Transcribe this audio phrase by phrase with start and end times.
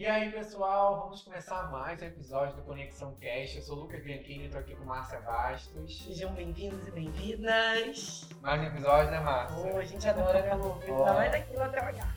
[0.00, 3.58] E aí, pessoal, vamos começar mais um episódio do Conexão Cast.
[3.58, 6.04] Eu sou o Lucas Bianchini tô aqui com Márcia Bastos.
[6.04, 8.26] Sejam bem-vindos e bem-vindas.
[8.40, 9.74] Mais um episódio, né, Márcia?
[9.74, 10.88] Oh, a gente adora, né, Lucas?
[10.88, 11.62] Oh.
[11.62, 12.14] Hotel H.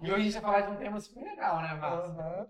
[0.00, 2.10] E hoje a gente vai falar de um tema super legal, né, Márcia?
[2.10, 2.48] Aham.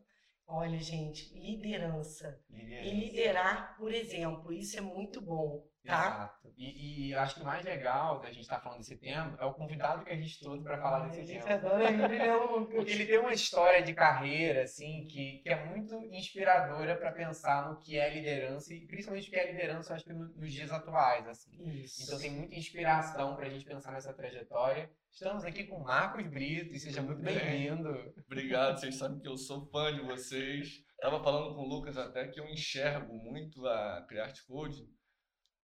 [0.49, 2.41] Olha, gente, liderança.
[2.51, 2.95] E Liderança.
[2.95, 6.07] liderar por exemplo, isso é muito bom, tá?
[6.07, 6.55] Exato.
[6.57, 9.53] E, e acho que o mais legal da gente estar falando desse tema é o
[9.53, 11.53] convidado que a gente trouxe para falar Ai, desse tema.
[11.53, 12.75] adora ele, né, Lucas?
[12.77, 17.69] Porque ele tem uma história de carreira, assim, que, que é muito inspiradora para pensar
[17.69, 20.71] no que é liderança e principalmente o que é liderança, acho que no- nos dias
[20.71, 21.51] atuais, assim.
[21.83, 22.05] Isso.
[22.05, 24.89] Então tem muita inspiração para a gente pensar nessa trajetória.
[25.19, 27.89] Estamos aqui com Marcos Brito e seja muito bem-vindo.
[28.27, 30.85] Obrigado, vocês sabem que eu sou fã de vocês.
[31.01, 34.87] Tava falando com o Lucas até que eu enxergo muito a Create Code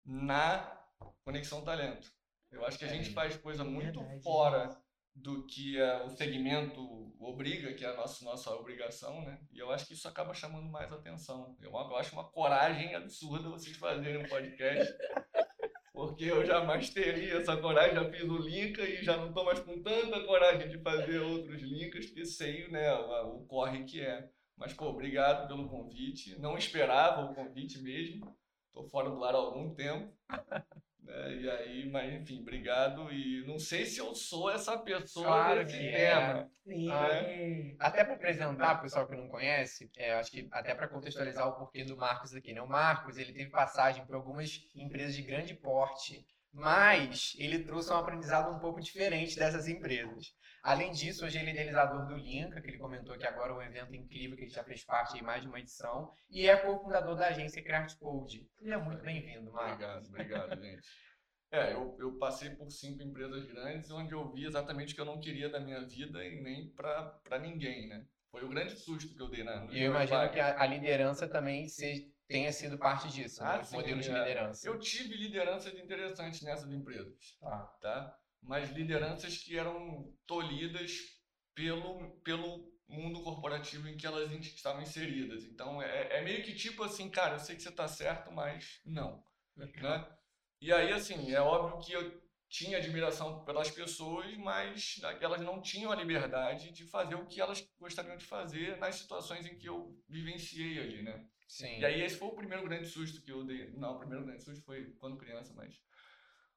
[0.07, 0.83] na
[1.23, 2.11] Conexão Talento.
[2.51, 4.23] Eu acho que a gente faz coisa muito Verdade.
[4.23, 4.71] fora
[5.15, 9.39] do que eh, o segmento obriga, que é a nossa, nossa obrigação, né?
[9.53, 11.59] E eu acho que isso acaba chamando mais atenção.
[11.61, 14.91] Eu, eu acho uma coragem absurda vocês fazerem um podcast.
[15.93, 19.61] Porque eu jamais teria essa coragem, já fiz o Linka e já não estou mais
[19.61, 24.31] com tanta coragem de fazer outros Linkas, porque sei né, o corre que é.
[24.57, 26.39] Mas, pô, obrigado pelo convite.
[26.39, 28.35] Não esperava o convite mesmo.
[28.69, 30.11] Estou fora do ar há algum tempo.
[31.03, 33.13] né, E aí, mas enfim, obrigado.
[33.13, 36.51] E não sei se eu sou essa pessoa Claro desse que tema.
[36.65, 36.91] Sim.
[36.91, 37.75] É.
[37.79, 41.53] Até para apresentar, o pessoal que não conhece, é, acho que até para contextualizar o
[41.53, 42.63] porquê do Marcos aqui, né?
[42.63, 47.97] O Marcos, ele teve passagem por algumas empresas de grande porte, mas ele trouxe um
[47.97, 50.35] aprendizado um pouco diferente dessas empresas.
[50.63, 53.63] Além disso, hoje ele é idealizador do Linka, que ele comentou que agora é um
[53.63, 57.17] evento incrível que ele já fez parte de mais de uma edição, e é cofundador
[57.17, 58.49] da agência Craft Code.
[58.61, 59.73] Ele é muito bem-vindo, Marcos.
[59.73, 60.83] Obrigado, obrigado, gente.
[61.51, 65.05] É, eu, eu passei por cinco empresas grandes onde eu vi exatamente o que eu
[65.05, 68.07] não queria da minha vida e nem pra ninguém, né?
[68.31, 71.29] Foi o grande susto que eu dei na E eu imagino que a, a liderança
[71.29, 73.65] também se- tenha sido parte disso, Ah, né?
[73.65, 74.19] Sim, modelos de é.
[74.19, 74.67] liderança.
[74.67, 77.59] Eu tive lideranças interessantes nessas empresas, Tá.
[77.83, 78.19] tá?
[78.43, 80.99] Mas lideranças que eram tolhidas
[81.55, 85.45] pelo, pelo mundo corporativo em que elas estavam inseridas.
[85.45, 88.81] Então, é, é meio que tipo assim, cara, eu sei que você tá certo, mas
[88.85, 89.25] não.
[89.57, 90.19] né?
[90.61, 95.91] E aí, assim, é óbvio que eu tinha admiração pelas pessoas, mas elas não tinham
[95.91, 99.99] a liberdade de fazer o que elas gostariam de fazer nas situações em que eu
[100.07, 101.27] vivenciei ali, né?
[101.49, 101.79] Sim.
[101.79, 103.71] E aí esse foi o primeiro grande susto que eu dei.
[103.71, 105.81] Não, o primeiro grande susto foi quando criança, mas...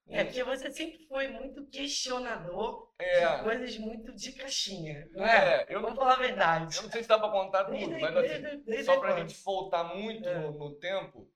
[0.07, 5.63] É, porque você sempre foi muito questionador É, de coisas muito de caixinha, não é?
[5.63, 6.77] é, eu não, Vamos falar a verdade.
[6.77, 9.13] eu não sei se dá pra contar Desde- tudo, mas assim, desde- desde só pra
[9.15, 9.27] quando?
[9.29, 10.39] gente voltar muito É.
[10.39, 11.27] no, no tempo,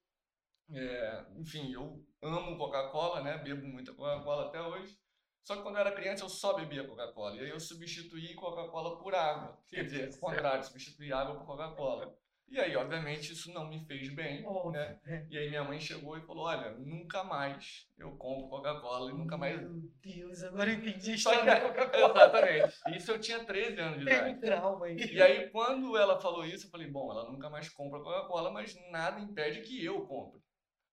[0.71, 3.37] é, enfim, eu amo Coca-Cola, né?
[3.39, 4.97] Bebo muita Coca-Cola até hoje.
[5.43, 7.37] Só que quando eu era criança eu só bebia Coca-Cola.
[7.37, 9.57] E aí eu substituí Coca-Cola por água.
[9.67, 12.15] Quer dizer, ao contrário, substituí água por Coca-Cola.
[12.51, 14.99] E aí, obviamente, isso não me fez bem, né?
[15.05, 15.25] é.
[15.29, 19.37] E aí minha mãe chegou e falou, olha, nunca mais eu compro Coca-Cola e nunca
[19.37, 19.61] mais...
[19.61, 22.09] Meu Deus, agora eu entendi a história da Coca-Cola.
[22.09, 22.97] exatamente.
[22.97, 24.23] Isso eu tinha 13 anos de idade.
[24.23, 24.97] Tem um trauma aí.
[24.97, 28.75] E aí, quando ela falou isso, eu falei, bom, ela nunca mais compra Coca-Cola, mas
[28.89, 30.41] nada impede que eu compre.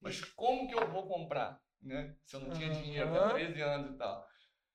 [0.00, 2.14] Mas como que eu vou comprar, né?
[2.24, 3.34] Se eu não tinha dinheiro, tinha Aham.
[3.34, 4.26] 13 anos e tal.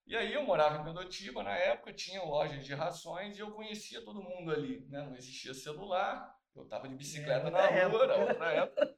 [0.07, 4.03] E aí eu morava em Condotiba, na época tinha lojas de rações e eu conhecia
[4.03, 5.03] todo mundo ali, né?
[5.03, 8.17] Não existia celular, eu tava de bicicleta É, na rua, época.
[8.19, 8.95] outra época.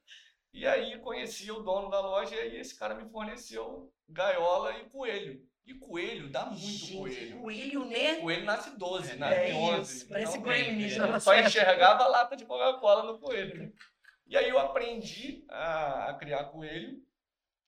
[0.52, 4.88] E aí conhecia o dono da loja e aí esse cara me forneceu gaiola e
[4.88, 5.42] coelho.
[5.66, 7.40] E coelho dá muito Gente, coelho.
[7.40, 8.16] coelho, né?
[8.16, 10.06] Coelho nasce 12, É nasce isso, 11.
[10.08, 11.46] parece Então, coelho tá Só certo.
[11.48, 13.72] enxergava a lata de Coca-Cola no coelho.
[14.26, 17.02] E aí eu aprendi a, a criar coelho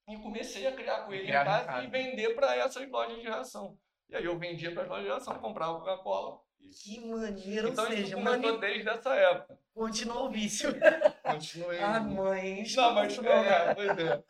[0.09, 1.85] e comecei a criar coelho em Criar em casa casa.
[1.85, 3.79] e vender para essas lojas de ração.
[4.11, 6.39] E aí eu vendia para as lojas de ração, comprava Coca-Cola.
[6.85, 8.61] Que maneiro, Então ou isso seja, começou mani...
[8.61, 9.59] desde essa época.
[9.77, 10.75] Continuou o vício.
[11.23, 11.79] Continuei.
[11.79, 12.65] Ah, mãe.
[12.75, 14.25] Não, mas é, pois é.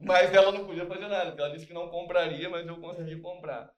[0.00, 3.20] Mas ela não podia fazer nada, porque ela disse que não compraria, mas eu consegui
[3.20, 3.70] comprar.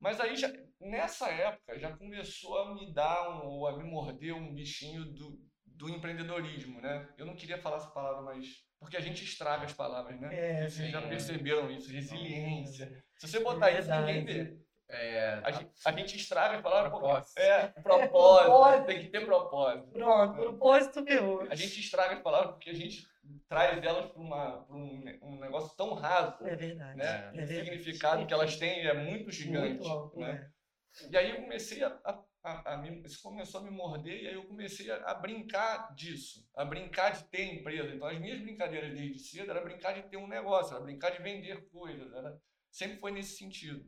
[0.00, 4.34] Mas aí, já, nessa época, já começou a me dar, um, ou a me morder
[4.34, 7.08] um bichinho do, do empreendedorismo, né?
[7.16, 8.64] Eu não queria falar essa palavra, mas...
[8.80, 10.28] Porque a gente estraga as palavras, né?
[10.32, 13.02] É, Vocês já perceberam isso, resiliência.
[13.16, 14.58] Se você botar isso, ninguém vê.
[14.88, 17.06] É, A gente, a gente estraga as palavras porque...
[17.06, 17.38] Propósito.
[17.38, 18.10] É, propósito.
[18.44, 18.86] propósito.
[18.86, 19.90] Tem que ter propósito.
[19.92, 21.40] Pronto, propósito meu.
[21.50, 23.06] A gente estraga as palavras porque a gente
[23.48, 26.98] traz elas para um, um negócio tão raso, É verdade.
[26.98, 27.04] né?
[27.04, 27.54] É o verdade.
[27.54, 29.78] significado que elas têm é muito gigante.
[29.78, 30.32] Muito alto, né?
[30.32, 30.50] né?
[31.10, 34.28] E aí eu comecei a, a a, a me, isso começou a me morder e
[34.28, 37.94] aí eu comecei a, a, brincar disso, a brincar de ter empresa.
[37.94, 41.22] Então as minhas brincadeiras desde cedo era brincar de ter um negócio, era brincar de
[41.22, 42.38] vender coisas, era,
[42.70, 43.82] sempre foi nesse sentido.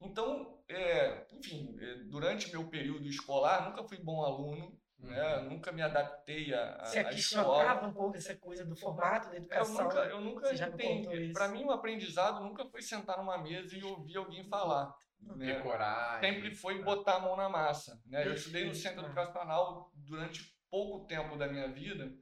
[0.00, 5.36] Então, é, enfim, é, durante meu período escolar, nunca fui bom aluno, né?
[5.38, 5.50] Uhum.
[5.50, 9.78] Nunca me adaptei a, Você aqui chocava um pouco essa coisa do formato da educação.
[9.78, 11.32] Eu nunca, eu nunca entendi.
[11.32, 14.92] Para mim, o aprendizado nunca foi sentar numa mesa e ouvir alguém falar.
[15.20, 15.54] Né?
[15.54, 16.20] Decorar.
[16.20, 18.00] Sempre foi botar a mão na massa.
[18.06, 18.26] Né?
[18.26, 22.12] Eu estudei no centro educacional durante pouco tempo da minha vida.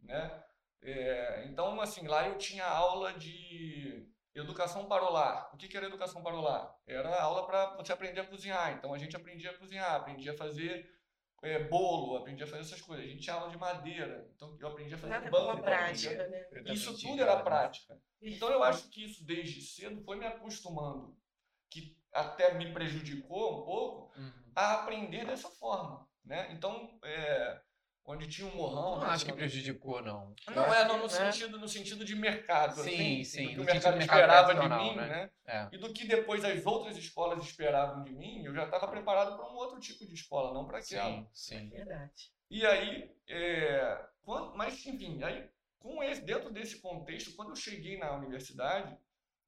[0.00, 0.42] Né?
[0.82, 5.50] É, então, assim, lá eu tinha aula de educação para o lar.
[5.52, 6.74] O que, que era educação para o lar?
[6.86, 8.72] Era aula para você aprender a cozinhar.
[8.72, 10.90] Então, a gente aprendia a cozinhar, aprendia a fazer
[11.42, 13.04] é, bolo, aprendi a fazer essas coisas.
[13.04, 15.62] A gente tinha aula de madeira, então eu aprendi a fazer Nada banco.
[15.62, 16.46] prática, né?
[16.66, 18.00] Isso tudo era prática.
[18.20, 21.16] Então eu acho que isso desde cedo foi me acostumando,
[21.68, 24.52] que até me prejudicou um pouco, uhum.
[24.54, 26.08] a aprender dessa forma.
[26.24, 26.52] Né?
[26.52, 27.60] Então, é,
[28.04, 28.96] onde tinha um morrão.
[28.96, 30.34] Não né, acho que prejudicou, não.
[30.54, 31.08] Não, é, não, no, é.
[31.08, 32.82] Sentido, no sentido de mercado.
[32.82, 33.46] Sim, assim, sim.
[33.54, 35.08] Do que o mercado, esperava de mim, né?
[35.08, 35.30] né?
[35.46, 35.68] É.
[35.72, 39.48] E do que depois as outras escolas esperavam de mim, eu já estava preparado para
[39.50, 41.10] um outro tipo de escola, não para aquela.
[41.10, 41.70] Sim, sim.
[41.72, 42.32] É verdade.
[42.50, 45.48] E aí, é, quando, mas enfim, aí,
[45.78, 48.96] com esse, dentro desse contexto, quando eu cheguei na universidade,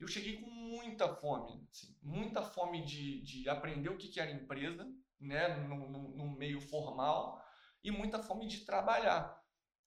[0.01, 4.31] eu cheguei com muita fome, assim, muita fome de, de aprender o que, que era
[4.31, 4.87] empresa,
[5.21, 7.44] né, no, no, no meio formal,
[7.85, 9.39] e muita fome de trabalhar.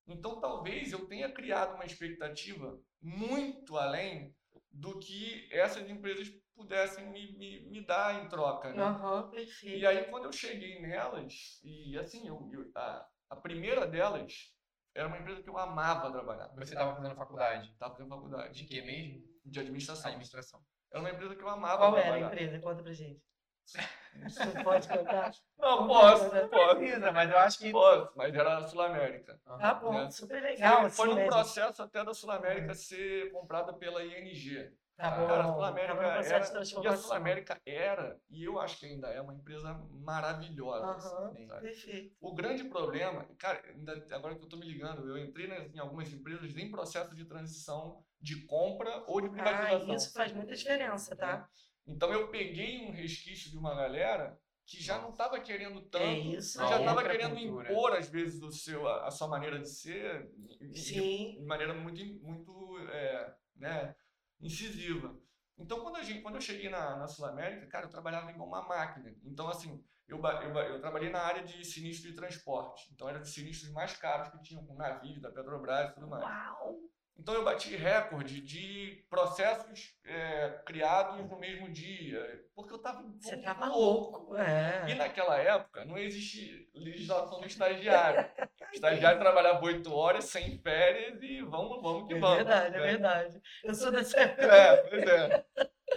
[0.08, 4.34] Então, talvez eu tenha criado uma expectativa muito além
[4.72, 8.72] do que essas empresas pudessem me, me, me dar em troca.
[8.72, 8.84] Né?
[8.84, 9.78] Uhum, perfeito.
[9.78, 14.54] E aí, quando eu cheguei nelas, e assim, eu, eu a, a primeira delas
[14.96, 16.48] era uma empresa que eu amava trabalhar.
[16.56, 17.72] Você estava fazendo faculdade?
[17.72, 18.54] Estava fazendo faculdade.
[18.54, 19.24] De que mesmo?
[19.46, 20.08] De administração.
[20.08, 20.66] Administração.
[20.92, 22.08] Era uma empresa que eu amava Qual trabalhar.
[22.08, 22.60] Qual era a empresa?
[22.60, 23.22] Conta pra gente.
[24.14, 25.32] Não pode contar?
[25.58, 27.14] Não, posso, posso.
[27.14, 27.72] mas eu acho que.
[27.72, 29.40] Posso, mas era da Sul América.
[29.46, 30.12] Tá bom, né?
[30.12, 30.90] super legal.
[30.90, 34.72] Foi, foi um processo até da Sul América ser comprada pela ING.
[34.98, 35.28] Tá bom.
[35.28, 39.10] Cara, a Sul América era, e a Sul América era, e eu acho que ainda
[39.10, 40.88] é, uma empresa maravilhosa.
[40.88, 42.16] Uhum, assim, perfeito.
[42.20, 46.12] O grande problema, cara, ainda, agora que eu estou me ligando, eu entrei em algumas
[46.12, 49.92] empresas em processo de transição de compra ou de privatização.
[49.92, 51.48] Ah, isso faz muita diferença, tá?
[51.88, 56.20] Então eu peguei um resquício de uma galera que já não estava querendo tanto, é
[56.20, 57.72] isso, já estava querendo cultura.
[57.72, 60.30] impor às vezes o seu, a, a sua maneira de ser,
[60.74, 61.38] Sim.
[61.40, 63.96] de, maneira muito, muito é, né,
[64.42, 65.18] incisiva.
[65.58, 68.50] Então quando, a gente, quando eu cheguei na, na Sul América, cara, eu trabalhava igual
[68.50, 69.16] uma máquina.
[69.24, 72.92] Então assim, eu, eu, eu, trabalhei na área de sinistro de transporte.
[72.94, 76.24] Então era de sinistros mais caros que tinham com navios da Petrobras e tudo mais.
[76.24, 76.78] Uau!
[77.20, 83.36] Então eu bati recorde de processos é, criados no mesmo dia, porque eu estava Você
[83.36, 84.36] estava louco.
[84.36, 84.90] É.
[84.90, 88.30] E naquela época não existia legislação do estagiário.
[88.40, 92.40] O estagiário trabalhava oito horas sem férias e vamos, vamos que é vamos.
[92.40, 92.78] É verdade, né?
[92.78, 93.42] é verdade.
[93.64, 94.46] Eu sou dessa época.
[94.46, 95.46] É, pois é.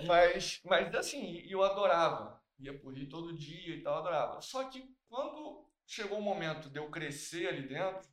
[0.07, 2.41] Mas, mas assim, eu adorava.
[2.59, 4.41] Ia por Rio todo dia e tal, adorava.
[4.41, 8.09] Só que quando chegou o momento de eu crescer ali dentro,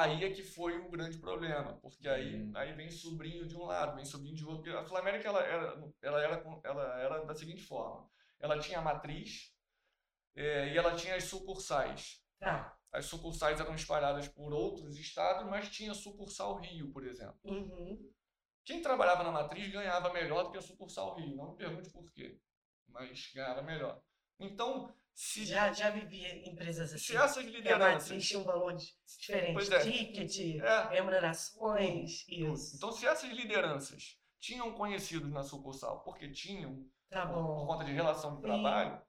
[0.00, 2.52] Aí é que foi o grande problema, porque aí, hum.
[2.54, 4.78] aí vem sobrinho de um lado, vem sobrinho de outro.
[4.78, 8.08] A Flamérica ela era, ela, era, ela era da seguinte forma:
[8.40, 9.54] ela tinha a matriz
[10.34, 12.24] é, e ela tinha as sucursais.
[12.38, 12.74] Tá.
[12.90, 17.38] As sucursais eram espalhadas por outros estados, mas tinha sucursal Rio, por exemplo.
[17.44, 18.10] Uhum.
[18.64, 21.36] Quem trabalhava na matriz ganhava melhor do que a sucursal Rio.
[21.36, 22.38] Não me pergunte por quê,
[22.88, 24.00] mas ganhava melhor.
[24.40, 27.04] Então, se, já, já vivi empresas assim.
[27.04, 28.10] Se essas lideranças.
[28.10, 29.74] Existia um valor diferente.
[29.74, 29.78] É.
[29.80, 30.88] Ticket, é.
[30.88, 32.76] remunerações, isso.
[32.76, 37.92] Então, se essas lideranças tinham conhecidos na sucursal, porque tinham, tá por, por, conta de
[37.92, 38.42] relação de Sim.
[38.42, 39.00] trabalho,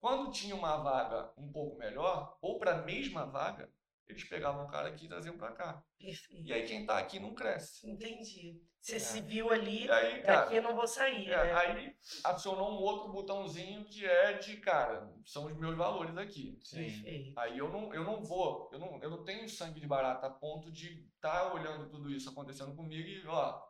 [0.00, 3.70] quando tinha uma vaga um pouco melhor, ou para a mesma vaga,
[4.08, 5.84] eles pegavam o cara aqui e traziam para cá.
[5.98, 6.46] Perfeito.
[6.46, 7.88] E aí quem está aqui não cresce.
[7.88, 8.62] Entendi.
[8.86, 8.98] Você é.
[9.00, 11.28] se viu ali, aí, daqui eu não vou sair.
[11.28, 11.52] É, né?
[11.54, 16.56] Aí acionou um outro botãozinho que é de, cara, são os meus valores aqui.
[16.62, 16.84] Sim.
[16.84, 17.36] Perfeito.
[17.36, 20.30] Aí eu não, eu não vou, eu não, eu não tenho sangue de barata a
[20.30, 23.60] ponto de estar tá olhando tudo isso acontecendo comigo e, ó,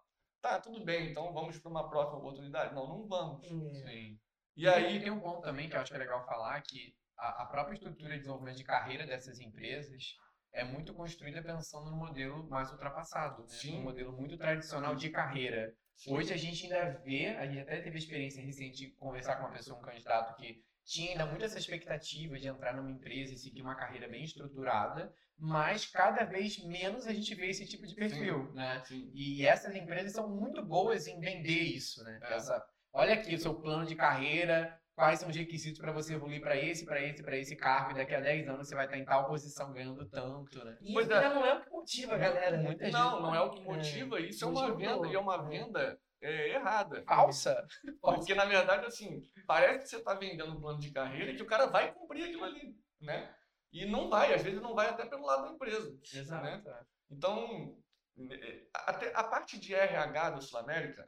[0.43, 2.75] tá, tudo bem, então vamos para uma próxima oportunidade.
[2.75, 3.43] Não, não vamos.
[3.43, 3.49] É.
[3.49, 4.21] Sim.
[4.55, 6.95] E, e aí tem um ponto também que eu acho que é legal falar, que
[7.17, 10.15] a, a própria estrutura de desenvolvimento de carreira dessas empresas
[10.57, 13.49] é muito construída pensando no modelo mais ultrapassado, né?
[13.49, 13.79] Sim.
[13.79, 15.75] um modelo muito tradicional de carreira.
[15.95, 16.15] Sim.
[16.15, 19.43] Hoje a gente ainda vê, a gente até teve a experiência recente de conversar com
[19.43, 23.39] uma pessoa, um candidato que tinha ainda muito essa expectativa de entrar numa empresa e
[23.39, 27.95] seguir uma carreira bem estruturada, mas cada vez menos a gente vê esse tipo de
[27.95, 28.55] perfil, Sim.
[28.55, 28.83] né?
[28.85, 29.11] Sim.
[29.13, 32.19] E essas empresas são muito boas em vender isso, né?
[32.23, 32.35] É.
[32.35, 36.41] Essa, olha aqui o seu plano de carreira, quais são os requisitos para você evoluir
[36.41, 38.97] para esse, para esse, para esse cargo, e daqui a 10 anos você vai estar
[38.97, 40.79] em tal posição ganhando tanto, né?
[40.81, 41.35] E pois isso é.
[41.35, 42.57] não é o que motiva a galera.
[42.57, 44.23] Muita gente não, não é o que motiva, é.
[44.23, 47.05] isso é uma venda, e é uma venda é, errada.
[47.07, 47.67] Falsa.
[48.01, 51.43] Porque, na verdade, assim, parece que você está vendendo um plano de carreira e que
[51.43, 53.35] o cara vai cumprir aquilo ali, né?
[53.71, 55.95] E não vai, às vezes não vai até pelo lado da empresa.
[56.15, 56.43] Exato.
[56.43, 56.85] Né?
[57.11, 57.77] Então,
[58.31, 61.07] é, até a parte de RH da Sul América,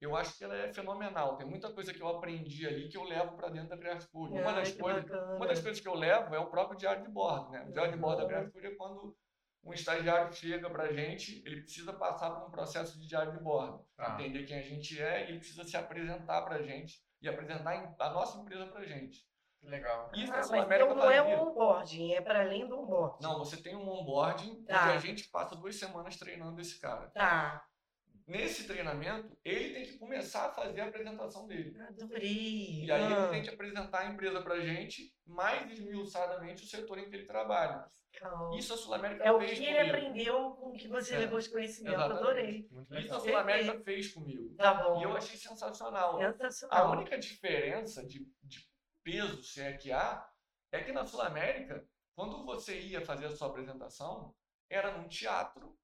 [0.00, 1.36] eu acho que ela é fenomenal.
[1.36, 4.32] Tem muita coisa que eu aprendi ali que eu levo para dentro da Creative Food.
[4.32, 5.04] Uma, das coisas,
[5.36, 7.50] uma das coisas que eu levo é o próprio diário de bordo.
[7.50, 7.64] Né?
[7.68, 9.16] O diário de bordo da Creative Food é quando
[9.62, 13.40] um estagiário chega para a gente, ele precisa passar por um processo de diário de
[13.42, 14.14] bordo, ah.
[14.14, 17.94] entender quem a gente é e ele precisa se apresentar para a gente e apresentar
[17.98, 19.28] a nossa empresa para a gente.
[19.62, 20.10] Legal.
[20.14, 23.22] Isso ah, mas então não é um onboarding, é para além do onboarding.
[23.22, 24.94] Não, você tem um onboarding tá.
[24.94, 27.10] a gente passa duas semanas treinando esse cara.
[27.10, 27.62] Tá.
[28.30, 31.76] Nesse treinamento, ele tem que começar a fazer a apresentação dele.
[31.80, 32.84] Adorei.
[32.84, 33.22] E aí ah.
[33.22, 37.26] ele tem que apresentar a empresa pra gente, mais esmiuçadamente o setor em que ele
[37.26, 37.84] trabalha.
[38.14, 39.68] Então, Isso a Sul América é fez comigo.
[39.68, 41.18] É o que ele aprendeu com o que você é.
[41.18, 41.94] levou de conhecimento.
[41.94, 42.20] Exatamente.
[42.20, 42.70] Adorei.
[43.00, 44.54] Isso a Sul América fez comigo.
[44.54, 45.00] Tá bom.
[45.00, 46.18] E eu achei sensacional.
[46.20, 46.86] Sensacional.
[46.86, 48.64] A única diferença de, de
[49.02, 50.24] peso, se é que há,
[50.70, 51.84] é que na Sul América,
[52.14, 54.32] quando você ia fazer a sua apresentação,
[54.68, 55.76] era num teatro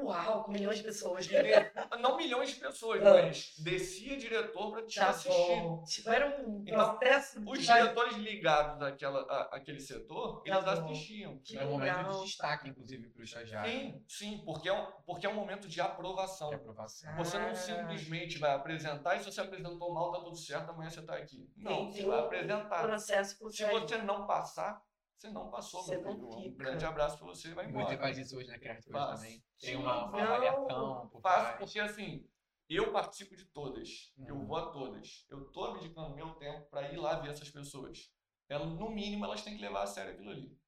[0.00, 1.28] Uau, com milhões de pessoas.
[1.28, 1.70] Né?
[2.00, 3.22] Não milhões de pessoas, ah.
[3.22, 5.60] mas descia diretor para te tá assistir.
[5.60, 5.84] Bom.
[5.84, 7.40] Tipo, era um então, processo.
[7.46, 10.70] Os diretores ligados àquela, à, àquele setor, tá eles bom.
[10.70, 11.38] assistiam.
[11.38, 13.70] Que é um momento de destaque, inclusive, para o estagiário.
[13.70, 16.48] Sim, sim, porque é, um, porque é um momento de aprovação.
[16.48, 17.14] De aprovação.
[17.16, 17.54] Você não ah.
[17.54, 21.48] simplesmente vai apresentar e se você apresentou mal, tá tudo certo, amanhã você está aqui.
[21.56, 22.82] Não, você vai apresentar.
[22.82, 24.82] Processo se você não passar,
[25.22, 26.52] você não passou, você meu filho.
[26.52, 27.86] Um grande abraço pra você e vai embora.
[27.86, 29.44] Você faz isso hoje na Creative também.
[29.60, 31.08] Tem uma, uma avaliação.
[31.08, 32.26] Por Faço porque assim,
[32.68, 34.12] eu participo de todas.
[34.16, 34.26] Uhum.
[34.28, 35.24] Eu vou a todas.
[35.30, 38.12] Eu tô abdicando meu tempo para ir lá ver essas pessoas.
[38.48, 40.58] Elas, no mínimo, elas têm que levar a sério aquilo ali.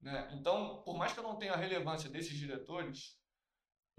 [0.00, 0.30] Né?
[0.32, 3.18] Então, por mais que eu não tenha a relevância desses diretores,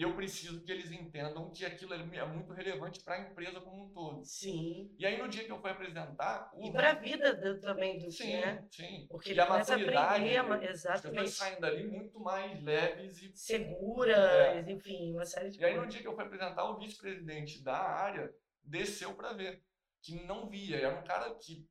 [0.02, 3.90] eu preciso que eles entendam que aquilo é muito relevante para a empresa como um
[3.90, 4.24] todo.
[4.24, 4.96] Sim.
[4.98, 6.50] E aí no dia que eu fui apresentar...
[6.54, 6.66] O...
[6.66, 8.66] E para a vida do, também do sim, né?
[8.72, 11.20] Sim, Porque e a maturidade, aprender, exatamente.
[11.20, 13.36] as saindo dali muito mais leves e...
[13.36, 14.72] Seguras, é.
[14.72, 17.78] enfim, uma série de E aí no dia que eu fui apresentar, o vice-presidente da
[17.78, 19.62] área desceu para ver,
[20.02, 20.78] que não via.
[20.78, 21.68] Era um cara que,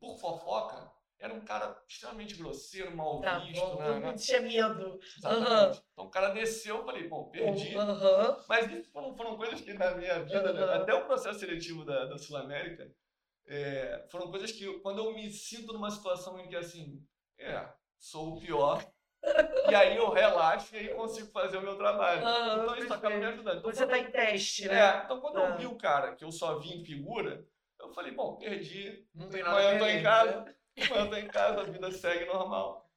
[0.00, 0.90] por fofoca,
[1.24, 3.58] era um cara extremamente grosseiro, mal tá visto.
[3.58, 4.14] Bom, né, né?
[4.14, 5.00] Tinha medo.
[5.16, 5.78] Exatamente.
[5.78, 5.84] Uhum.
[5.92, 7.74] Então o cara desceu, eu falei, bom, perdi.
[7.74, 8.36] Uhum.
[8.46, 10.66] Mas isso foram, foram coisas que na minha vida, uhum.
[10.66, 10.74] né?
[10.74, 12.94] até o processo seletivo da, da Sul América,
[13.46, 17.02] é, foram coisas que quando eu me sinto numa situação em que assim,
[17.38, 18.84] é, sou o pior.
[19.70, 22.20] e aí eu relaxo e aí consigo fazer o meu trabalho.
[22.20, 23.60] então isso acaba me ajudando.
[23.60, 24.78] Então, Você está em teste, né?
[24.78, 27.46] É, então quando eu vi o cara que eu só vi em figura,
[27.80, 29.06] eu falei, bom, perdi.
[29.14, 30.54] Não tem nada Amanhã eu tô em casa.
[30.90, 32.90] Manda em casa, a vida segue normal.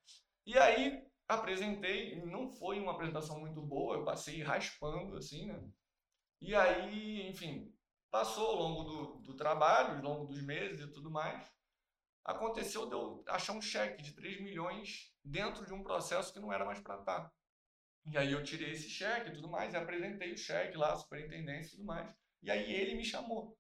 [0.46, 5.62] E aí apresentei, não foi uma apresentação muito boa, eu passei raspando assim, né?
[6.40, 7.74] E aí, enfim,
[8.10, 11.52] passou ao longo do, do trabalho, ao longo dos meses e tudo mais.
[12.24, 16.52] Aconteceu de eu achar um cheque de 3 milhões dentro de um processo que não
[16.52, 17.34] era mais para estar.
[18.06, 20.98] E aí eu tirei esse cheque e tudo mais, e apresentei o cheque lá, a
[20.98, 22.14] superintendência e tudo mais.
[22.42, 23.57] E aí ele me chamou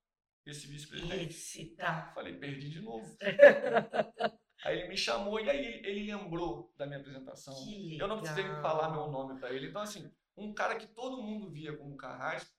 [0.49, 1.29] esse vice-presidente.
[1.29, 2.11] Esse, tá.
[2.13, 3.15] Falei, perdi de novo.
[4.63, 7.55] aí ele me chamou e aí ele lembrou da minha apresentação.
[7.99, 9.67] Eu não precisei falar meu nome para ele.
[9.67, 12.51] Então, assim, um cara que todo mundo via como carrasco,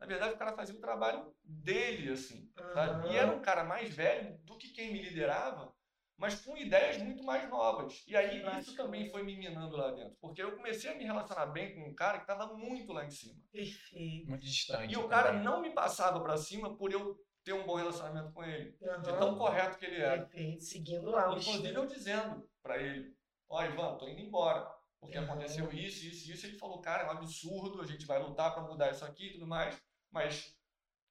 [0.00, 2.50] na verdade o cara fazia o trabalho dele, assim.
[2.58, 3.12] Uhum.
[3.12, 5.74] E era um cara mais velho do que quem me liderava,
[6.16, 8.04] mas com ideias muito mais novas.
[8.06, 10.16] E aí isso também foi me minando lá dentro.
[10.20, 13.10] Porque eu comecei a me relacionar bem com um cara que estava muito lá em
[13.10, 13.40] cima.
[13.50, 14.28] Perfeito.
[14.28, 14.92] Muito distante.
[14.92, 18.42] E o cara não me passava para cima por eu ter um bom relacionamento com
[18.42, 18.76] ele.
[18.80, 19.02] Uhum.
[19.02, 20.22] De tão correto que ele era.
[20.22, 21.28] Perfeito, seguindo lá.
[21.28, 23.14] Inclusive eu dizendo para ele,
[23.48, 24.74] ó oh, Ivan, tô indo embora.
[24.98, 25.24] Porque uhum.
[25.24, 26.46] aconteceu isso, isso, isso.
[26.46, 29.32] Ele falou, cara, é um absurdo, a gente vai lutar para mudar isso aqui e
[29.34, 29.78] tudo mais.
[30.10, 30.56] Mas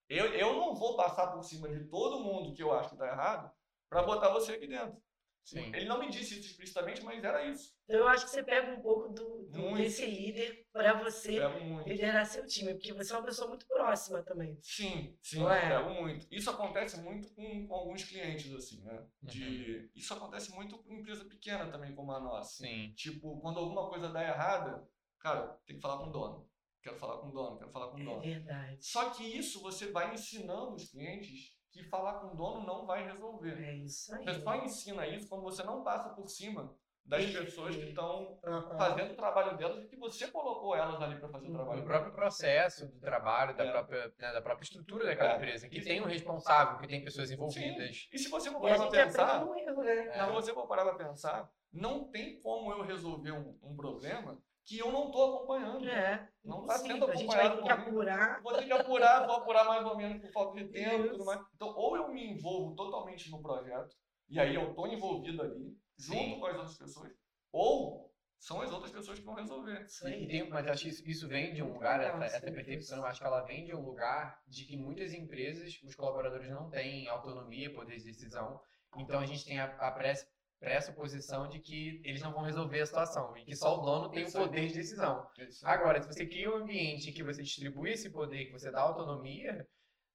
[0.10, 3.08] eu, eu não vou passar por cima de todo mundo que eu acho que tá
[3.08, 3.52] errado
[3.88, 4.98] para botar você aqui dentro.
[5.44, 5.72] Sim.
[5.76, 7.76] Ele não me disse isso explicitamente, mas era isso.
[7.84, 11.38] Então, eu acho que você pega um pouco do, do desse líder para você
[11.86, 14.58] liderar seu time, porque você é uma pessoa muito próxima também.
[14.62, 15.70] Sim, sim, é?
[15.70, 16.26] pego muito.
[16.32, 19.06] Isso acontece muito com, com alguns clientes, assim, né?
[19.22, 19.90] De, uhum.
[19.96, 22.64] Isso acontece muito com empresa pequena também, como a nossa.
[22.64, 22.94] Sim.
[22.96, 24.88] Tipo, quando alguma coisa dá errada,
[25.20, 26.50] cara, tem que falar com o dono.
[26.82, 28.24] Quero falar com o dono, quero falar com o é dono.
[28.24, 28.86] É verdade.
[28.86, 33.04] Só que isso você vai ensinando os clientes que falar com o dono não vai
[33.04, 33.62] resolver.
[33.64, 34.24] É isso aí.
[34.24, 36.74] Você só ensina isso quando você não passa por cima
[37.06, 38.78] das pessoas que estão uhum.
[38.78, 41.82] fazendo o trabalho delas e que você colocou elas ali para fazer o trabalho.
[41.82, 43.72] O próprio processo do trabalho, da, é.
[43.72, 45.36] própria, né, da própria estrutura daquela é.
[45.36, 48.04] empresa, que e tem um responsável, que tem pessoas envolvidas.
[48.04, 48.08] Sim.
[48.14, 50.08] E se você for parar para pensar, erro, né?
[50.08, 50.26] é.
[50.26, 54.80] se você for parar para pensar, não tem como eu resolver um, um problema que
[54.80, 55.88] eu não estou acompanhando.
[55.88, 56.30] É.
[56.44, 57.40] Não está sendo acompanhado.
[57.40, 58.42] A gente que apurar.
[58.42, 61.26] Vou ter que apurar, vou apurar mais ou menos por falta de tempo e tudo
[61.26, 61.42] mais.
[61.56, 63.96] Então, ou eu me envolvo totalmente no projeto,
[64.30, 66.40] e aí eu estou envolvido ali, junto Sim.
[66.40, 67.12] com as outras pessoas,
[67.52, 69.86] ou são as outras pessoas que vão resolver.
[70.06, 73.22] E tem, mas acho que isso, isso vem de um lugar, essa, essa percepção, acho
[73.22, 77.74] que ela vem de um lugar de que muitas empresas, os colaboradores não têm autonomia,
[77.74, 78.60] poder de decisão,
[78.98, 80.28] então a gente tem a, a pressa
[80.64, 84.26] pressuposição de que eles não vão resolver a situação e que só o dono tem
[84.26, 85.28] o poder de decisão.
[85.64, 88.80] Agora, se você cria um ambiente em que você distribui esse poder, que você dá
[88.80, 89.68] autonomia,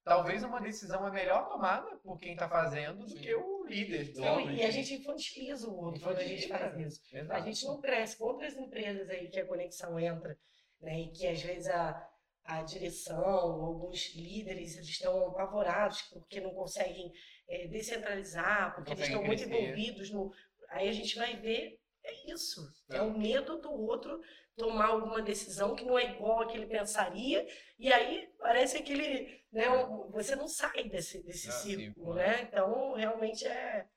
[0.03, 4.11] talvez uma decisão é melhor tomada por quem está fazendo do que o líder.
[4.51, 7.01] E a gente infantiliza o outro quando a gente faz isso.
[7.15, 7.39] Exato.
[7.39, 10.35] A gente não cresce com outras empresas aí que a conexão entra,
[10.81, 12.08] né, e que às vezes a,
[12.49, 17.13] a direção, alguns líderes, eles estão apavorados porque não conseguem
[17.47, 20.33] é, descentralizar, porque eles estão muito envolvidos no.
[20.69, 22.61] Aí a gente vai ver, é isso.
[22.89, 22.97] É.
[22.97, 24.19] é o medo do outro
[24.57, 29.39] tomar alguma decisão que não é igual a que ele pensaria, e aí parece aquele.
[29.51, 29.85] Né, é.
[30.09, 32.41] você não sai desse, desse é, círculo, né?
[32.41, 33.87] Então, realmente é.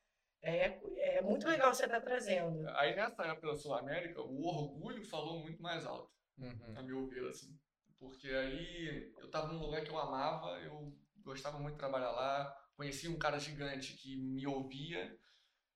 [0.45, 0.81] É,
[1.17, 2.69] é muito legal você estar tá trazendo.
[2.71, 6.75] Aí nessa época da Sul América, o orgulho falou muito mais alto, uhum.
[6.77, 7.57] a meu ver, assim.
[8.03, 12.53] Porque aí eu estava num lugar que eu amava, eu gostava muito de trabalhar lá,
[12.77, 15.17] conheci um cara gigante que me ouvia.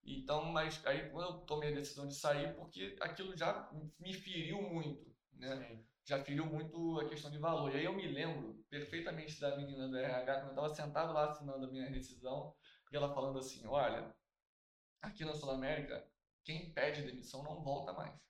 [0.05, 4.61] Então, mas aí quando eu tomei a decisão de sair, porque aquilo já me feriu
[4.61, 5.57] muito, né?
[5.69, 5.87] Sim.
[6.05, 7.73] Já feriu muito a questão de valor.
[7.73, 11.27] E aí eu me lembro perfeitamente da menina do RH, quando eu estava sentado lá
[11.31, 12.53] assinando a minha decisão,
[12.91, 14.13] e ela falando assim: olha,
[15.01, 16.05] aqui na Sul América,
[16.45, 18.21] quem pede demissão não volta mais.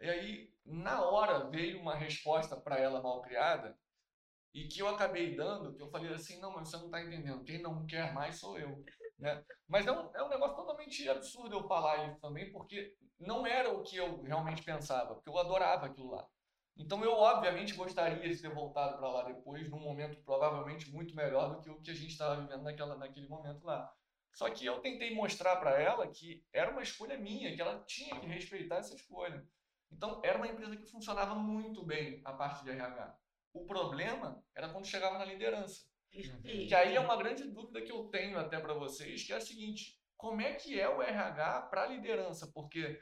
[0.00, 3.78] E aí, na hora, veio uma resposta para ela mal criada,
[4.54, 7.42] e que eu acabei dando, que eu falei assim, não, mas você não está entendendo,
[7.42, 8.84] quem não quer mais sou eu.
[9.18, 9.44] Né?
[9.66, 13.70] Mas é um, é um negócio totalmente absurdo eu falar isso também, porque não era
[13.70, 16.28] o que eu realmente pensava, porque eu adorava aquilo lá.
[16.76, 21.54] Então eu, obviamente, gostaria de ter voltado para lá depois, num momento provavelmente muito melhor
[21.54, 23.92] do que o que a gente estava vivendo naquela, naquele momento lá.
[24.34, 28.18] Só que eu tentei mostrar para ela que era uma escolha minha, que ela tinha
[28.18, 29.44] que respeitar essa escolha.
[29.96, 33.16] Então era uma empresa que funcionava muito bem a parte de RH.
[33.52, 35.86] O problema era quando chegava na liderança.
[36.10, 39.40] Que aí é uma grande dúvida que eu tenho até para vocês, que é a
[39.40, 42.50] seguinte: como é que é o RH para a liderança?
[42.52, 43.00] Porque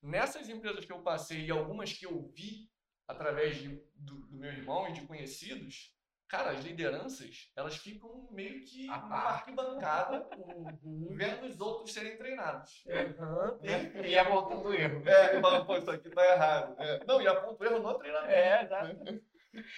[0.00, 2.70] nessas empresas que eu passei e algumas que eu vi
[3.06, 5.94] através de, do, do, meu irmão e de conhecidos,
[6.32, 11.08] cara, as lideranças elas ficam meio que ah, numa arquibancada uhum.
[11.14, 12.82] vendo os outros serem treinados.
[12.86, 14.02] Uhum.
[14.02, 15.06] E apontando erro.
[15.06, 16.74] É, falando, pô, isso aqui tá errado.
[16.80, 17.04] É.
[17.04, 18.32] Não, e aponta erro no treinamento.
[18.32, 19.22] É, exato.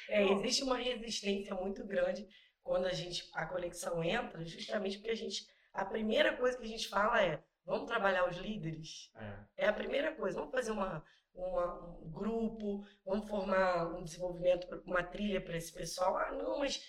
[0.08, 2.24] É, existe uma resistência muito grande
[2.62, 6.68] quando a gente a conexão entra, justamente porque a gente a primeira coisa que a
[6.68, 9.10] gente fala é vamos trabalhar os líderes.
[9.16, 10.38] É, é a primeira coisa.
[10.38, 11.04] Vamos fazer uma,
[11.35, 16.16] uma, um grupo, vamos formar um desenvolvimento, uma trilha para esse pessoal.
[16.16, 16.81] Ah, não, mas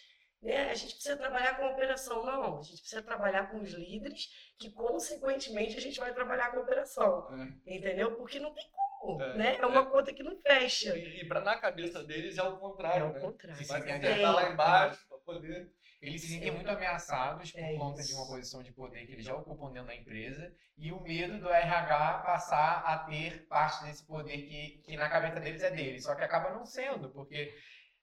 [0.41, 2.25] né, a gente precisa trabalhar com a operação.
[2.25, 4.29] Não, a gente precisa trabalhar com os líderes,
[4.59, 7.27] que consequentemente a gente vai trabalhar com a operação.
[7.65, 7.75] É.
[7.75, 8.15] Entendeu?
[8.15, 9.57] Porque não tem como é, né?
[9.59, 9.85] É uma é.
[9.85, 10.95] conta que não fecha.
[10.95, 13.19] E, e pra, na cabeça deles é o contrário, é o né?
[13.19, 13.63] contrário.
[13.63, 15.71] Você vai tentar lá embaixo para poder...
[16.05, 19.25] Eles se sentem muito ameaçados por é conta de uma posição de poder que eles
[19.25, 24.05] já ocupam dentro da empresa e o medo do RH passar a ter parte desse
[24.05, 27.53] poder que, que na cabeça deles é deles, só que acaba não sendo, porque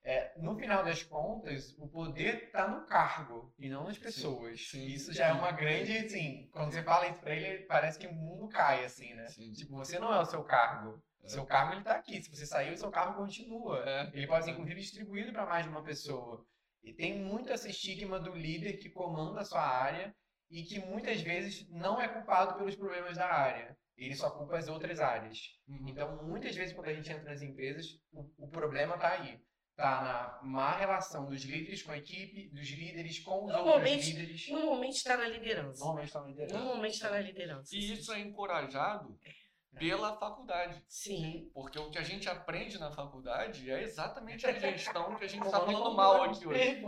[0.05, 4.59] é, no final das contas, o poder está no cargo e não nas pessoas.
[4.59, 7.97] Sim, sim, isso já é uma grande, assim, quando você fala isso para ele, parece
[7.97, 9.27] que o mundo cai, assim, né?
[9.27, 9.53] Sim.
[9.53, 11.01] Tipo, você não é o seu cargo.
[11.23, 11.29] É.
[11.29, 12.21] Seu cargo, ele tá aqui.
[12.21, 13.81] Se você sair, o seu cargo continua.
[13.87, 14.11] É.
[14.13, 16.45] Ele pode ser, inclusive, distribuído para mais de uma pessoa.
[16.83, 20.15] E tem muito esse estigma do líder que comanda a sua área
[20.49, 23.77] e que muitas vezes não é culpado pelos problemas da área.
[23.95, 25.39] Ele só culpa as outras áreas.
[25.67, 25.87] Uhum.
[25.87, 29.39] Então, muitas vezes, quando a gente entra nas empresas, o, o problema está aí
[29.73, 34.49] está na má relação dos líderes com a equipe, dos líderes com os outros líderes.
[34.49, 35.79] Normalmente está na liderança.
[35.79, 36.57] Normalmente está na liderança.
[36.57, 37.75] Normalmente está na liderança.
[37.75, 39.31] E isso é encorajado é.
[39.77, 40.83] Pela faculdade.
[40.87, 41.49] Sim.
[41.53, 45.45] Porque o que a gente aprende na faculdade é exatamente a gestão que a gente
[45.45, 46.83] está falando mal aqui hoje.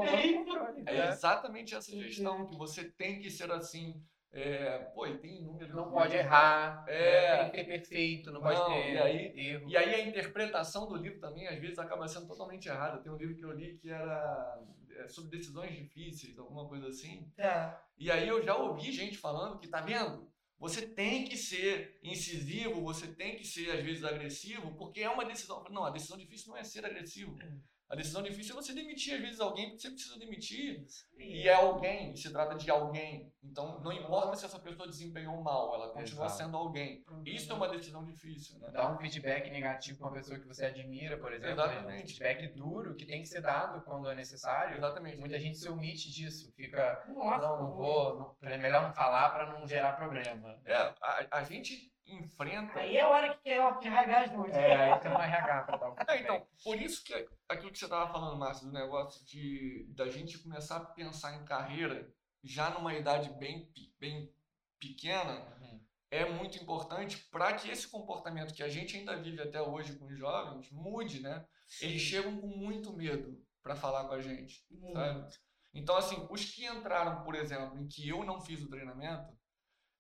[0.86, 4.02] É exatamente essa gestão que você tem que ser assim
[4.36, 5.74] é, pô, e tem número.
[5.74, 9.70] Não pode errar, é, tem que ter perfeito, não, não pode ter e aí, erro.
[9.70, 13.02] E aí a interpretação do livro também, às vezes, acaba sendo totalmente errada.
[13.02, 14.62] Tem um livro que eu li que era
[14.98, 17.32] é, sobre decisões difíceis, alguma coisa assim.
[17.38, 17.74] É.
[17.98, 20.30] E aí eu já ouvi gente falando que, tá vendo?
[20.66, 25.24] Você tem que ser incisivo, você tem que ser, às vezes, agressivo, porque é uma
[25.24, 25.64] decisão.
[25.70, 27.40] Não, a decisão difícil não é ser agressivo.
[27.40, 27.75] É.
[27.88, 30.86] A decisão difícil é você demitir, às vezes, alguém porque você precisa demitir.
[31.18, 33.32] E é alguém, se trata de alguém.
[33.44, 36.44] Então, não importa se essa pessoa desempenhou mal, ela continua Exato.
[36.44, 37.06] sendo alguém.
[37.24, 38.60] Isso é uma decisão difícil.
[38.60, 38.72] Né?
[38.72, 41.62] Dar um feedback negativo para uma pessoa que você admira, por exemplo.
[41.62, 42.04] É Exatamente.
[42.04, 44.78] Um feedback duro que tem que ser dado quando é necessário.
[44.78, 45.18] Exatamente.
[45.18, 46.52] Muita gente se omite disso.
[46.56, 50.60] Fica, Nossa, não, não vou, não, é melhor não falar para não gerar problema.
[50.66, 52.80] É, a, a gente enfrenta.
[52.80, 54.52] Aí é a hora que quer que RH ajude.
[54.52, 57.14] É, aí tem um RH um é, Então, por isso que
[57.50, 61.46] aquilo que você estava falando, Márcio, do negócio de da gente começar a pensar em
[61.46, 62.14] carreira
[62.44, 64.32] já numa idade bem, bem
[64.80, 65.82] pequena uhum.
[66.12, 70.06] é muito importante para que esse comportamento que a gente ainda vive até hoje com
[70.06, 71.46] os jovens mude, né?
[71.68, 71.88] Sim.
[71.88, 74.64] Eles chegam com muito medo para falar com a gente,
[74.94, 75.28] sabe?
[75.74, 79.36] Então, assim, os que entraram, por exemplo, em que eu não fiz o treinamento,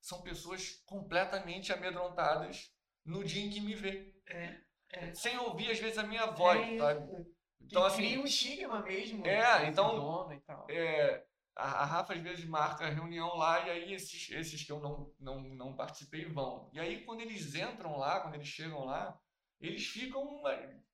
[0.05, 2.71] são pessoas completamente amedrontadas
[3.03, 4.13] no dia em que me vê.
[4.27, 4.61] É,
[4.93, 5.13] é.
[5.15, 7.25] Sem ouvir, às vezes, a minha voz, é sabe?
[7.59, 9.25] Então, que assim, cria um estigma mesmo.
[9.25, 10.29] É, então.
[10.69, 14.71] É, a, a, Rafa às vezes marca a reunião lá e aí esses, esses que
[14.71, 16.69] eu não, não, não participei vão.
[16.71, 19.19] E aí, quando eles entram lá, quando eles chegam lá,
[19.59, 20.43] eles ficam.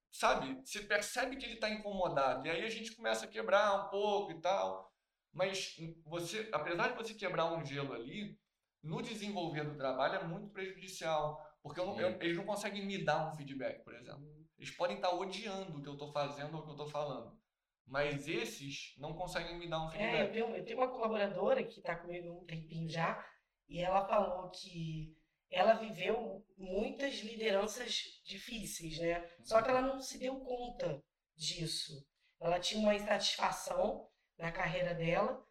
[0.09, 0.57] Sabe?
[0.63, 2.47] Você percebe que ele está incomodado.
[2.47, 4.89] E aí a gente começa a quebrar um pouco e tal.
[5.33, 8.39] Mas você, apesar de você quebrar um gelo ali,
[8.83, 11.39] no desenvolver do trabalho é muito prejudicial.
[11.61, 14.25] Porque eu eu, eles não conseguem me dar um feedback, por exemplo.
[14.57, 17.39] Eles podem estar odiando o que eu estou fazendo ou o que eu estou falando.
[17.85, 20.15] Mas esses não conseguem me dar um feedback.
[20.15, 23.23] É, eu tenho, eu tenho uma colaboradora que está comigo um tempinho já,
[23.67, 25.15] e ela falou que
[25.49, 29.27] ela viveu muitas lideranças difíceis, né?
[29.43, 31.03] Só que ela não se deu conta
[31.35, 32.05] disso.
[32.39, 35.45] Ela tinha uma insatisfação na carreira dela,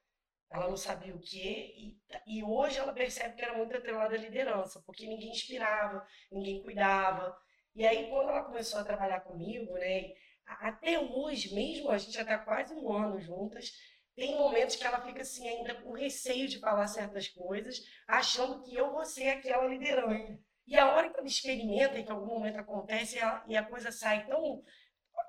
[0.50, 4.18] ela não sabia o que, e, e hoje ela percebe que era muito atrelada à
[4.18, 7.36] liderança, porque ninguém inspirava, ninguém cuidava.
[7.74, 10.12] E aí, quando ela começou a trabalhar comigo, né,
[10.44, 13.70] até hoje, mesmo a gente já está quase um ano juntas,
[14.16, 18.74] tem momentos que ela fica assim, ainda com receio de falar certas coisas, achando que
[18.74, 20.36] eu vou ser aquela liderança.
[20.66, 23.92] E a hora que ela experimenta e que algum momento acontece ela, e a coisa
[23.92, 24.62] sai tão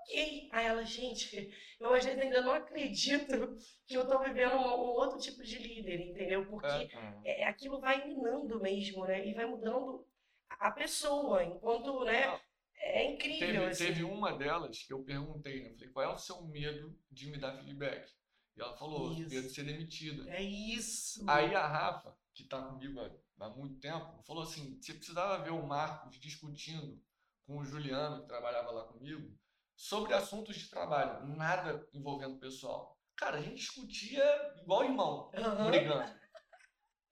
[0.01, 0.49] ok.
[0.51, 4.93] Aí ela, gente, eu às vezes ainda não acredito que eu estou vivendo um, um,
[4.93, 6.45] outro tipo de líder, entendeu?
[6.45, 6.89] Porque
[7.23, 9.27] é, é, aquilo vai minando mesmo, né?
[9.27, 10.05] E vai mudando
[10.49, 12.39] a pessoa, enquanto, né?
[12.75, 13.47] É incrível.
[13.47, 13.85] Teve, assim.
[13.85, 15.69] teve uma delas que eu perguntei, né?
[15.69, 18.11] Eu falei, qual é o seu medo de me dar feedback?
[18.57, 19.29] E ela falou, isso.
[19.29, 20.29] medo de ser demitida.
[20.29, 21.23] É isso.
[21.29, 25.51] Aí a Rafa, que está comigo há, há muito tempo, falou assim: você precisava ver
[25.51, 26.99] o Marcos discutindo
[27.45, 29.31] com o Juliano, que trabalhava lá comigo,
[29.81, 32.95] sobre assuntos de trabalho, nada envolvendo pessoal.
[33.15, 34.23] Cara, a gente discutia
[34.61, 35.65] igual irmão, uhum.
[35.65, 36.21] brigando.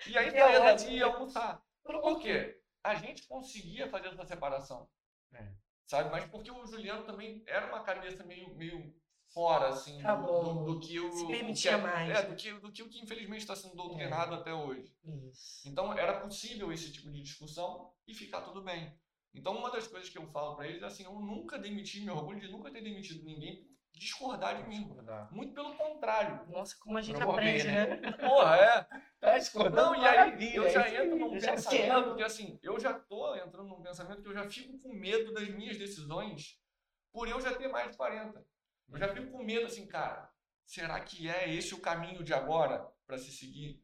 [0.05, 1.63] E aí saía dali e ia almoçar.
[1.83, 2.61] Por quê?
[2.83, 4.87] A gente conseguia fazer essa separação.
[5.33, 5.51] É.
[5.87, 6.11] Sabe?
[6.11, 8.95] Mas porque o Juliano também era uma cabeça meio, meio
[9.33, 11.11] fora, assim, tá do, do, do, que o.
[11.11, 12.19] Se permitia que, mais.
[12.19, 14.37] É, do que, do que o que infelizmente está sendo doutrinado é.
[14.37, 14.95] até hoje.
[15.03, 15.67] Isso.
[15.67, 18.95] Então era possível esse tipo de discussão e ficar tudo bem.
[19.33, 22.09] Então, uma das coisas que eu falo para eles é assim: eu nunca demiti, me
[22.09, 24.85] orgulho de nunca ter demitido ninguém discordar de mim.
[24.85, 25.33] Discordar.
[25.33, 26.47] Muito pelo contrário.
[26.49, 27.97] Nossa, como a gente aprende, né?
[27.97, 28.11] né?
[28.13, 28.87] Porra, é.
[29.19, 29.75] Tá discordando.
[29.75, 33.81] Não, e aí eu já entro num pensamento que assim, eu já tô entrando num
[33.81, 36.59] pensamento que eu já fico com medo das minhas decisões
[37.11, 38.45] por eu já ter mais de 40.
[38.91, 40.31] Eu já fico com medo assim, cara,
[40.65, 43.83] será que é esse o caminho de agora para se seguir?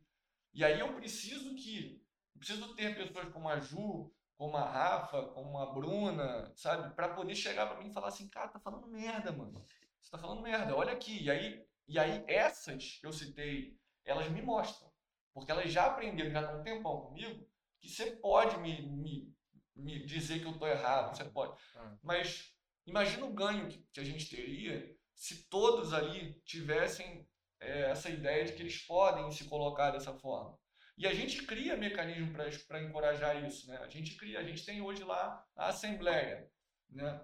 [0.54, 2.02] E aí eu preciso que,
[2.34, 6.94] eu preciso ter pessoas como a Ju, como a Rafa, como a Bruna, sabe?
[6.94, 9.64] Para poder chegar para mim e falar assim, cara, tá falando merda, mano.
[10.02, 11.24] Você tá falando merda, olha aqui.
[11.24, 14.92] E aí, e aí essas que eu citei, elas me mostram.
[15.34, 17.48] Porque elas já aprenderam, já estão um tempão comigo,
[17.80, 19.34] que você pode me, me,
[19.76, 21.60] me dizer que eu tô errado, você pode.
[21.76, 21.98] Ah.
[22.02, 22.54] Mas
[22.86, 27.28] imagina o ganho que, que a gente teria se todos ali tivessem
[27.60, 30.58] é, essa ideia de que eles podem se colocar dessa forma.
[30.98, 32.34] E a gente cria mecanismo
[32.68, 33.78] para encorajar isso, né?
[33.78, 36.50] A gente cria, a gente tem hoje lá a assembleia,
[36.90, 37.22] né?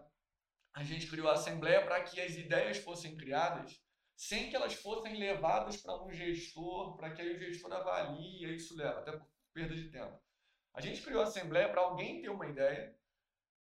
[0.73, 3.81] A gente criou a assembleia para que as ideias fossem criadas
[4.21, 8.55] sem que elas fossem levadas para um gestor, para que aí o gestor avalie, e
[8.55, 9.19] isso leva até
[9.51, 10.21] perda de tempo.
[10.75, 12.95] A gente criou a assembleia para alguém ter uma ideia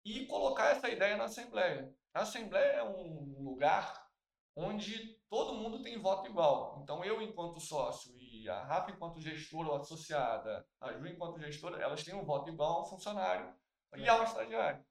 [0.04, 1.92] e colocar essa ideia na assembleia.
[2.12, 4.06] A assembleia é um lugar
[4.54, 6.80] onde todo mundo tem voto igual.
[6.82, 11.82] Então, eu, enquanto sócio, e a Rafa, enquanto gestora ou associada, a Ju, enquanto gestora,
[11.82, 13.54] elas têm um voto igual ao funcionário
[13.96, 14.84] e ao estagiário.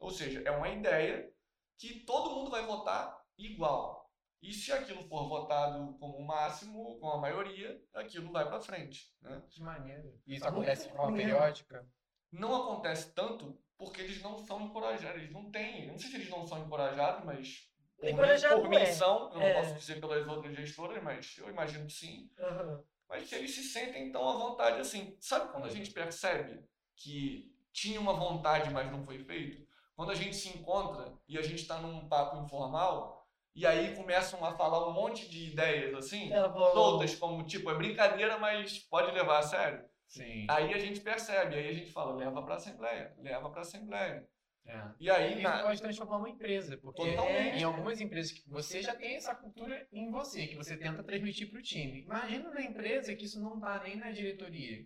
[0.00, 1.32] Ou seja, é uma ideia
[1.78, 4.10] que todo mundo vai votar igual.
[4.42, 9.12] E se aquilo for votado como o máximo, com a maioria, aquilo vai para frente.
[9.20, 9.42] Né?
[9.48, 10.20] Que maneiro.
[10.26, 11.88] E isso acontece de forma periódica?
[12.32, 15.22] Não acontece tanto porque eles não são encorajados.
[15.22, 15.86] Eles não têm.
[15.86, 17.68] Não sei se eles não são encorajados, mas.
[18.00, 18.14] Por,
[18.62, 18.80] por é.
[18.80, 19.54] missão, eu não É.
[19.54, 22.30] posso dizer pelas outras gestoras, mas eu imagino que sim.
[22.38, 22.82] Aham.
[23.08, 25.16] Mas que eles se sentem tão à vontade assim.
[25.20, 26.62] Sabe quando a gente percebe
[26.94, 29.66] que tinha uma vontade, mas não foi feito?
[29.96, 34.44] Quando a gente se encontra e a gente está num papo informal e aí começam
[34.44, 36.30] a falar um monte de ideias assim,
[36.72, 39.84] soltas, como tipo, é brincadeira, mas pode levar a sério.
[40.06, 40.46] Sim.
[40.48, 44.28] Aí a gente percebe, aí a gente fala, leva para assembleia, leva para assembleia.
[44.68, 44.90] É.
[45.00, 47.56] E aí, Isso na- pode transformar uma empresa, porque Totalmente.
[47.58, 51.48] em algumas empresas que você já tem essa cultura em você, que você tenta transmitir
[51.50, 52.02] para o time.
[52.02, 54.84] Imagina na empresa que isso não está nem na diretoria.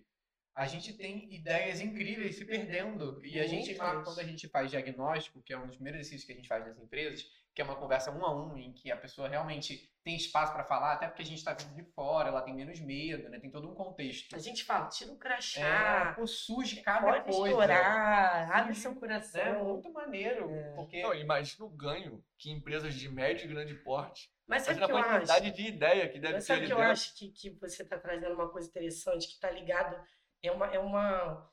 [0.55, 3.21] A gente tem ideias incríveis se perdendo.
[3.25, 6.33] E a gente, quando a gente faz diagnóstico, que é um dos primeiros exercícios que
[6.33, 8.97] a gente faz nas empresas, que é uma conversa um a um, em que a
[8.97, 12.41] pessoa realmente tem espaço para falar, até porque a gente está vindo de fora, ela
[12.43, 13.39] tem menos medo, né?
[13.39, 14.35] Tem todo um contexto.
[14.35, 17.49] A gente fala, tira o É, crachá, pô, surge cada pode coisa.
[17.49, 19.65] estourar, abre seu É coração.
[19.65, 20.73] muito maneiro, É.
[20.75, 24.87] porque Não, imagina o ganho que empresas de médio e grande porte, Mas sabe o
[24.87, 25.11] que eu acho?
[25.13, 26.93] quantidade de ideia que deve Mas ter sabe que eu dentro.
[26.93, 29.97] acho que, que você está trazendo uma coisa interessante que está ligado
[30.43, 31.51] é uma é uma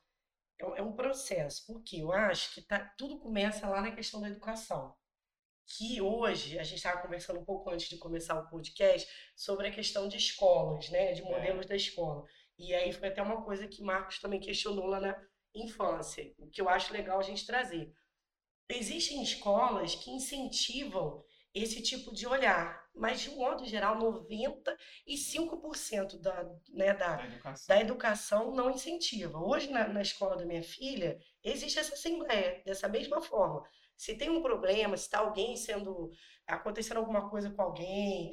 [0.58, 4.20] é um- é um processo porque eu acho que tá tudo começa lá na questão
[4.20, 4.94] da educação
[5.76, 9.70] que hoje a gente estava conversando um pouco antes de começar o podcast sobre a
[9.70, 12.24] questão de escolas né de modelos da escola
[12.58, 15.16] e aí foi até uma coisa que Marcos também questionou lá na
[15.54, 17.92] infância o que eu acho legal a gente trazer
[18.68, 26.48] existem escolas que incentivam esse tipo de olhar, mas de um modo geral, 95% da,
[26.72, 27.66] né, da, a educação.
[27.68, 29.38] da educação não incentiva.
[29.38, 33.66] Hoje, na, na escola da minha filha, existe essa assembleia, dessa mesma forma.
[34.00, 36.10] Se tem um problema, se está alguém sendo.
[36.46, 38.32] acontecendo alguma coisa com alguém,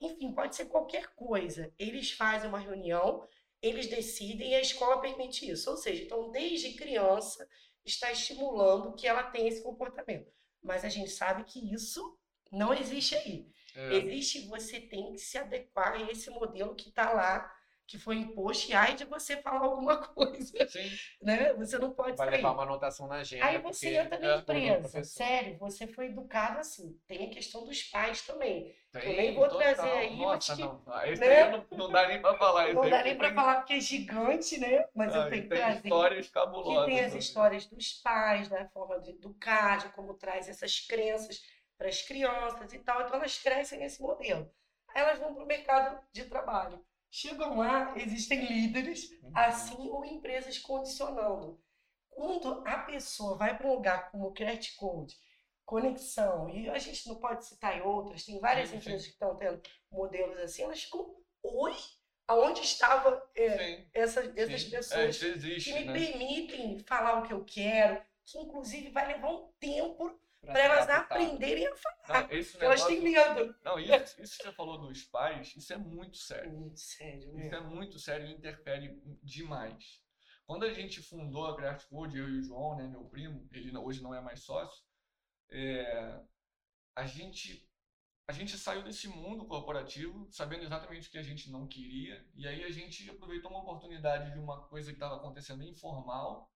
[0.00, 1.72] enfim, pode ser qualquer coisa.
[1.78, 3.24] Eles fazem uma reunião,
[3.62, 5.70] eles decidem e a escola permite isso.
[5.70, 7.48] Ou seja, então, desde criança,
[7.84, 10.32] está estimulando que ela tenha esse comportamento.
[10.60, 12.18] Mas a gente sabe que isso
[12.50, 13.46] não existe aí.
[13.76, 17.53] É, Existe, você tem que se adequar a esse modelo que está lá,
[17.86, 20.90] que foi imposto, e ai de você falar alguma coisa, sim.
[21.20, 21.52] né?
[21.54, 22.36] Você não pode Vai sair.
[22.36, 23.44] levar uma anotação na agenda.
[23.44, 25.04] Aí você entra na empresa.
[25.04, 26.98] Sério, você foi educado assim.
[27.06, 28.74] Tem a questão dos pais também.
[28.90, 29.58] Tem, Eu nem vou total.
[29.74, 30.82] trazer aí, Nossa, que- não.
[30.86, 31.42] Ah, Esse né?
[31.42, 32.72] aí não, não dá nem pra falar.
[32.72, 34.86] Não dá nem para tem- falar porque é gigante, né?
[34.94, 35.80] Mas eu Ah, tenho que trazer.
[35.84, 36.86] histórias que cabulosas.
[36.86, 37.18] tem as também.
[37.18, 41.42] histórias dos pais, da forma de educar, de como traz essas crenças
[41.76, 43.02] para as crianças e tal.
[43.02, 44.50] Então elas crescem nesse modelo.
[44.94, 46.82] Aí elas vão para o mercado de trabalho.
[47.16, 49.32] Chegam lá, existem líderes, Uhum.
[49.32, 51.60] assim, ou empresas condicionando.
[52.10, 55.16] Quando a pessoa vai para um lugar como o Credit Code,
[55.64, 58.80] conexão, e a gente não pode citar em outras, tem várias Sim, sim.
[58.80, 61.76] empresas que estão tendo modelos assim, elas ficam, oi,
[62.26, 64.74] aonde estava é, Sim, essas, essas sim.
[64.74, 65.92] É, pessoas isso existe, que me né?
[65.92, 70.18] permitem falar o que eu quero, que inclusive vai levar um tempo
[70.52, 71.16] para elas adaptar.
[71.20, 71.96] aprenderem a falar.
[72.08, 73.56] Não, porque Elas negócio- têm medo.
[73.64, 76.50] Não, isso, isso que você falou dos pais, isso é muito sério.
[76.52, 77.46] Muito sério, né?
[77.46, 80.02] Isso é muito sério e interfere demais.
[80.46, 83.74] Quando a gente fundou a Craft Food, eu e o João, né, meu primo, ele
[83.76, 84.84] hoje não é mais sócio,
[85.50, 86.20] é,
[86.96, 87.68] a gente
[88.26, 92.48] a gente saiu desse mundo corporativo sabendo exatamente o que a gente não queria e
[92.48, 96.50] aí a gente aproveitou uma oportunidade de uma coisa que estava acontecendo informal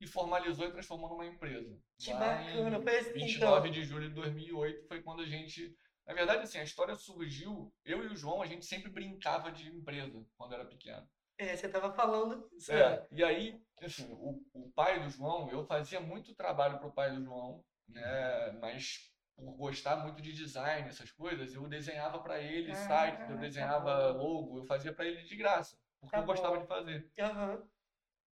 [0.00, 1.78] e formalizou e transformou numa empresa.
[1.98, 5.74] Que Lá bacana, em foi assim, 29 de julho de 2008 foi quando a gente
[6.06, 7.72] na verdade, assim, a história surgiu.
[7.84, 11.08] Eu e o João, a gente sempre brincava de empresa quando era pequeno.
[11.38, 12.48] É, você estava falando.
[12.68, 17.10] É, e aí, assim, o, o pai do João, eu fazia muito trabalho pro pai
[17.10, 18.52] do João, né?
[18.60, 23.34] Mas por gostar muito de design, essas coisas, eu desenhava para ele Ah, sites, eu
[23.34, 24.18] tá desenhava bom.
[24.18, 26.62] logo, eu fazia para ele de graça, porque Tá eu gostava bom.
[26.62, 27.10] de fazer.
[27.18, 27.68] Aham.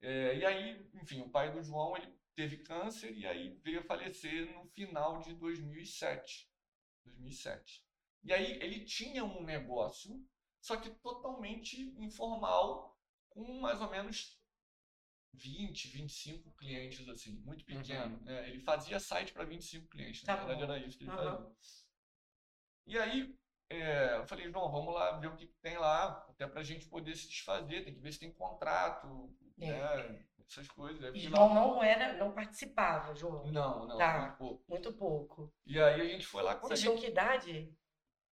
[0.01, 3.85] É, e aí, enfim, o pai do João, ele teve câncer e aí veio a
[3.85, 6.49] falecer no final de 2007.
[7.05, 7.83] 2007.
[8.23, 10.25] E aí ele tinha um negócio,
[10.61, 12.99] só que totalmente informal,
[13.31, 14.39] com mais ou menos
[15.33, 18.19] 20, 25 clientes, assim, muito pequeno.
[18.25, 18.49] né?
[18.49, 20.73] ele fazia site para 25 clientes, na Tá verdade bom.
[20.73, 21.37] era isso que ele Aham.
[21.37, 21.57] fazia.
[22.87, 26.47] E aí, é, eu falei, João, vamos lá ver o que que tem lá, até
[26.47, 29.71] pra gente poder se desfazer, tem que ver se tem contrato, É.
[29.71, 31.15] né, essas coisas.
[31.15, 33.47] E João não era, não participava, João.
[33.47, 34.19] Não, não, Tá.
[34.21, 34.65] muito pouco.
[34.69, 35.53] Muito pouco.
[35.67, 37.77] E aí a gente foi lá, quando a Vocês gente tinham que idade?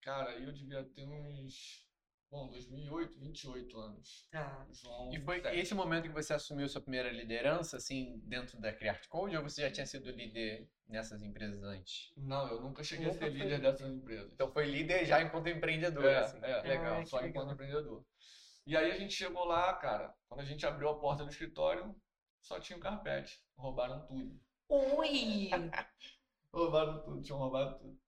[0.03, 1.83] Cara, eu devia ter uns
[2.31, 4.27] Bom, 2008, 28 anos.
[4.29, 4.67] Tá.
[4.73, 5.57] João, E foi 27.
[5.61, 9.63] esse momento que você assumiu sua primeira liderança, assim, dentro da Create Code, ou você
[9.63, 12.13] já tinha sido líder nessas empresas antes?
[12.17, 14.33] Não, eu nunca cheguei Nunca a ser líder dessas empresas.
[14.33, 16.39] Então foi líder já enquanto empreendedor, É, assim.
[16.43, 16.99] é, Legal.
[17.03, 17.53] Ah, só enquanto legal.
[17.53, 18.05] empreendedor.
[18.67, 21.95] E aí a gente chegou lá, cara, quando a gente abriu a porta do escritório,
[22.41, 23.43] só tinha o carpete.
[23.57, 24.41] Roubaram tudo.
[24.69, 25.51] Oi!
[26.53, 27.99] Roubaram tudo, tinham roubado tudo.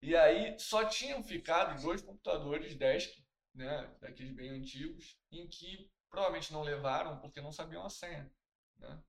[0.00, 3.22] E aí só tinham ficado dois computadores desk,
[3.54, 8.30] né, daqueles bem antigos, em que provavelmente não levaram porque não sabiam a senha,
[8.78, 9.00] né?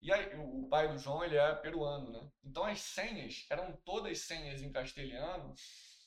[0.00, 2.30] E aí o o pai do João, ele é peruano, né?
[2.44, 5.54] Então as senhas eram todas senhas em castelhano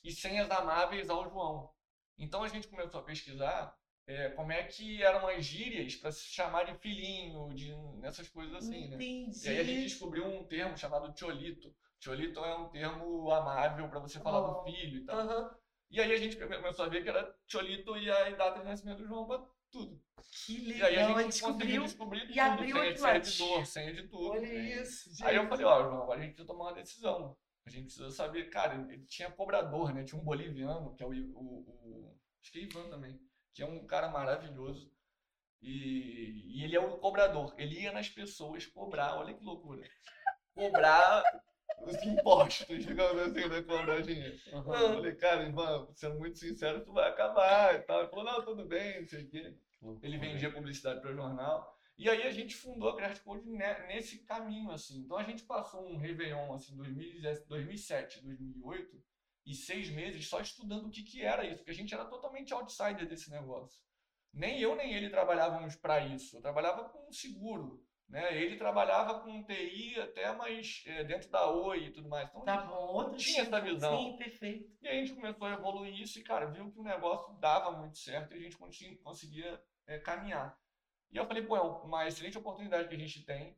[0.02, 1.70] e senhas amáveis ao João.
[2.16, 3.76] Então a gente começou a pesquisar
[4.12, 7.72] é, como é que eram as gírias para se chamar de filhinho, de
[8.02, 8.96] essas coisas assim, né?
[9.00, 9.82] E aí a gente Entendi.
[9.84, 11.74] descobriu um termo chamado cholito.
[12.00, 14.64] Cholito é um termo amável para você falar do Oh.
[14.64, 15.18] filho e tal.
[15.20, 15.54] Aham.
[15.90, 18.98] E aí a gente começou a ver que era cholito e a data de nascimento
[18.98, 20.00] do João para tudo.
[20.46, 21.58] Que E aí a legal, gente descobriu.
[21.58, 23.22] conseguiu descobrir e tudo, abriu aqui de lá.
[23.22, 24.30] servidor, senha de tudo.
[24.30, 25.24] Olha isso, gente.
[25.24, 27.36] Aí eu falei, ó, João, agora a gente precisa tomar uma decisão.
[27.66, 30.02] A gente precisa saber, cara, ele tinha cobrador, né?
[30.02, 33.20] Tinha um boliviano, que é o, o, o- acho que é Ivan também,
[33.54, 34.90] que é um cara maravilhoso.
[35.60, 37.54] E, e ele é o cobrador.
[37.56, 39.82] Ele ia nas pessoas cobrar, olha que loucura.
[40.54, 41.22] Cobrar
[41.86, 43.62] os impostos, digamos assim, né?
[43.62, 44.36] Cobrar dinheiro.
[44.50, 44.62] Eu
[44.94, 48.00] falei, cara, Ivan, sendo muito sincero, tu vai acabar e tal.
[48.00, 49.54] Ele falou, não, tudo bem, não sei o quê.
[50.02, 51.78] Ele vendia publicidade para jornal.
[51.98, 54.98] E aí a gente fundou a Craft Code ne- nesse caminho, assim.
[55.00, 59.02] Então a gente passou um Réveillon, assim, 2017 2007, 2008,
[59.44, 62.52] e seis meses só estudando o que que era isso, porque a gente era totalmente
[62.52, 63.82] outsider desse negócio.
[64.32, 66.36] Nem eu nem ele trabalhávamos para isso.
[66.36, 68.34] Eu trabalhava com seguro, né?
[68.40, 72.28] Ele trabalhava com TI até mais é, dentro da Oi e tudo mais.
[72.30, 73.54] Então, Tá bom, tinha tipo.
[73.54, 73.98] essa visão.
[73.98, 74.70] Sim, perfeito.
[74.80, 77.72] e aí a gente começou a evoluir isso e, cara, viu que o negócio dava
[77.72, 78.56] muito certo e a gente
[79.02, 80.58] conseguia é, caminhar.
[81.10, 83.54] E eu falei, pô, é uma excelente oportunidade que a gente tem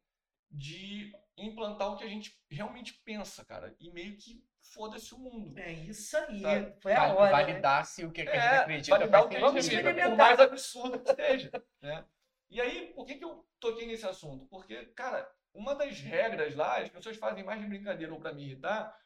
[0.50, 3.76] de implantar o que a gente realmente pensa, cara.
[3.78, 5.58] E meio que foda-se o mundo.
[5.58, 6.40] É isso aí.
[6.40, 6.74] Sabe?
[6.80, 7.36] Foi a hora.
[7.36, 7.44] né?
[7.44, 10.16] Validar se o que, a gente É, acredita validar o que a gente acredita, por
[10.16, 11.50] mais absurdo que seja,
[11.80, 12.04] né?
[12.50, 14.46] E aí, por que que eu toquei nesse assunto?
[14.46, 18.44] Porque, cara, uma das regras lá, as pessoas fazem mais de brincadeira ou para me
[18.44, 18.96] irritar,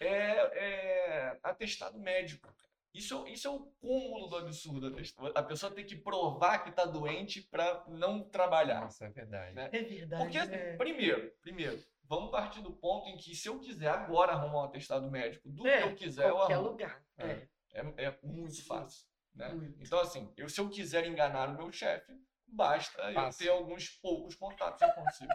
[0.00, 2.52] é, é atestado médico.
[2.92, 4.96] Isso, isso é o cúmulo do absurdo.
[5.34, 8.80] A pessoa tem que provar que está doente para não trabalhar.
[8.80, 9.54] Nossa, é verdade.
[9.54, 9.70] Né?
[9.72, 10.22] É verdade.
[10.22, 10.76] Porque, assim, né?
[10.76, 15.08] primeiro, primeiro, vamos partir do ponto em que se eu quiser agora arrumar um atestado
[15.08, 16.70] médico, do É, que eu quiser, eu Qualquer arrumo.
[16.70, 17.02] lugar.
[17.16, 17.26] É.
[17.26, 17.48] É.
[17.72, 18.62] É, é muito Sim.
[18.64, 19.06] fácil.
[19.32, 19.48] Né?
[19.50, 19.80] Muito.
[19.80, 22.12] Então, assim, eu, se eu quiser enganar o meu chefe,
[22.48, 23.46] basta eu Fácil.
[23.46, 25.32] ter alguns poucos contatos, eu consigo.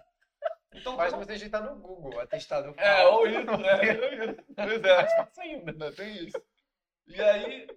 [0.73, 3.77] Então, Basta quando- você digitar no Google, atestado é, ou isso, né?
[4.57, 5.71] Pois é, Mais fácil ainda.
[5.71, 6.43] ainda tem isso.
[7.07, 7.67] E aí,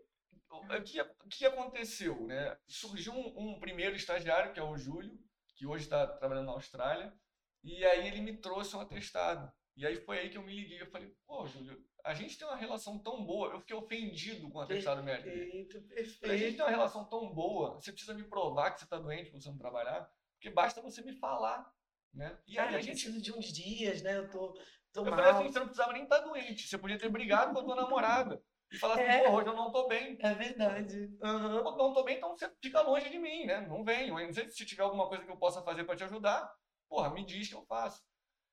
[0.50, 2.58] o que, o que aconteceu, né?
[2.66, 5.16] Surgiu um, um primeiro estagiário, que é o Júlio,
[5.54, 7.12] que hoje está trabalhando na Austrália,
[7.62, 9.50] e aí ele me trouxe um atestado.
[9.76, 12.46] E aí foi aí que eu me liguei, eu falei, pô, Júlio, a gente tem
[12.46, 15.28] uma relação tão boa, eu fiquei ofendido com o atestado médico.
[15.30, 16.56] Perfeito, Falei, A gente perfeito.
[16.56, 19.48] tem uma relação tão boa, você precisa me provar que você está doente para você
[19.50, 21.72] não trabalhar, porque basta você me falar,
[22.12, 22.36] né?
[22.46, 22.92] E aí Cara, a eu gente...
[22.94, 24.16] preciso de uns dias, né?
[24.16, 24.52] Eu tô,
[24.92, 25.14] tô Eu mal.
[25.16, 27.76] falei assim, você não precisava nem estar doente, você podia ter brigado com a tua
[27.76, 28.42] namorada
[28.72, 29.28] e falar assim, É.
[29.28, 30.16] pô, hoje eu não tô bem.
[30.20, 31.08] É verdade.
[31.20, 33.60] Pô, não tô bem, então você fica longe de mim, né?
[33.68, 34.18] Não venho.
[34.18, 36.52] Eu Não sei se tiver alguma coisa que eu possa fazer para te ajudar,
[36.88, 38.02] porra, me diz que eu faço.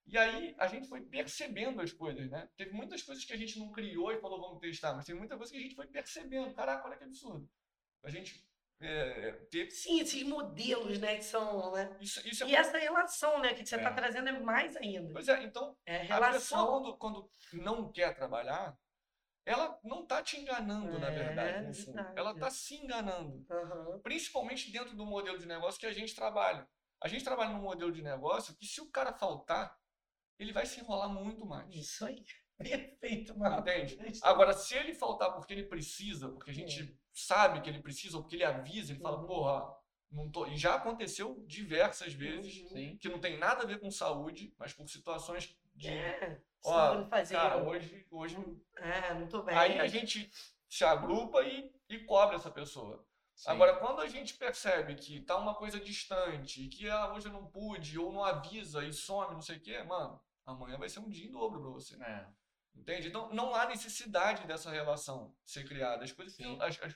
[0.08, 2.48] E aí a gente foi percebendo as coisas, né?
[2.56, 5.36] Teve muitas coisas que a gente não criou e falou, vamos testar, mas tem muita
[5.36, 6.54] coisa que a gente foi percebendo.
[6.54, 7.50] Caraca, olha que absurdo.
[8.04, 8.46] A gente
[8.80, 9.72] é, ter.
[9.72, 11.98] Sim, esses modelos, né, que são, né?
[12.00, 13.78] Isso, isso é E essa relação, né, que você É.
[13.80, 15.12] está trazendo é mais ainda.
[15.14, 16.68] Pois é, então É a a pessoa relação.
[16.68, 18.78] quando, quando não quer trabalhar,
[19.46, 21.94] ela não tá te enganando, na É, verdade, no fundo.
[21.96, 22.20] verdade.
[22.20, 23.46] Ela tá se enganando.
[23.50, 24.00] Aham.
[24.04, 26.68] principalmente dentro do modelo de negócio que a gente trabalha.
[27.06, 29.80] A gente trabalha num modelo de negócio que se o cara faltar,
[30.40, 31.72] ele vai se enrolar muito mais.
[31.72, 32.26] Isso aí.
[32.58, 33.60] Perfeito, mano.
[33.60, 33.96] Entende?
[34.24, 38.24] Agora, se ele faltar porque ele precisa, porque a gente sabe que ele precisa, ou
[38.24, 39.28] porque ele avisa, ele fala, Uhum.
[39.28, 39.72] porra,
[40.10, 40.48] não tô.
[40.48, 42.98] E já aconteceu diversas vezes, Uhum.
[42.98, 45.90] Que não tem nada a ver com saúde, mas por situações de.
[45.90, 46.42] É.
[46.64, 47.36] Ó, Ó, fazer.
[47.36, 48.36] Cara, hoje, hoje.
[48.78, 49.56] É, não tô bem.
[49.56, 50.32] Aí a gente
[50.68, 53.06] se agrupa e, e cobra essa pessoa.
[53.36, 53.50] Sim.
[53.52, 57.46] Agora, quando a gente percebe que tá uma coisa distante, que ah, hoje eu não
[57.46, 61.10] pude, ou não avisa e some, não sei o quê, mano, amanhã vai ser um
[61.10, 62.02] dia em dobro pra você.
[62.02, 62.28] É.
[62.74, 63.08] Entende?
[63.08, 66.04] Então, não há necessidade dessa relação ser criada.
[66.04, 66.96] As coisas, as, as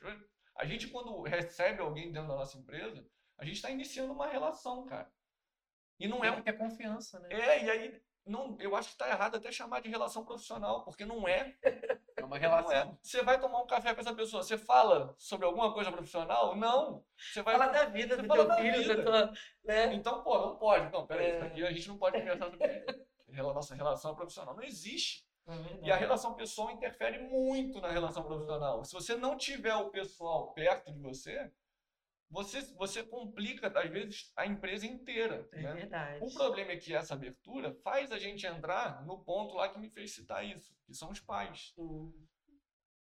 [0.56, 3.06] a gente, quando recebe alguém dentro da nossa empresa,
[3.38, 5.12] a gente está iniciando uma relação, cara.
[6.00, 7.30] E não é Tem que ter confiança, né?
[7.32, 11.06] é, e aí não, eu acho que está errado até chamar de relação profissional, porque
[11.06, 11.58] não é.
[12.38, 12.92] É uma Não relação.
[12.92, 12.98] é.
[13.02, 16.56] Você vai tomar um café com essa pessoa, você fala sobre alguma coisa profissional?
[16.56, 17.04] Não.
[17.18, 19.34] Você vai Fala da vida Você do fala teu filho, da tua.
[19.64, 19.94] Né?
[19.94, 20.92] Então, pô, não pode.
[20.92, 21.36] Não, peraí, É.
[21.36, 22.68] isso aqui a gente não pode conversar sobre
[23.54, 24.56] nossa relação profissional.
[24.56, 25.26] Não existe.
[25.48, 25.88] É verdade.
[25.88, 28.84] E a relação pessoal interfere muito na relação profissional.
[28.84, 31.52] Se você não tiver o pessoal perto de você,
[32.30, 35.48] você, você complica, às vezes, a empresa inteira.
[35.52, 35.74] É né?
[35.74, 36.20] verdade.
[36.24, 39.90] O problema é que essa abertura faz a gente entrar no ponto lá que me
[39.90, 41.74] fez citar isso, que são os pais.
[41.78, 42.14] Hum.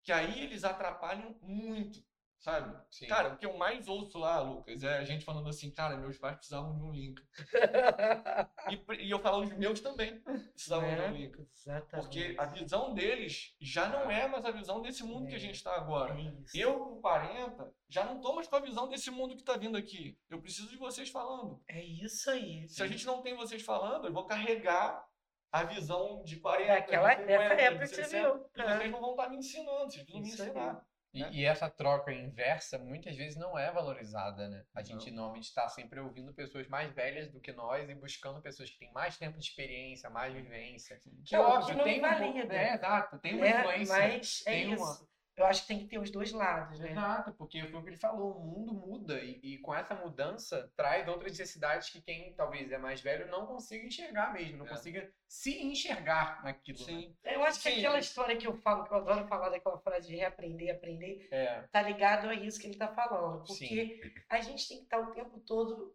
[0.02, 2.02] Que aí eles atrapalham muito,
[2.40, 2.76] sabe?
[2.90, 3.06] Sim.
[3.06, 6.18] Cara, o que eu mais ouço lá, Lucas, é a gente falando assim, cara, meus
[6.18, 7.22] pais precisavam de um link.
[8.70, 11.08] E, e eu falo os meus também precisavam de um Né?
[11.08, 11.48] link.
[11.56, 12.04] Exatamente.
[12.06, 15.40] Porque a visão deles já não é mais a visão desse mundo que a É.
[15.40, 16.14] gente está agora.
[16.18, 16.32] É.
[16.54, 19.76] Eu, com 40, já não tô mais com a visão desse mundo que está vindo
[19.76, 20.18] aqui.
[20.28, 21.60] Eu preciso de vocês falando.
[21.68, 22.68] É isso aí.
[22.68, 25.04] Se a gente não tem vocês falando, eu vou carregar
[25.52, 28.46] a visão de 40, Daquela, de 50, dessa de época que você 60, viu.
[28.56, 28.76] E É.
[28.78, 30.76] vocês não vão estar me ensinando, vocês precisam me Isso aí.
[31.12, 31.28] Ensinar.
[31.28, 31.30] E, né?
[31.32, 34.64] e essa troca inversa muitas vezes não é valorizada, né?
[34.74, 38.70] A gente normalmente está sempre ouvindo pessoas mais velhas do que nós e buscando pessoas
[38.70, 41.00] que têm mais tempo de experiência, mais vivência.
[41.24, 42.54] Que Não, óbvio, que não tem um pouco- invalida.
[42.54, 43.96] É, exato, tem uma É, influência.
[43.98, 44.82] mas é tem isso.
[44.82, 45.09] uma-
[45.40, 46.90] Eu acho que tem que ter os dois lados, né?
[46.90, 50.70] Exato, porque foi o que ele falou, o mundo muda e, e com essa mudança
[50.76, 54.68] traz outras necessidades que quem talvez é mais velho não consiga enxergar mesmo, não É.
[54.68, 56.78] consiga se enxergar naquilo.
[56.80, 56.84] né?
[56.84, 57.16] Sim.
[57.24, 57.78] Eu acho que Sim.
[57.78, 61.62] aquela história que eu falo, que eu adoro falar daquela frase de reaprender, aprender, É,
[61.72, 63.44] tá ligado a isso que ele tá falando.
[63.46, 65.94] Porque a gente tem que estar o tempo todo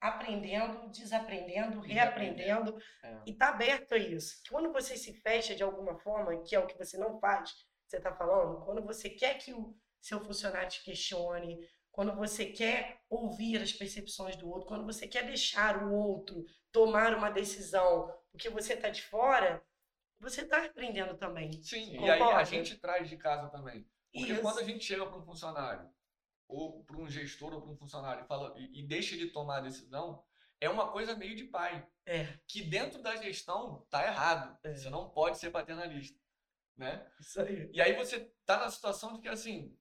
[0.00, 3.18] aprendendo, desaprendendo, reaprendendo é.
[3.26, 4.40] e tá aberto a isso.
[4.48, 7.50] Quando você se fecha de alguma forma, que é o que você não faz,
[7.86, 13.00] você tá falando, quando você quer que o seu funcionário te questione, quando você quer
[13.08, 18.50] ouvir as percepções do outro, quando você quer deixar o outro tomar uma decisão, porque
[18.50, 19.64] você tá de fora,
[20.20, 21.52] você tá aprendendo também.
[21.62, 22.00] Sim, Sim.
[22.00, 22.44] e aí a Concorda?
[22.44, 23.86] gente traz de casa também.
[24.12, 24.42] Porque Isso.
[24.42, 25.88] quando a gente chega para um funcionário,
[26.48, 29.58] ou para um gestor, ou para um funcionário, e, fala, e, e deixa ele tomar
[29.58, 30.22] a decisão,
[30.60, 31.86] é uma coisa meio de pai.
[32.06, 34.58] É, Que dentro da gestão tá errado.
[34.64, 34.74] É.
[34.74, 36.18] Você não pode ser paternalista.
[36.76, 37.10] Né?
[37.18, 37.70] isso aí.
[37.72, 39.74] E aí você tá na situação de que assim,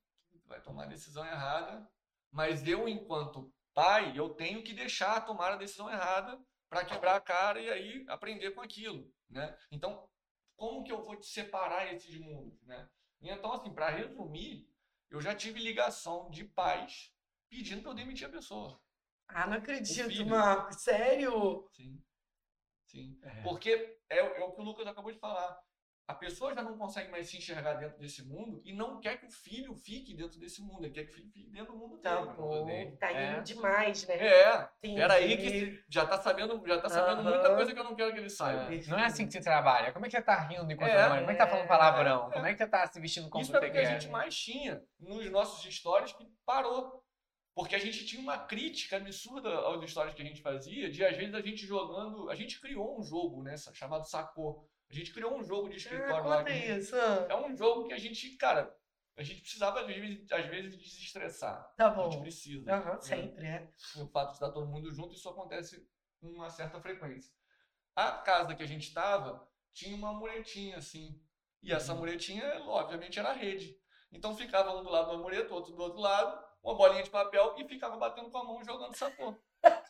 [0.45, 1.87] vai tomar a decisão errada,
[2.31, 6.39] mas eu, enquanto pai, eu tenho que deixar tomar a decisão errada
[6.69, 9.57] para quebrar a cara e aí aprender com aquilo, né?
[9.71, 10.09] Então,
[10.55, 12.89] como que eu vou te separar esses mundos, né?
[13.21, 14.69] Então, assim, para resumir,
[15.09, 17.13] eu já tive ligação de pais
[17.49, 18.79] pedindo para eu demitir a pessoa.
[19.27, 20.25] Ah, não acredito.
[20.25, 20.73] Marco.
[20.73, 21.67] Sério?
[21.71, 22.01] Sim.
[22.85, 23.19] Sim.
[23.23, 23.41] É.
[23.41, 25.59] Porque é, é o que o Lucas acabou de falar.
[26.07, 29.25] A pessoa já não consegue mais se enxergar dentro desse mundo e não quer que
[29.25, 30.85] o filho fique dentro desse mundo.
[30.85, 32.27] Ele quer que o filho fique dentro do mundo Tá dele.
[32.27, 32.65] mundo bom.
[32.67, 32.91] dele.
[32.97, 33.41] Tá indo É.
[33.41, 34.15] demais, né?
[34.15, 35.01] É, Entendi.
[35.01, 38.19] peraí que já tá sabendo, já tá sabendo muita coisa que eu não quero que
[38.19, 38.71] ele saiba.
[38.71, 38.81] É.
[38.87, 39.91] Não é assim que se trabalha.
[39.93, 41.19] Como é que você tá rindo enquanto É, mãe?
[41.21, 42.29] Como é que tá falando palavrão?
[42.29, 43.99] Como é que você tá se vestindo como Isso você era o que a quer?
[43.99, 47.03] gente mais tinha nos nossos stories que parou.
[47.55, 51.15] Porque a gente tinha uma crítica absurda aos stories que a gente fazia, de às
[51.17, 52.29] vezes a gente jogando.
[52.29, 53.55] A gente criou um jogo, né?
[53.73, 54.67] Chamado Sacô.
[54.89, 56.37] A gente criou um jogo de Ah, escritório lá.
[56.37, 56.95] conta que- isso.
[56.95, 58.75] É um jogo que a gente, cara,
[59.17, 61.73] a gente precisava às vezes, às vezes desestressar.
[61.75, 62.21] Tá A gente bom.
[62.21, 62.71] precisa.
[62.73, 63.01] Aham, né?
[63.01, 63.69] sempre, é.
[63.97, 65.87] O fato de estar todo mundo junto, isso acontece
[66.21, 67.33] com uma certa frequência.
[67.95, 71.19] A casa que a gente estava tinha uma muretinha assim.
[71.63, 71.99] E essa Uhum.
[71.99, 73.75] muretinha, obviamente, era a rede.
[74.11, 77.55] Então ficava um do lado da mureta, outro do outro lado, uma bolinha de papel
[77.57, 79.35] e ficava batendo com a mão jogando sacô.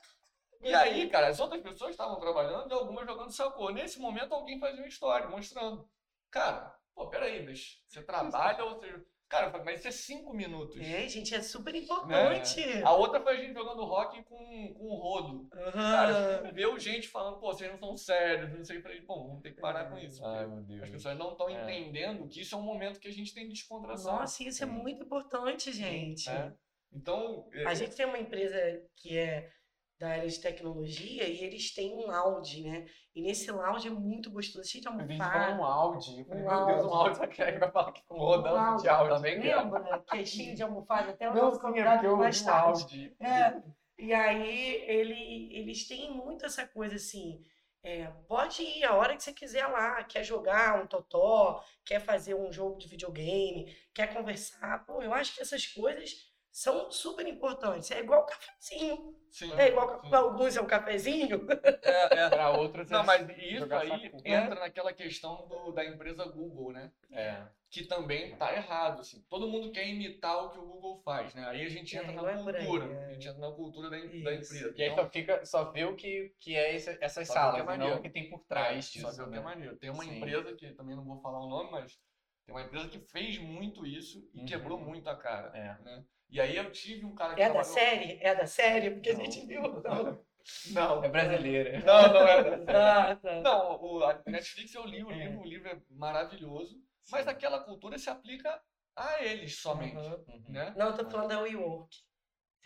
[0.61, 3.69] E aí, cara, as outras pessoas estavam trabalhando e algumas jogando sacô.
[3.69, 5.87] Nesse momento, alguém fazia uma história mostrando.
[6.31, 8.93] Cara, pô, peraí, mas você trabalha ou você.
[9.27, 10.79] Cara, eu falei, mas isso é cinco minutos.
[10.79, 12.61] É, gente, é super importante.
[12.83, 15.49] A outra foi a gente jogando rock com, com o rodo.
[15.73, 16.51] Cara, Aham.
[16.53, 18.81] viu gente falando, pô, vocês não são sérios, não sei.
[18.83, 20.23] Falei, bom, vamos ter que parar com isso.
[20.23, 20.89] Ai, meu as Deus.
[20.91, 21.53] pessoas não estão É.
[21.63, 24.15] entendendo que isso é um momento que a gente tem de descontração.
[24.15, 24.73] Nossa, isso é Sim.
[24.73, 26.29] muito importante, gente.
[26.29, 26.53] É.
[26.93, 28.57] Então, é, A gente tem uma empresa
[28.95, 29.49] que é
[30.05, 32.85] da área de tecnologia e eles têm um lounge, né?
[33.15, 35.63] E nesse lounge é muito gostoso, cheio de falar um almofada.
[35.63, 36.19] Audi.
[36.19, 36.93] Eu falei, Um meu Deus, um.
[36.93, 37.17] Audi.
[37.17, 38.81] Só que aí vai falar que com Um rodando Audi.
[38.83, 39.09] de Audi.
[39.15, 39.39] Também.
[39.39, 40.03] Lembra?
[40.09, 43.15] Que é cheio de almofada, até o Não, nosso é convidado vi mais um tarde.
[43.19, 43.61] É,
[43.97, 47.41] e aí ele, eles têm muito essa coisa assim.
[47.83, 52.33] é, pode ir a hora que você quiser lá, quer jogar um totó, quer fazer
[52.35, 54.85] um jogo de videogame, quer conversar.
[54.85, 56.13] Pô, eu acho que essas coisas
[56.51, 57.91] são super importantes.
[57.91, 59.15] É igual cafezinho.
[59.35, 61.45] Sim, É igual para alguns é um cafezinho.
[61.83, 62.29] É, é.
[62.29, 64.21] Para outros Não, é mas isso aí saco.
[64.25, 66.91] entra naquela questão do, da empresa Google, né?
[67.11, 67.43] É.
[67.69, 69.21] Que também tá errado, assim.
[69.29, 71.45] Todo mundo quer imitar o que o Google faz, né?
[71.47, 72.85] Aí a gente É, entra na é aí, cultura.
[72.93, 73.05] é.
[73.05, 74.73] A gente entra na cultura da, da empresa.
[74.77, 77.39] E aí Então, só, fica, só vê o que, que é esse- essas Só vê
[77.39, 79.01] que é salas, e não o que tem por trás disso.
[79.01, 79.43] Só ver o que é né?
[79.43, 79.75] maneiro.
[79.77, 80.17] Tem uma Sim.
[80.17, 81.99] empresa que também não vou falar o nome, mas
[82.45, 84.45] Tem uma empresa que fez muito isso e Uhum.
[84.45, 85.51] quebrou muito a cara.
[85.57, 85.83] É.
[85.83, 86.03] Né?
[86.29, 87.73] E aí eu tive um cara que É da trabalhou...
[87.73, 88.19] série?
[88.21, 88.91] É da série?
[88.91, 89.21] Porque Não.
[89.21, 89.61] a gente viu.
[89.61, 90.25] Não,
[90.71, 91.79] Não, É brasileira.
[91.79, 92.77] não, não é da série.
[92.77, 93.41] ah, tá.
[93.41, 95.15] Não, o, a Netflix eu li o É.
[95.15, 96.75] livro, o livro é maravilhoso,
[97.09, 98.61] mas aquela cultura se aplica
[98.95, 99.95] a eles somente.
[99.97, 100.43] Uhum.
[100.49, 100.73] né?
[100.77, 101.95] Não, eu tô falando da WeWork.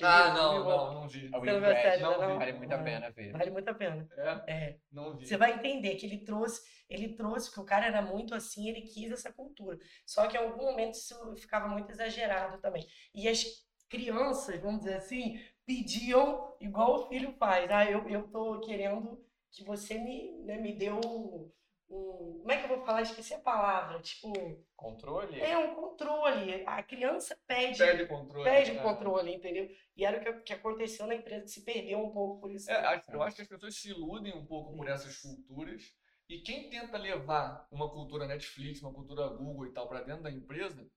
[0.02, 1.28] Ah, não, não, não vi.
[1.34, 2.39] A Você não viu a série, não, não?
[2.39, 3.32] Vale muito a Ah, pena ver.
[3.32, 4.10] Vale muito a pena.
[4.47, 4.78] É, É.
[4.91, 5.26] não vi.
[5.26, 8.82] Você vai entender que ele trouxe, ele trouxe, que o cara era muito assim, ele
[8.82, 9.78] quis essa cultura.
[10.06, 12.86] Só que em algum momento isso ficava muito exagerado também.
[13.14, 13.43] E as
[13.89, 17.70] crianças, vamos dizer assim, pediam igual o filho faz.
[17.72, 20.89] Ah, eu, eu tô querendo que você me, né, me dê
[21.89, 22.39] um.
[22.39, 23.01] Como é que eu vou falar?
[23.01, 23.99] Esqueci a palavra.
[24.01, 24.31] Tipo,
[24.75, 25.39] Controle?
[25.41, 26.63] é um controle.
[26.65, 27.77] A criança pede.
[27.77, 28.43] Perde controle.
[28.49, 28.81] Pede o né?
[28.83, 29.69] controle, entendeu?
[29.95, 32.69] E era o que, que aconteceu na empresa, que se perdeu um pouco por isso.
[32.71, 35.93] É, eu acho que as pessoas se iludem um pouco por essas culturas.
[36.29, 40.31] E quem tenta levar uma cultura Netflix, uma cultura Google e tal para dentro da
[40.31, 40.87] empresa,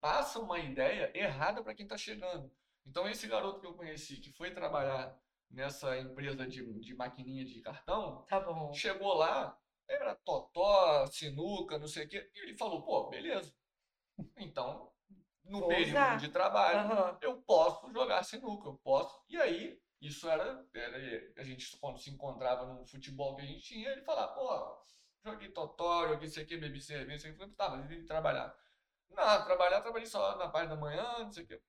[0.00, 2.50] passa uma ideia errada para quem está chegando.
[2.84, 5.16] Então, esse garoto que eu conheci, que foi trabalhar
[5.48, 8.72] nessa empresa de, de maquininha de cartão, Tá bom.
[8.72, 9.56] chegou lá,
[9.94, 13.54] era totó, sinuca, não sei o quê, e ele falou: pô, beleza.
[14.38, 14.92] Então,
[15.44, 16.16] no Vou período usar.
[16.18, 17.18] de trabalho, Aham.
[17.20, 19.22] eu posso jogar sinuca, eu posso.
[19.28, 23.62] E aí, isso era, era a gente quando se encontrava no futebol que a gente
[23.62, 24.84] tinha, ele falava, pô,
[25.24, 28.54] joguei totó, joguei isso aqui, bebi cerveja, isso aqui, tá, mas ele trabalhar.
[29.10, 31.62] Não, trabalhar, trabalhei só na parte da manhã, não sei o quê.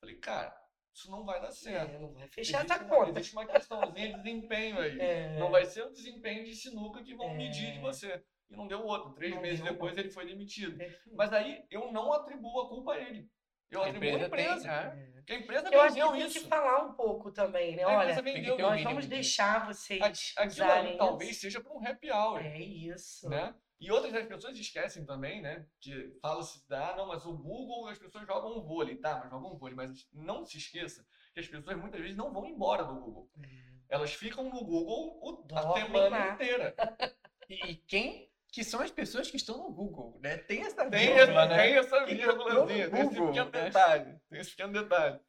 [0.00, 0.56] Falei, cara,
[0.94, 1.94] isso não vai dar certo.
[1.94, 3.18] É, não vai fechar Existe essa uma, conta.
[3.20, 5.00] existe uma questãozinha de desempenho aí.
[5.00, 5.38] É.
[5.38, 7.34] Não vai ser o desempenho de sinuca que vão É.
[7.34, 8.22] medir de você.
[8.50, 9.12] E não deu outro.
[9.14, 10.76] Três Não meses deu depois ele foi demitido.
[11.12, 13.28] Mas aí eu não atribuo a culpa a ele.
[13.70, 14.70] Eu A atribuo a empresa tem, empresa.
[14.72, 15.10] é.
[15.20, 16.40] Porque a empresa Eu acho que vendeu tem isso.
[16.40, 17.84] que falar um pouco também, né?
[17.84, 18.88] A Olha, vendeu um nós isso.
[18.88, 21.40] vamos deixar vocês Aquilo usarem ali talvez isso.
[21.42, 22.40] seja para um happy hour.
[22.44, 23.28] É isso.
[23.28, 23.54] Né?
[23.80, 25.66] E outras das pessoas esquecem também, né?
[25.80, 29.18] Que fala-se, ah, não, mas o Google as pessoas jogam vôlei, tá?
[29.18, 29.74] Mas jogam vôlei.
[29.74, 33.30] Mas não se esqueça que as pessoas muitas vezes não vão embora do Google.
[33.88, 36.74] Elas ficam no Google o, a semana inteira.
[37.48, 40.36] E, e quem que são as pessoas que estão no Google, né?
[40.36, 41.62] Tem essa Tem, vírgula, essa, né?
[41.62, 43.62] tem essa vírgulazinha, no tem esse pequeno né?
[43.64, 44.20] detalhe.
[44.28, 45.20] Tem esse pequeno detalhe.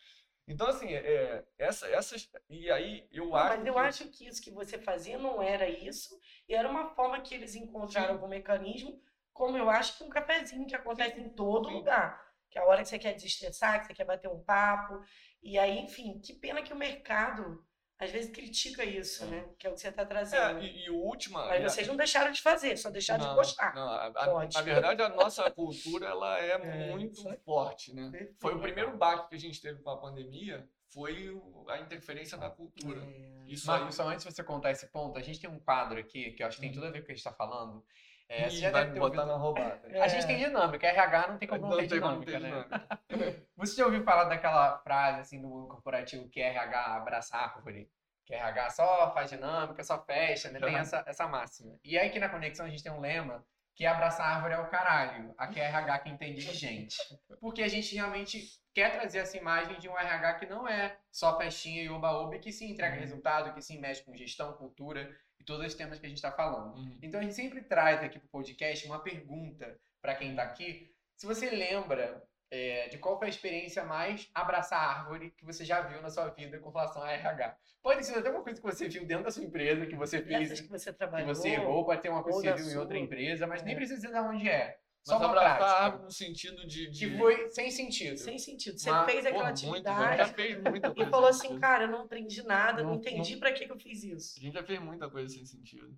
[0.47, 2.29] Então, assim, é, essa, essas.
[2.49, 3.57] E aí eu Não, acho.
[3.57, 6.19] mas eu que- acho que isso que você fazia não era isso,
[6.51, 10.67] e era uma forma que eles encontraram algum mecanismo, como eu acho que um cafezinho
[10.67, 12.21] que acontece em todo lugar.
[12.49, 15.01] Que é a hora que você quer desestressar, que você quer bater um papo.
[15.41, 17.65] E aí, enfim, que pena que o mercado
[17.97, 19.47] às vezes critica isso, né?
[19.57, 20.59] Que é o que você está trazendo.
[20.59, 21.37] É, e, e o último.
[21.37, 23.73] Mas vocês não deixaram de fazer, só deixaram de Não, gostar.
[23.73, 28.09] não, a- a- na verdade, a nossa cultura ela é, É, muito forte, né?
[28.11, 28.35] Perfeito.
[28.41, 32.49] Foi o primeiro baque que a gente teve com a pandemia, foi a interferência na
[32.49, 33.01] cultura.
[33.01, 33.43] É.
[33.47, 33.79] Isso aí.
[33.79, 36.43] Marcos, só antes de você contar esse ponto, a gente tem um quadro aqui que
[36.43, 37.83] eu acho que tem tudo a ver com o que a gente está falando.
[38.29, 39.81] É, já vai deve me ter botar na roubada.
[40.01, 40.27] A gente É.
[40.27, 42.49] tem dinâmica, RH não tem como não, ter tem como dinâmica, ter né?
[42.49, 42.97] dinâmica.
[43.57, 47.91] Você já ouviu falar daquela frase assim do mundo corporativo que RH abraça a árvore?
[48.25, 50.59] Que RH só faz dinâmica, só fecha, né?
[50.61, 51.77] Tem essa, essa máxima.
[51.83, 53.45] E aí aqui na Conexão a gente tem um lema
[53.75, 55.33] que abraçar a árvore é o caralho.
[55.37, 56.97] Aqui é RH que entende de gente.
[57.39, 61.37] Porque a gente realmente quer trazer essa imagem de um RH que não é só
[61.37, 65.65] festinha e oba-oba, que se entrega resultado, que se mexe com gestão, cultura e todos
[65.65, 66.77] os temas que a gente está falando.
[66.77, 66.99] Uhum.
[67.01, 70.93] Então a gente sempre traz aqui pro podcast uma pergunta para quem tá aqui.
[71.15, 75.63] Se você lembra é, de qual foi a experiência mais abraçar a árvore que você
[75.63, 77.57] já viu na sua vida com relação a RH.
[77.81, 80.59] Pode ser até uma coisa que você viu dentro da sua empresa, que você fez,
[80.59, 83.03] que você que você errou, pode ter uma coisa que você viu em outra sua.
[83.05, 83.77] empresa, mas nem É.
[83.77, 84.77] precisa dizer de onde é.
[85.03, 85.83] Só Mas uma abraçar a prática.
[85.85, 86.89] árvore no sentido de.
[86.91, 87.09] de...
[87.09, 88.17] Que foi sem sentido.
[88.17, 88.77] Sem sentido.
[88.77, 91.59] Você Mas, fez aquela Porra, muito, a gente atividade já fez muita e falou assim,
[91.59, 94.37] cara, eu não aprendi nada, não, Não- entendi não- pra que, que eu fiz isso.
[94.37, 95.97] A gente já fez muita coisa sem sentido.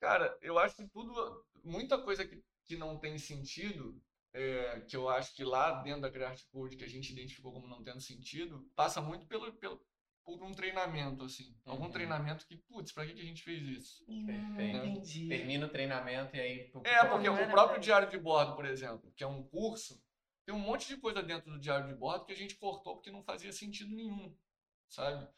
[0.00, 1.44] Cara, eu acho que tudo.
[1.62, 4.00] Muita coisa que, que não tem sentido,
[4.32, 7.66] é, que eu acho que lá dentro da Creative Code que a gente identificou como
[7.66, 9.80] não tendo sentido, passa muito pelo, pelo,
[10.24, 11.56] por um treinamento, assim.
[11.66, 11.90] Algum Uhum.
[11.90, 14.04] treinamento que, putz, pra que, que a gente fez isso?
[14.08, 14.86] Hum, Perfeito.
[14.86, 15.28] entendi.
[15.28, 16.70] Termina o treinamento e aí.
[16.84, 20.02] É, porque o próprio diário de bordo, por exemplo, que é um curso,
[20.46, 23.10] tem um monte de coisa dentro do diário de bordo que a gente cortou porque
[23.10, 24.34] não fazia sentido nenhum,
[24.88, 25.28] sabe?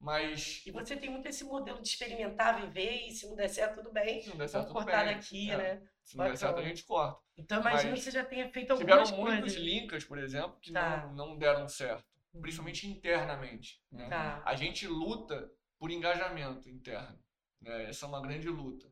[0.00, 3.76] Mas E você tem muito esse modelo de experimentar, viver, e se não der certo,
[3.76, 4.22] tudo bem.
[4.22, 5.14] se não der certo, Vamos tudo cortar bem.
[5.14, 5.88] daqui, É, né?
[6.02, 6.68] Se não der certo, a Bacana.
[6.74, 7.20] gente corta.
[7.36, 9.60] Então imagina que você já tenha feito Tiveram algumas muitos coisas.
[9.60, 11.06] linkas, por exemplo, que Tá.
[11.08, 12.04] não, não deram certo,
[12.40, 13.82] principalmente internamente.
[13.92, 14.08] né?
[14.08, 14.42] Tá.
[14.44, 17.18] A gente luta por engajamento interno.
[17.60, 17.90] Né?
[17.90, 18.90] Essa é uma grande luta.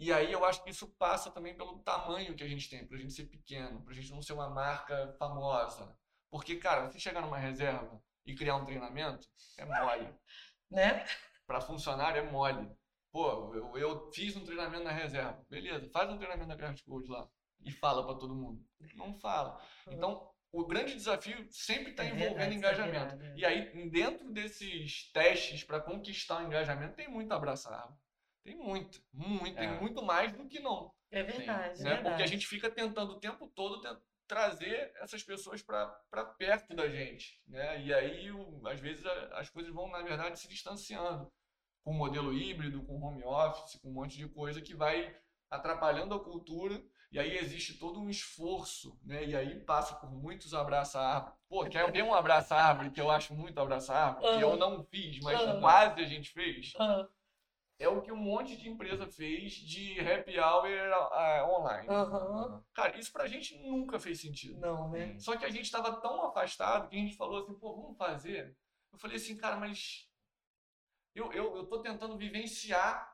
[0.00, 2.96] E aí eu acho que isso passa também pelo tamanho que a gente tem, pra
[2.98, 5.96] gente ser pequeno, pra gente não ser uma marca famosa.
[6.30, 9.26] Porque, cara, você chegar numa reserva e criar um treinamento,
[9.58, 10.14] é mole.
[10.70, 11.04] Né?
[11.46, 12.68] Para funcionário é mole.
[13.12, 15.44] Pô, eu, eu fiz um treinamento na reserva.
[15.48, 17.28] Beleza, faz um treinamento na Craft Code lá.
[17.64, 18.64] e fala para todo mundo.
[18.94, 19.62] Não fala.
[19.88, 23.14] Então, o grande desafio sempre está É envolvendo verdade, engajamento.
[23.14, 23.36] é verdade, é.
[23.38, 27.88] E aí, dentro desses testes para conquistar o engajamento, tem muito abraçar.
[28.42, 29.80] Tem muito, muito, tem É.
[29.80, 30.92] muito mais do que não.
[31.10, 31.90] É verdade, é né?
[31.94, 32.02] verdade.
[32.08, 33.80] Porque a gente fica tentando o tempo todo
[34.26, 35.86] trazer essas pessoas para
[36.38, 37.40] perto da gente.
[37.46, 37.82] Né?
[37.82, 41.30] E aí, o- às vezes, a- as coisas vão, na verdade, se distanciando.
[41.82, 45.14] Com o modelo híbrido, com home office, com um monte de coisa que vai
[45.50, 46.82] atrapalhando a cultura.
[47.12, 49.24] E aí existe todo um esforço, né?
[49.24, 51.34] E aí passa por muitos abraça-árvore.
[51.48, 55.38] Pô, quer ver um abraça-árvore que eu acho muito abraça-árvore, que eu não fiz, mas
[55.40, 55.60] Aham.
[55.60, 56.72] quase a gente fez?
[56.76, 57.06] Ah,
[57.78, 60.66] É o que um monte de empresa fez de happy hour
[61.12, 61.88] ah, online.
[61.88, 62.64] Aham.
[62.72, 64.60] Cara, isso pra gente nunca fez sentido.
[64.60, 65.18] Não, né?
[65.18, 68.56] Só que a gente estava tão afastado que a gente falou assim, pô, vamos fazer.
[68.92, 70.08] Eu falei assim, cara, mas
[71.14, 73.12] eu, eu, eu tô tentando vivenciar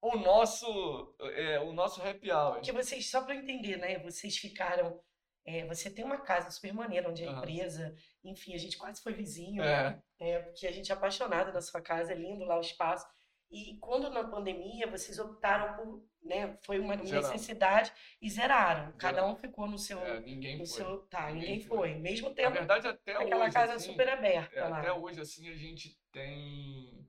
[0.00, 2.54] o nosso, é, o nosso happy hour.
[2.54, 3.98] Porque vocês, só para eu entender, né?
[3.98, 5.00] Vocês ficaram.
[5.44, 7.38] é, você tem uma casa super maneira, onde a Aham.
[7.38, 9.90] empresa, enfim, a gente quase foi vizinho, É.
[9.90, 10.02] né?
[10.18, 13.06] É, porque a gente é apaixonado na sua casa, é lindo lá o espaço.
[13.50, 16.58] E quando na pandemia vocês optaram por, né?
[16.62, 18.92] Foi uma necessidade e zeraram.
[18.98, 20.00] Cada um ficou no seu.
[20.00, 20.76] É, ninguém no foi.
[20.84, 21.78] seu tá, Ninguém ninguém foi.
[21.78, 21.94] foi.
[21.94, 24.78] Mesmo Na tendo verdade, até aquela hoje, casa assim, super aberta É, lá.
[24.78, 27.08] até hoje, assim, a gente tem.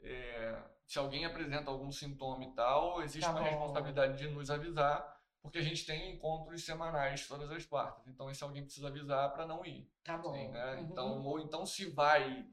[0.00, 0.56] é,
[0.86, 3.46] se alguém apresenta algum sintoma e tal, existe Tá uma bom.
[3.48, 8.06] responsabilidade de nos avisar, porque a gente tem encontros semanais todas as quartas.
[8.06, 9.90] Então, esse alguém precisa avisar para não ir.
[10.04, 10.32] Tá bom.
[10.50, 10.74] Né?
[10.76, 10.80] Uhum.
[10.84, 12.46] Então, ou então se vai,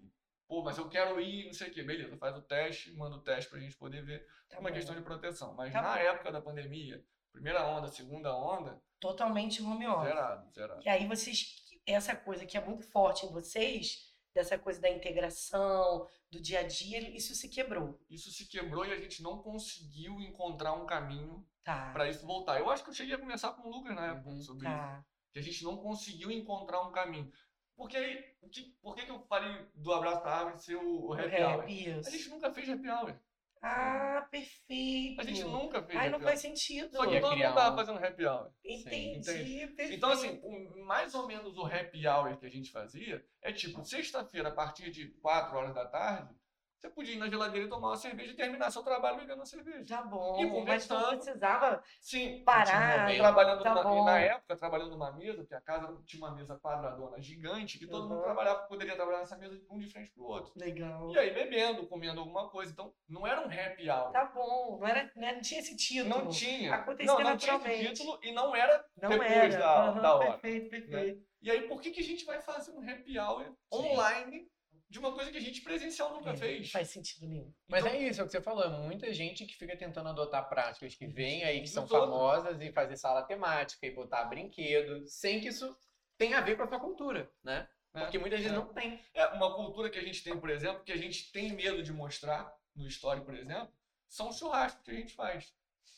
[0.49, 3.21] pô, mas eu quero ir, não sei o quê, beleza, faz o teste, manda o
[3.21, 4.25] teste pra gente poder ver.
[4.49, 4.75] Tá É uma bom.
[4.75, 5.53] questão de proteção.
[5.53, 5.99] Mas Tá na bom.
[5.99, 10.07] época da pandemia, primeira onda, segunda onda, Totalmente home office.
[10.09, 10.81] zerado, zerado.
[10.83, 16.07] E aí vocês, essa coisa que é muito forte em vocês, dessa coisa da integração,
[16.31, 17.99] do dia a dia, isso se quebrou.
[18.09, 21.91] Isso se quebrou e a gente não conseguiu encontrar um caminho Tá.
[21.91, 22.59] para isso voltar.
[22.59, 24.75] Eu acho que eu cheguei a conversar com o Lucas na época Uhum, sobre isso.
[24.77, 25.05] Tá.
[25.31, 27.31] Que a gente não conseguiu encontrar um caminho.
[27.79, 31.13] Porque que, por que, que eu falei do abraço da árvore ser o, o O
[31.13, 31.63] happy hour?
[31.63, 33.15] A gente nunca fez happy hour.
[33.61, 35.19] Ah, perfeito.
[35.19, 36.27] A gente nunca fez Ai, happy não hour.
[36.27, 36.91] faz sentido.
[36.91, 38.51] Só que todo mundo tava um- fazendo happy hour.
[38.65, 39.67] Entendi, entende?
[39.67, 39.93] perfeito.
[39.93, 43.83] Então, assim, o- mais ou menos o happy hour que a gente fazia é tipo,
[43.85, 46.35] sexta-feira, a partir de 4 horas da tarde,
[46.79, 49.45] você podia ir na geladeira e tomar uma cerveja e terminar seu trabalho bebendo uma
[49.45, 49.97] cerveja.
[49.97, 51.07] Tá bom, E mas não conversando.
[51.09, 53.13] precisava Sim, parar.
[53.17, 54.05] Trabalhando tá numa, bom.
[54.05, 58.03] na época, trabalhando numa mesa, porque a casa tinha uma mesa quadradona gigante, que todo
[58.03, 58.23] mundo Uhum.
[58.23, 60.53] trabalhava, poderia trabalhar nessa mesa um de frente pro outro.
[60.55, 61.11] Legal.
[61.11, 62.71] E aí bebendo, comendo alguma coisa.
[62.71, 64.11] Então, não era um happy hour.
[64.11, 66.09] Tá bom, não, era, né, não tinha esse título.
[66.09, 66.75] Não tinha.
[66.75, 67.93] Acontecia não, não tinha esse naturalmente.
[67.97, 69.59] título e não era Não depois era.
[69.59, 70.31] da, Aham, da hora.
[70.37, 71.29] Perfeito, perfeito.
[71.41, 73.53] E aí, por que, que a gente vai fazer um happy hour Sim.
[73.73, 74.47] online
[74.89, 76.61] de uma coisa que a gente presencial nunca É, fez?
[76.63, 77.53] Não faz sentido nenhum.
[77.67, 78.63] Mas Então- é isso, é o que você falou.
[78.63, 81.99] É muita gente que fica tentando adotar práticas que vêm aí, que são outros.
[81.99, 85.77] famosas, e fazer sala temática e botar brinquedo, sem que isso
[86.17, 87.69] tenha a ver com a sua cultura, né?
[87.93, 88.55] É, Porque muitas vezes é.
[88.59, 88.99] não tem.
[89.13, 91.91] É uma cultura que a gente tem, por exemplo, que a gente tem medo de
[91.93, 93.71] mostrar no story, por exemplo,
[94.07, 95.53] são os churrascos que a gente faz.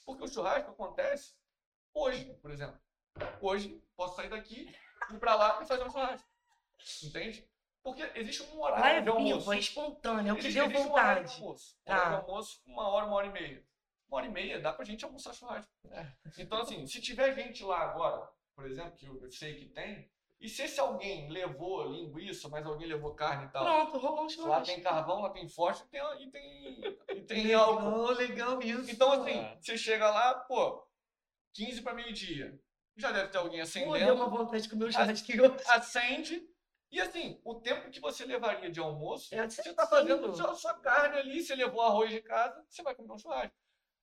[0.06, 1.34] Porque o churrasco acontece
[1.94, 2.80] hoje, por exemplo.
[3.42, 4.74] Hoje, posso sair daqui,
[5.12, 6.28] ir pra lá e fazer um churrasco.
[7.04, 7.46] Entende?
[7.84, 9.39] Porque existe um horário Lá é de almoço.
[9.39, 11.41] vivo, é espontâneo, é o que Existe- deu existe um horário de vontade.
[11.43, 11.75] almoço.
[11.84, 11.93] Tá.
[11.93, 13.65] Horário de almoço, uma hora, uma hora e meia.
[14.07, 15.71] Uma hora e meia dá pra gente almoçar churrasco.
[15.89, 16.05] É.
[16.38, 20.47] Então, assim, se tiver gente lá agora, por exemplo, que eu sei que tem, e
[20.49, 24.29] se esse alguém levou linguiça, mas alguém levou carne e tal, Pronto, rolou um lá
[24.29, 24.65] churrasco.
[24.65, 28.11] tem carvão, lá tem fósforo e tem, e tem, e tem álcool.
[28.11, 28.91] Legal, isso.
[28.91, 29.57] Então, assim, É.
[29.59, 30.86] você chega lá, pô,
[31.53, 32.59] 15 para meio-dia.
[32.97, 35.55] Já deve ter alguém Pô, acendendo deu uma vontade de comer um churrasquinho.
[35.67, 36.47] acende.
[36.92, 40.74] E assim, o tempo que você levaria de almoço, É você está fazendo sua, sua
[40.74, 43.56] carne ali, você levou arroz de casa, você vai comer um churrasco.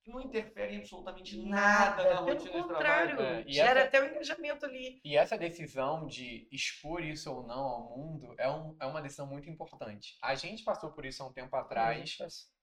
[0.07, 3.35] Não interfere em absolutamente nada, na Pelo rotina de contrário, trabalho.
[3.37, 4.99] É, e gera essa- até o engajamento ali.
[5.03, 9.27] E essa decisão de expor isso ou não ao mundo é, um, é uma decisão
[9.27, 10.17] muito importante.
[10.23, 12.17] A gente passou por isso há um tempo atrás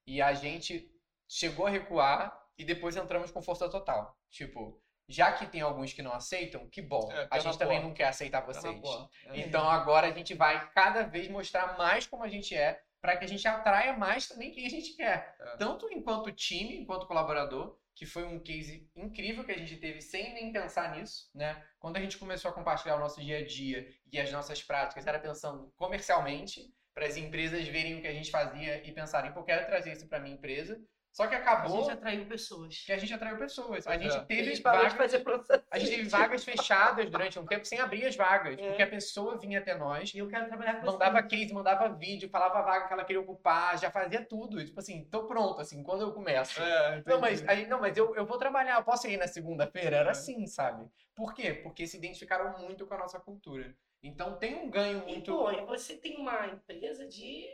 [0.09, 0.91] e a gente
[1.29, 4.17] chegou a recuar e depois entramos com força total.
[4.29, 7.11] Tipo, já que tem alguns que não aceitam, que bom.
[7.13, 7.89] É, a na gente também porta.
[7.89, 8.81] não quer aceitar Tá vocês.
[9.27, 9.39] É.
[9.41, 13.25] Então agora a gente vai cada vez mostrar mais como a gente é, para que
[13.25, 15.37] a gente atraia mais também quem a gente quer.
[15.41, 15.57] É.
[15.57, 20.35] Tanto enquanto time, enquanto colaborador, que foi um case incrível que a gente teve sem
[20.35, 21.65] nem pensar nisso, né?
[21.79, 25.07] Quando a gente começou a compartilhar o nosso dia a dia e as nossas práticas,
[25.07, 29.43] era pensando comercialmente, para as empresas verem o que a gente fazia e pensarem, pô,
[29.43, 30.81] quero trazer isso para minha empresa.
[31.17, 32.83] Só que A acabou gente atraiu pessoas.
[32.85, 33.87] que a gente atraiu pessoas.
[33.87, 34.19] A Pois gente é.
[34.19, 35.65] A teve gente parou de vagas, fazer processo.
[35.71, 38.69] a gente teve vagas fechadas durante um tempo sem abrir as vagas, É.
[38.69, 41.29] porque a pessoa vinha até nós, E eu quero trabalhar com mandava você.
[41.29, 44.63] case, mandava vídeo, falava a vaga que ela queria ocupar, já fazia tudo.
[44.63, 46.61] Tipo assim, tô pronto, assim, quando eu começo.
[46.63, 49.97] É, Não, mas, aí, não, mas eu, eu vou trabalhar, eu posso ir na segunda-feira?
[49.97, 50.13] Era É.
[50.13, 50.87] assim, sabe?
[51.15, 51.55] Por quê?
[51.55, 53.75] Porque se identificaram muito com a nossa cultura.
[54.03, 55.33] Então tem um ganho E, muito.
[55.35, 57.47] pô, e você tem uma empresa de,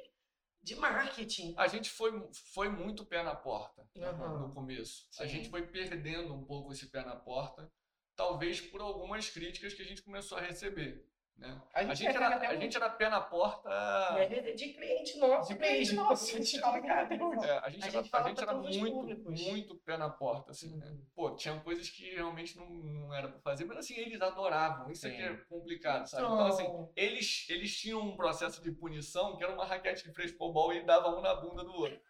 [0.62, 1.54] de marketing.
[1.56, 2.12] A gente foi,
[2.54, 4.46] foi muito pé na porta Aham.
[4.46, 5.06] no começo.
[5.18, 5.28] A Sim.
[5.28, 7.70] gente foi perdendo um pouco esse pé na porta,
[8.14, 11.04] talvez por algumas críticas que a gente começou a receber.
[11.43, 11.61] Né?
[11.74, 13.68] A A gente gente, recebe era, a um- gente era pé na porta.
[13.68, 17.45] E vezes é de cliente nosso De cliente nosso, a gente fala, cara, tem um-
[17.45, 20.76] É, a gente A era, gente a gente era muito, muito pé na porta, assim,
[20.76, 20.86] né?
[20.86, 21.05] Uhum.
[21.16, 24.90] Pô, tinha coisas que realmente não, não era pra fazer, mas assim, eles adoravam.
[24.90, 26.22] Isso aqui é complicado, sabe?
[26.22, 30.72] Então, assim, eles, eles tinham um processo de punição que era uma raquete de frescobol
[30.72, 32.01] e dava um na bunda do outro.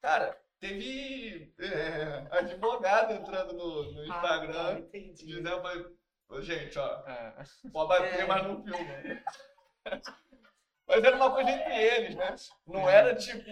[0.00, 5.26] Cara, teve é, advogado entrando no, no Ah, Instagram entendi.
[5.26, 5.50] dizendo
[6.40, 7.34] gente, ó, É.
[7.72, 8.24] pode bater, É.
[8.26, 9.22] mas não filma.
[10.84, 12.34] Mas era uma coisa entre eles, né?
[12.66, 13.48] Não era tipo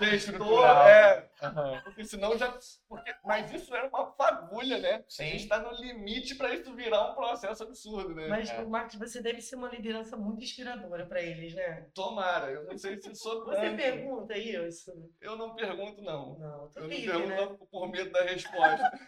[0.00, 1.80] gestor, é, Aham.
[1.84, 2.52] porque senão já.
[2.88, 4.94] Porque, mas isso era uma fagulha, né?
[4.96, 5.26] A Sim.
[5.26, 8.26] gente tá no limite pra isso virar um processo absurdo, né?
[8.28, 8.64] Mas, É.
[8.64, 11.86] Marcos, você deve ser uma liderança muito inspiradora para eles, né?
[11.94, 14.90] Tomara, eu não sei se sou Você pergunta isso?
[15.20, 16.38] Eu não pergunto, não.
[16.38, 17.36] Não, tô Eu não livre, pergunto né?
[17.36, 18.98] não por medo da resposta.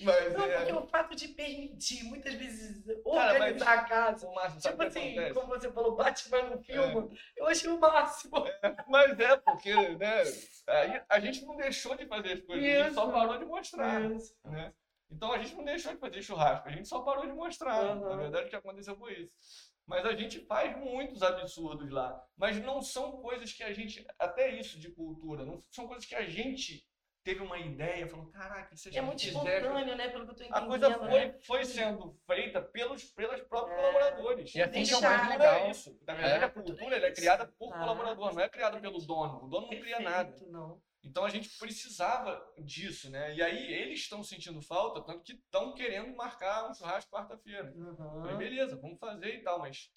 [0.00, 0.56] Mas Não, é.
[0.58, 4.26] porque o fato de permitir, muitas vezes, Cara, organizar a casa.
[4.60, 5.34] Tipo assim, acontece?
[5.34, 7.08] como você falou, bate, mas não filma.
[7.36, 8.44] Eu achei o máximo.
[8.88, 10.22] Mas é, porque, né?
[10.66, 13.12] Aí a gente não deixou de fazer as coisas, a gente só Isso.
[13.12, 14.10] parou de mostrar.
[14.10, 14.34] Isso.
[14.44, 14.72] né?
[15.10, 17.78] Então a gente não deixou de fazer churrasco, a gente só parou de mostrar.
[17.84, 18.00] Aham.
[18.08, 19.32] Na verdade, o que aconteceu foi isso.
[19.86, 22.20] Mas a gente faz muitos absurdos lá.
[22.36, 24.04] Mas não são coisas que a gente.
[24.18, 26.84] Até isso de cultura, não são coisas que a gente
[27.24, 30.08] teve uma ideia, falou: caraca, a gente É muito espontâneo, né?
[30.08, 30.68] Pelo que eu tô A entendendo.
[30.68, 31.38] coisa foi, né?
[31.44, 33.80] foi sendo feita pelos, pelos próprios É.
[33.80, 34.54] colaboradores.
[34.54, 35.54] E assim que é o Deixar, mais legal.
[35.54, 35.98] é isso.
[36.06, 36.46] Na verdade, É.
[36.46, 39.44] a cultura ela é criada por Ah, colaborador, não é criada pelo dono.
[39.44, 40.36] O dono não cria nada.
[40.48, 40.80] Não.
[41.02, 43.34] Então a gente precisava disso, né?
[43.34, 47.72] E aí eles estão sentindo falta, tanto que estão querendo marcar um churrasco quarta-feira.
[47.76, 48.22] Uhum.
[48.22, 49.90] Falei, beleza, vamos fazer e tal, mas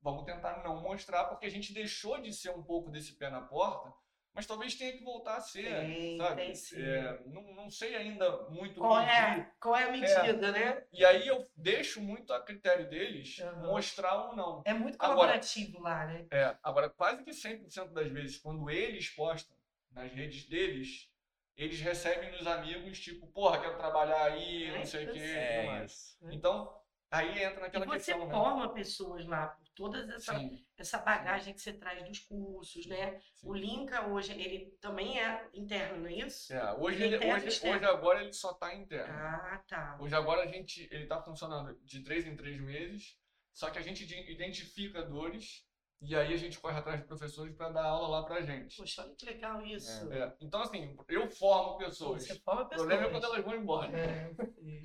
[0.00, 3.40] vamos tentar não mostrar, porque a gente deixou de ser um pouco desse pé na
[3.40, 3.92] porta,
[4.38, 6.52] mas talvez tenha que voltar a ser, Tem, sabe?
[6.52, 6.80] tem.
[6.80, 9.10] É, não, não sei ainda muito Qual medir.
[9.12, 10.84] é, qual é a medida, né?
[10.92, 13.66] E aí eu deixo muito a critério deles Aham.
[13.66, 14.62] mostrar ou não.
[14.64, 16.24] É muito Agora- colaborativo lá, né?
[16.30, 19.56] É, agora, quase que 100% das vezes, quando eles postam
[19.90, 21.10] nas redes deles,
[21.56, 25.18] eles recebem dos amigos, tipo, porra, quero trabalhar aí, não Ai, sei o quê.
[25.18, 25.86] e É.
[26.30, 26.80] Então,
[27.10, 28.30] aí entra E naquela você questão, né?
[28.32, 33.20] forma pessoas lá, por toda essa, Sim, essa bagagem que você traz dos cursos, né?
[33.34, 33.48] sim.
[33.48, 36.52] O Linka hoje, ele também é interno, não é isso?
[36.52, 39.12] É, hoje, Ele ele, tem hoje, hoje agora ele só tá interno.
[39.14, 39.96] Ah, tá.
[40.00, 43.16] Hoje agora a gente, ele tá funcionando de três em três meses,
[43.52, 45.64] só que a gente de- identifica dores
[46.00, 48.76] e aí a gente corre atrás de professores para dar aula lá pra gente.
[48.76, 50.12] Poxa, olha que legal isso.
[50.12, 52.22] É, então, assim, eu formo pessoas.
[52.22, 52.88] Você forma O pessoas.
[52.88, 53.96] problema é quando elas vão embora.
[53.98, 54.82] É, sim.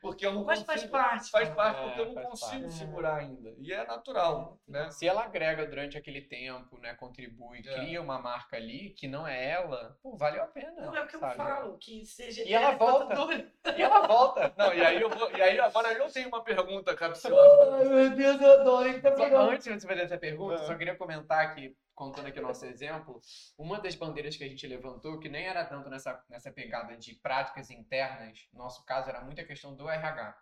[0.00, 0.90] Porque eu não Mas consigo.
[0.90, 1.30] faz parte.
[1.30, 2.74] Faz parte É, porque eu não faz consigo parte.
[2.74, 3.54] segurar ainda.
[3.58, 4.90] E é natural, né?
[4.90, 7.74] Se ela agrega durante aquele tempo, né, contribui, É.
[7.74, 10.72] cria uma marca ali que não é ela, pô, valeu a pena.
[10.86, 11.36] Não é o que eu sabe?
[11.36, 12.42] falo, que seja.
[12.44, 13.14] E ela volta.
[13.14, 13.52] telespectadora.
[13.76, 14.54] E ela volta.
[14.56, 15.30] Não, e aí eu vou.
[15.30, 17.84] E aí agora eu tenho uma pergunta capciosa.
[17.88, 18.94] meu Deus, eu adoro.
[18.94, 19.10] que tá
[19.42, 20.66] antes de você fazer essa pergunta, É.
[20.66, 23.20] só queria comentar aqui, contando aqui o nosso exemplo,
[23.58, 27.14] uma das bandeiras que a gente levantou, que nem era tanto nessa, nessa pegada de
[27.14, 30.38] práticas internas, no nosso caso era muito a questão do RH.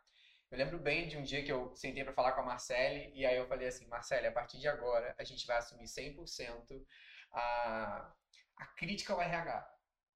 [0.51, 3.25] Eu lembro bem de um dia que eu sentei para falar com a Marcele, e
[3.25, 6.85] aí eu falei assim, Marcele, a partir de agora a gente vai assumir 100%
[7.33, 8.13] a,
[8.59, 9.74] a crítica ao RH.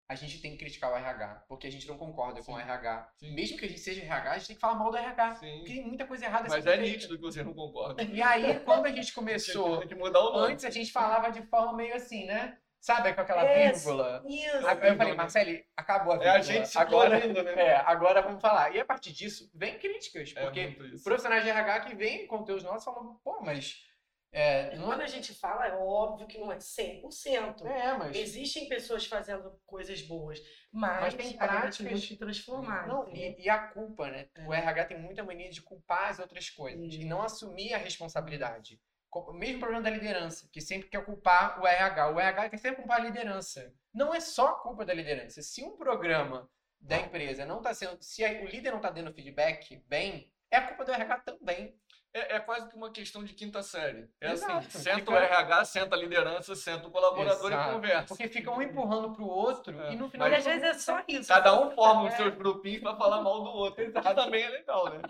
[0.09, 2.62] A gente tem que criticar o RH, porque a gente não concorda com o Sim.
[2.62, 3.12] RH.
[3.18, 3.34] Sim.
[3.34, 5.34] Mesmo que a gente seja RH, a gente tem que falar mal do RH.
[5.36, 5.59] Sim.
[5.59, 6.82] Porque tem muita coisa errada Mas é feita.
[6.82, 8.02] nítido que você não concorda.
[8.02, 10.52] E aí, quando a gente começou, Tem que mudar o nome.
[10.54, 12.56] antes a gente falava de forma meio assim, né?
[12.80, 14.22] Sabe, com aquela É, vírgula.
[14.26, 14.66] Isso.
[14.66, 16.38] Aí eu falei, Marcele, acabou a É vírgula.
[16.38, 17.52] a gente se agora, correndo, né?
[17.61, 18.74] é, agora vamos falar.
[18.74, 20.32] E a partir disso, vem críticas.
[20.36, 20.61] É Porque
[20.94, 21.02] isso.
[21.04, 23.84] profissionais de RH que vêm com teus nossos falam, pô, mas.
[24.31, 27.64] É, não Quando a gente fala, é óbvio que não é 100%.
[27.66, 28.16] é, mas.
[28.16, 30.39] Existem pessoas fazendo coisas boas,
[30.70, 32.87] mas, Mas tem a gente práticas- que transformar.
[32.87, 34.29] Não, e, e a culpa, né?
[34.47, 34.59] O É.
[34.59, 38.81] RH tem muita mania de culpar as outras coisas e não assumir a responsabilidade.
[39.11, 42.11] O mesmo problema da liderança, que sempre quer culpar o RH.
[42.11, 43.72] O RH quer sempre culpar a liderança.
[43.95, 45.41] Não é só culpa da liderança.
[45.41, 46.49] Se um programa
[46.79, 47.97] da empresa não está sendo.
[48.03, 51.74] Se o líder não está dando feedback bem, é a culpa do RH também.
[52.14, 54.09] É, é quase que uma questão de quinta série.
[54.20, 57.70] É Exato, assim, senta fica- o RH, senta a liderança, senta o colaborador Exato.
[57.70, 58.09] e conversa.
[58.09, 59.92] Porque fica um empurrando pro outro É.
[59.92, 60.28] e no final.
[60.28, 61.28] Mas às vezes é só isso.
[61.28, 62.16] Cada um forma os É.
[62.16, 63.84] seus grupinhos para falar mal do outro.
[64.11, 65.00] Que também é legal, né?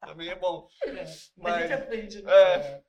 [0.00, 0.68] Também é bom.
[0.84, 0.92] É.
[0.92, 2.22] Mas a Mas- gente aprende.
[2.22, 2.32] né?
[2.32, 2.82] É,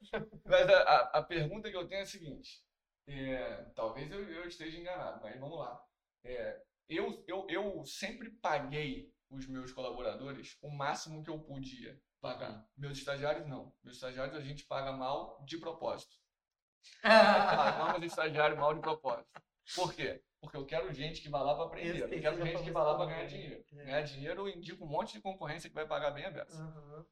[0.46, 2.62] mas a, a, a pergunta que eu tenho é a seguinte:
[3.08, 5.82] é, talvez eu, eu esteja enganado, mas vamos lá.
[6.24, 12.68] É, eu, eu, eu sempre paguei os meus colaboradores o máximo que eu podia pagar.
[12.76, 13.74] Meus estagiários não.
[13.84, 16.16] Meus estagiários a gente paga mal de propósito.
[17.02, 19.30] Pagamos estagiário mal de propósito.
[19.76, 20.22] Por quê?
[20.40, 22.04] Porque eu quero gente que vá lá para aprender.
[22.04, 23.66] Eu quero gente que vá lá para ganhar dinheiro.
[23.74, 23.86] É.
[23.86, 26.62] Ganhar dinheiro eu indico um monte de concorrência que vai pagar bem a beça.
[26.62, 27.06] Aham.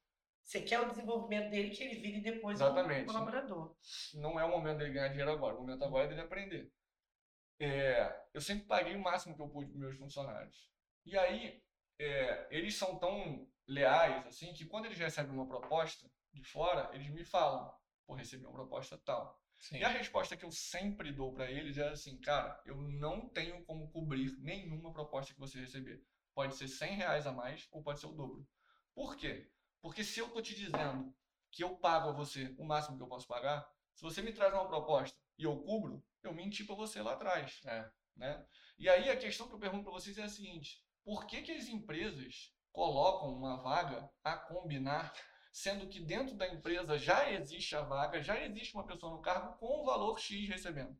[0.43, 3.09] Você quer o desenvolvimento dele que ele vire depois Exatamente.
[3.09, 3.75] um colaborador.
[4.13, 6.71] não é o momento dele ganhar dinheiro agora, o momento agora é dele aprender.
[7.59, 10.71] É, eu sempre paguei o máximo que eu pude para meus funcionários.
[11.03, 11.63] E aí,
[11.97, 17.09] é, eles são tão leais assim que quando eles recebem uma proposta de fora, eles
[17.09, 17.73] me falam:
[18.05, 19.41] pô, recebi uma proposta tal.
[19.57, 19.77] Sim.
[19.77, 23.63] E a resposta que eu sempre dou para eles é assim: cara, eu não tenho
[23.65, 26.03] como cobrir nenhuma proposta que você receber.
[26.33, 28.47] Pode ser 100 reais a mais ou pode ser o dobro.
[28.93, 29.49] Por quê?
[29.81, 31.15] Porque se eu tô te dizendo
[31.51, 34.53] que eu pago a você o máximo que eu posso pagar, se você me traz
[34.53, 37.61] uma proposta e eu cubro, eu menti para você lá atrás.
[37.65, 37.89] É.
[38.15, 38.45] Né?
[38.77, 41.51] E aí a questão que eu pergunto para vocês é a seguinte: por que, que
[41.51, 45.13] as empresas colocam uma vaga a combinar,
[45.51, 49.57] sendo que dentro da empresa já existe a vaga, já existe uma pessoa no cargo
[49.57, 50.99] com o valor X recebendo?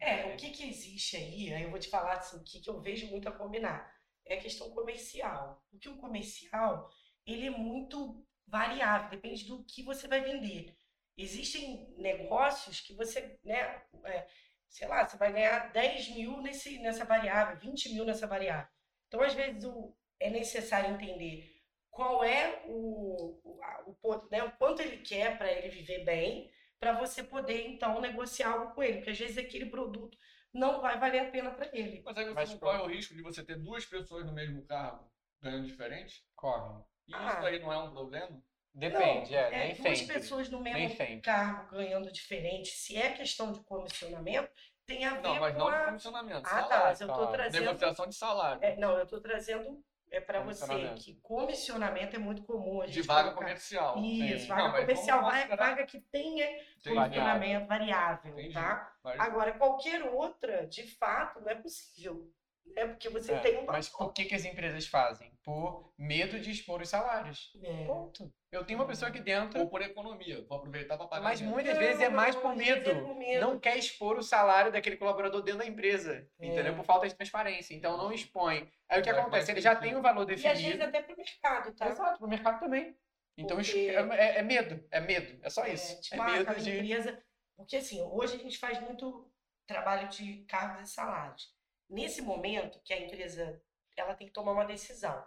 [0.00, 2.68] É, o que que existe aí, aí eu vou te falar assim, o que que
[2.68, 3.88] eu vejo muito a combinar,
[4.26, 5.64] é a questão comercial.
[5.70, 6.90] Porque o comercial,
[7.24, 10.76] ele é muito variável, depende do que você vai vender.
[11.16, 14.26] Existem negócios que você, né, é,
[14.68, 18.68] sei lá, você vai ganhar 10 mil nesse, nessa variável, 20 mil nessa variável.
[19.06, 21.50] Então, às vezes, o, é necessário entender
[21.90, 26.50] qual é o, o, o né, o quanto ele quer para ele viver bem,
[26.80, 28.96] para você poder, então, negociar algo com ele.
[28.98, 30.16] Porque, às vezes, aquele produto
[30.52, 32.02] não vai valer a pena para ele.
[32.04, 34.64] Mas aí você Mas não corre o risco de você ter duas pessoas no mesmo
[34.66, 35.10] cargo
[35.40, 36.24] ganhando diferente?
[36.34, 36.82] Corre.
[37.06, 37.34] E Ah.
[37.36, 38.42] isso aí não é um problema?
[38.74, 40.14] Depende, Não, é, nem duas sempre.
[40.14, 44.50] pessoas no mesmo cargo ganhando diferente, se é questão de comissionamento,
[44.86, 45.84] tem a ver Não, mas com não de a...
[45.84, 46.38] comissionamento.
[46.46, 46.84] Ah, tá, salário.
[46.86, 47.32] mas eu tô salário.
[47.34, 47.64] trazendo...
[47.66, 48.64] Negociação de salário.
[48.64, 52.94] É, não, eu tô trazendo é para você que comissionamento é muito comum a gente
[52.94, 53.98] de vaga colocar- comercial.
[53.98, 54.48] Isso, Sim.
[54.48, 56.46] vaga Não, comercial, vaga, vaga que tenha
[56.82, 58.52] Tem comissionamento variável, Entendi.
[58.54, 58.92] tá?
[59.18, 62.30] Agora, qualquer outra, de fato, não é possível.
[62.76, 65.30] É porque você É, tem um Mas por que, que as empresas fazem?
[65.44, 67.52] Por medo de expor os salários.
[67.62, 67.84] É.
[67.84, 68.32] Ponto.
[68.50, 70.44] Eu tenho uma pessoa aqui dentro, Ou por economia.
[70.48, 71.22] Vou aproveitar para pagar.
[71.22, 72.90] mas muitas vezes é mais por é medo.
[73.06, 73.40] por medo.
[73.40, 76.26] Não quer expor o salário daquele colaborador dentro da empresa.
[76.38, 76.46] É.
[76.46, 76.74] Entendeu?
[76.76, 77.74] Por falta de transparência.
[77.74, 78.70] Então não expõe.
[78.88, 79.50] Aí o que acontece?
[79.50, 80.84] Ele já tem o valor E às vezes definido.
[80.84, 81.88] até pro mercado, tá?
[81.88, 82.96] Exato, pro mercado também.
[83.36, 85.92] Então Porque- isso é, é- é medo, é medo, é só isso.
[85.92, 86.70] É, tipo, É medo de.
[86.70, 87.22] empresa.
[87.56, 89.30] Porque assim, hoje a gente faz muito
[89.66, 91.50] trabalho de cargos e salários.
[91.92, 93.62] Nesse momento que a empresa
[93.96, 95.24] ela tem que tomar uma decisão.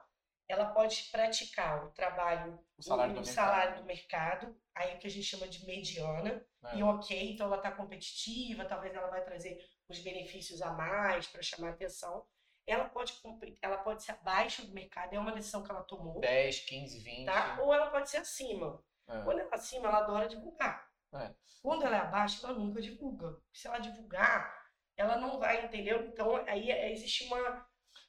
[0.47, 3.35] Ela pode praticar o trabalho, O salário do o mercado.
[3.35, 6.75] salário do mercado, aí que a gente chama de mediana, É.
[6.77, 11.41] e ok, então ela está competitiva, talvez ela vai trazer os benefícios a mais para
[11.43, 12.25] chamar atenção.
[12.67, 13.13] Ela pode,
[13.61, 17.25] ela pode ser abaixo do mercado, é uma decisão que ela tomou, 10, 15, 20.
[17.25, 17.59] tá?
[17.61, 18.83] Ou ela pode ser acima.
[19.07, 19.21] É.
[19.23, 20.91] Quando ela é acima, ela adora divulgar.
[21.13, 21.31] É.
[21.61, 23.39] Quando ela é abaixo, ela nunca divulga.
[23.53, 24.64] Se ela divulgar,
[24.97, 26.05] ela não vai, entendeu?
[26.07, 27.65] Então, aí existe uma,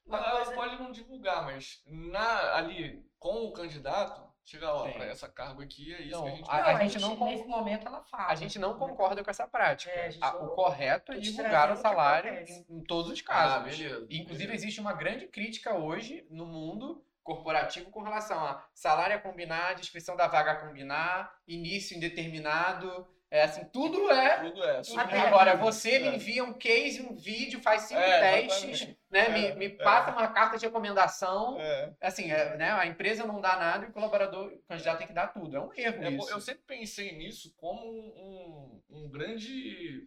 [0.07, 0.53] uma Ela coisa...
[0.55, 5.93] pode não divulgar, mas na, ali com o candidato, chega lá, para essa cargo aqui,
[5.93, 8.27] é isso Não, que a gente a- a gente não nesse momento, ela fala.
[8.29, 8.79] A gente não né?
[8.79, 9.91] concorda com essa prática.
[9.91, 13.77] É, a o correto é divulgar o salário em, em todos os Ah, casos.
[13.77, 14.07] beleza.
[14.11, 14.55] Inclusive, beleza.
[14.55, 20.15] existe uma grande crítica hoje no mundo corporativo com relação a salário a combinar, descrição
[20.15, 23.09] da vaga a combinar, início indeterminado.
[23.37, 24.39] É assim, tudo é.
[24.51, 24.81] Tudo é.
[24.83, 25.19] tudo é.
[25.21, 26.15] Agora, você me É.
[26.15, 29.27] envia um case, um vídeo, faz cinco É, testes, né?
[29.27, 29.71] É, me, me é.
[29.71, 31.61] passa uma carta de recomendação.
[31.61, 31.93] É.
[32.01, 32.71] Assim, é, né?
[32.73, 35.57] A empresa não dá nada e o colaborador, o candidato tem que dar tudo.
[35.57, 36.31] É um erro É, isso.
[36.31, 40.07] eu sempre pensei nisso como um, um, um grande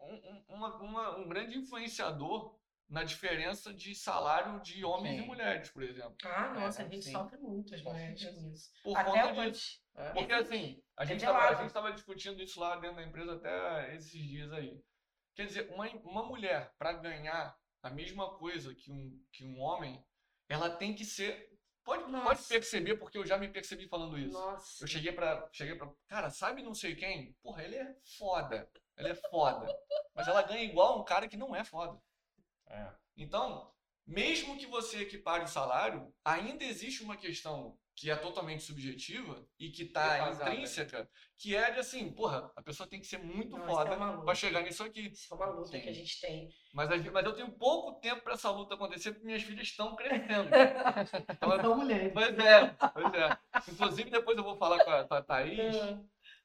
[0.00, 2.58] um, um- uma- uma- um grande influenciador
[2.90, 5.22] na diferença de salário de homens Sim.
[5.22, 6.16] e mulheres, por exemplo.
[6.24, 7.12] Ah, nossa, É, a gente sim.
[7.12, 8.42] sofre muito as Com mulheres certeza.
[8.46, 8.70] nisso.
[8.82, 9.50] Por Até conta hoje.
[9.52, 9.80] disso.
[9.94, 10.12] É.
[10.12, 11.66] Porque assim, a gente Revelado.
[11.66, 14.82] estava discutindo isso lá dentro da empresa até esses dias aí.
[15.36, 20.04] Quer dizer, uma, uma mulher, para ganhar a mesma coisa que um, que um homem,
[20.48, 21.48] ela tem que ser.
[21.84, 24.32] Pode, pode perceber, porque eu já me percebi falando isso.
[24.38, 24.84] Nossa.
[24.84, 25.90] Eu cheguei pra, cheguei pra.
[26.08, 27.32] Cara, sabe não sei quem?
[27.42, 28.68] Porra, ele é foda.
[28.96, 29.66] Ele é foda.
[30.14, 31.98] Mas ela ganha igual um cara que não é foda.
[32.70, 32.92] É.
[33.16, 33.70] Então,
[34.06, 39.68] mesmo que você equipare o salário, ainda existe uma questão que é totalmente subjetiva e
[39.68, 40.50] que tá Defasada.
[40.54, 43.96] intrínseca, que é de assim, porra, a pessoa tem que ser muito Não, foda é
[43.96, 44.24] uma luta.
[44.24, 45.08] pra chegar nisso aqui.
[45.08, 45.82] Isso é uma luta Sim.
[45.82, 46.48] que a gente tem.
[46.72, 50.48] Mas, mas eu tenho pouco tempo pra essa luta acontecer porque minhas filhas estão crescendo.
[51.42, 52.12] Então, mulheres.
[52.14, 53.38] pois é, pois é.
[53.70, 56.00] Inclusive, depois eu vou falar com a, com a Thaís, É.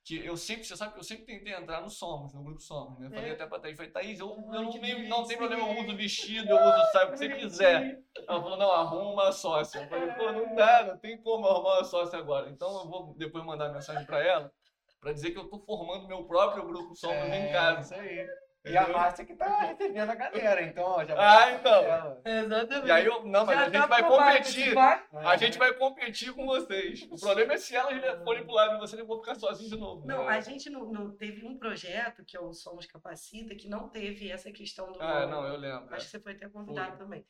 [0.06, 3.00] que eu sempre, você sabe que eu sempre tentei entrar no Somos, no grupo Somos,
[3.00, 3.10] né?
[3.10, 3.34] Falei É.
[3.34, 5.38] até pra Thaís, falei, Thaís, eu, eu não, tenho, não tem bonitinho.
[5.40, 8.04] problema, eu uso vestido, eu uso saia, o que você quiser.
[8.28, 9.80] Ela falou, não, arruma uma sócia.
[9.82, 12.52] Eu falei, pô, não dá, não tem como arrumar uma sócia agora.
[12.52, 14.54] Então eu vou depois mandar mensagem pra ela,
[15.02, 17.82] pra dizer que eu tô formando meu próprio grupo Somos em É, casa.
[17.82, 18.28] Isso aí.
[18.66, 18.88] E a?
[18.88, 22.22] Márcia que tá recebendo a galera, então, ó, já vai Ah, então.
[22.26, 22.88] Exatamente.
[22.88, 24.74] E aí eu, não, mas Já a gente tá vai competir.
[24.74, 25.04] vai?
[25.14, 27.08] A gente vai competir com vocês.
[27.12, 29.78] O problema é se elas forem pro lado de vocês, eu vou ficar sozinho de
[29.78, 30.06] novo.
[30.08, 33.88] Não, a gente não, não- teve um projeto que é o Somos Capacita que não
[33.90, 35.02] teve essa questão do.
[35.02, 35.94] Ah, não, eu lembro.
[35.96, 36.98] Acho que você foi até convidado Foi.
[36.98, 37.26] também.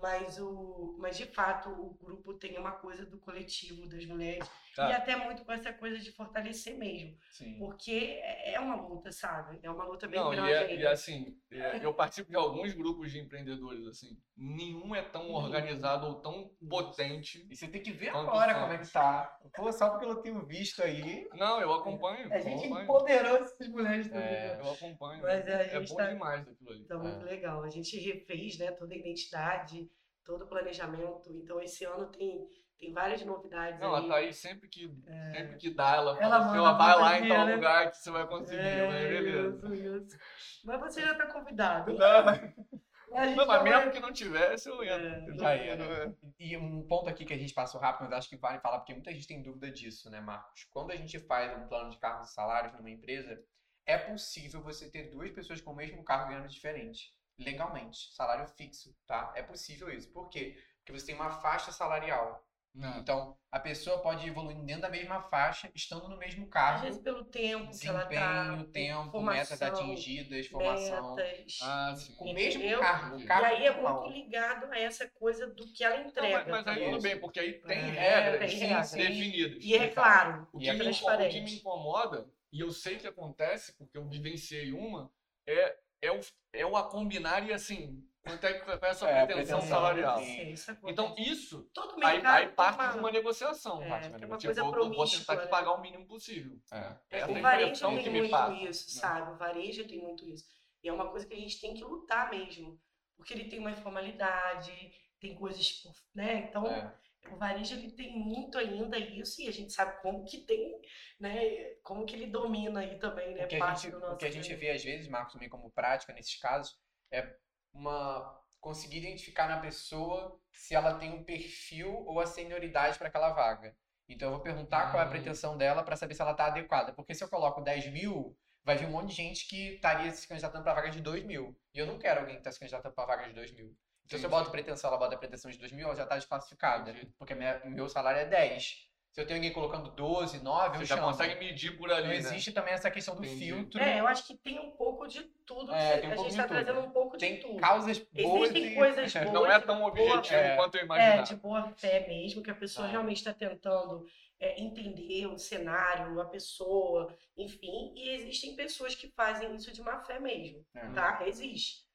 [0.00, 4.46] Mas, o, mas, de fato, o grupo tem uma coisa do coletivo das mulheres.
[4.76, 4.90] Tá.
[4.90, 7.16] E até muito com essa coisa de fortalecer mesmo.
[7.32, 7.58] Sim.
[7.58, 9.58] Porque é é uma luta, sabe?
[9.62, 10.52] É uma luta bem Não, e, grande.
[10.52, 10.74] é, ainda.
[10.82, 14.18] e assim, é, eu participo de alguns grupos de empreendedores, assim.
[14.36, 17.46] Nenhum é tão organizado ou tão potente.
[17.50, 19.38] E você tem que ver agora como é que tá.
[19.54, 21.28] Pô, só porque eu tenho visto aí.
[21.34, 22.30] Não, eu acompanho.
[22.32, 22.84] A eu gente acompanho.
[22.84, 24.22] empoderou essas mulheres também.
[24.24, 24.56] É.
[24.56, 24.60] né?
[24.60, 25.22] Eu acompanho.
[25.22, 26.82] Mas a é gente bom tá- demais aquilo ali.
[26.82, 27.62] Então, muito legal.
[27.62, 29.90] A gente refez né, toda a identidade,
[30.24, 31.32] todo o planejamento.
[31.32, 32.46] Então, esse ano tem,
[32.78, 33.80] tem várias novidades.
[33.80, 34.08] Não, a aí.
[34.08, 34.88] Thaís sempre que,
[35.34, 36.22] sempre que dá, ela É.
[36.22, 37.54] Ela fala assim, manda ó, vai lá em tal né?
[37.54, 38.58] lugar que você vai conseguir.
[38.60, 39.74] É, falei, beleza.
[39.74, 39.74] isso,
[40.06, 40.18] isso.
[40.64, 41.92] Mas você já está convidado.
[41.92, 45.34] Não, mas vai- mesmo que não tivesse, eu entro.
[45.34, 46.16] É, Já era.
[46.38, 48.92] E um ponto aqui que a gente passou rápido, mas acho que vale falar, porque
[48.92, 50.64] muita gente tem dúvida disso, né, Marcos?
[50.70, 53.40] Quando a gente faz um plano de cargos e salários numa empresa,
[53.86, 57.14] é possível você ter duas pessoas com o mesmo cargo ganhando diferente.
[57.38, 58.12] Legalmente.
[58.14, 59.32] Salário fixo, tá?
[59.36, 60.10] É possível isso.
[60.12, 60.56] Por quê?
[60.78, 62.45] Porque você tem uma faixa salarial.
[62.76, 62.98] Não.
[63.00, 66.84] Então, a pessoa pode ir evoluindo dentro da mesma faixa, estando no mesmo Às cargo.
[66.84, 71.16] vezes pelo tempo que ela Desempenho, tá, tempo, metas formação, atingidas, formação.
[71.16, 71.58] metas.
[71.62, 71.94] Ah.
[72.18, 72.80] Com o mesmo Entendeu?
[72.80, 73.16] cargo.
[73.16, 76.36] O E E aí é muito ligado a essa coisa do que ela Não, entrega.
[76.38, 76.90] mas, mas aí também.
[76.90, 78.90] tudo bem, porque aí tem É, regras tem regras.
[78.92, 79.64] definidas.
[79.64, 82.70] E é claro, O e que, é me, inco- o que me incomoda, e eu
[82.70, 85.10] sei que acontece, porque eu vivenciei uma,
[85.46, 86.20] é, é, o,
[86.52, 89.26] é o a combinar e assim, quanto é que qual é a sua É, a
[89.26, 90.18] pretensão pretensão, salarial.
[90.20, 90.50] sim.
[90.50, 90.92] Isso acontece.
[90.92, 93.82] Então, isso, todo aí, mercado aí parte uma- de uma negociação.
[93.82, 94.64] É, parte de uma negociação.
[94.64, 95.46] coisa Tipo, eu, vou tentar te né?
[95.48, 96.58] pagar o mínimo possível.
[96.72, 96.96] É.
[97.10, 98.52] Essa O é a varejo tem que muito passa.
[98.54, 99.00] isso, né?
[99.00, 99.30] sabe?
[99.32, 100.44] O varejo tem muito isso.
[100.82, 102.80] E é uma coisa que a gente tem que lutar mesmo.
[103.16, 105.82] Porque ele tem uma informalidade, tem coisas,
[106.14, 106.46] né?
[106.48, 106.94] Então, É.
[107.32, 110.78] o varejo ele tem muito ainda isso e a gente sabe como que tem,
[111.18, 111.74] né?
[111.82, 113.44] Como que ele domina aí também, né?
[113.44, 115.70] O que, a gente, do o que a gente vê às vezes, Marcos, também como
[115.70, 116.76] prática nesses casos,
[117.10, 117.34] é
[117.76, 123.30] uma conseguir identificar na pessoa se ela tem um perfil ou a senioridade para aquela
[123.30, 123.76] vaga.
[124.08, 125.10] Então eu vou perguntar qual é a Hum.
[125.10, 126.92] pretensão dela para saber se ela está adequada.
[126.92, 130.26] Porque se eu coloco 10 mil, vai vir um monte de gente que estaria se
[130.26, 131.56] candidatando para vaga de 2 mil.
[131.74, 133.66] E eu não quero alguém que está se candidatando para vaga de 2 mil.
[134.04, 134.42] Então se eu Entendi.
[134.42, 136.90] boto pretensão, ela bota pretensão de 2 mil, ela já está desclassificada.
[136.90, 137.12] Entendi.
[137.18, 138.88] Porque minha- meu salário é 10.
[139.16, 141.08] Se eu tenho alguém colocando 12, 9, Você eu já chamo.
[141.08, 142.16] consegue medir por ali, Não né?
[142.16, 143.46] existe também essa questão do Entendi.
[143.46, 143.80] filtro.
[143.82, 145.72] É, eu acho que tem um pouco de tudo.
[145.74, 147.56] É, tem um a gente de está trazendo um pouco de Tem tudo.
[147.58, 148.74] causas boas Existem e...
[148.74, 149.32] coisas boas.
[149.32, 150.56] Não é tão boa- objetivo é.
[150.56, 151.22] quanto eu É, imaginava.
[151.22, 152.90] de boa fé mesmo, que a pessoa Ah.
[152.90, 154.06] realmente está tentando
[154.38, 157.08] é, entender o cenário, a pessoa,
[157.38, 157.94] enfim.
[157.96, 160.90] E existem pessoas que fazem isso de má fé mesmo, É.
[160.90, 161.22] tá?
[161.26, 161.86] Existe.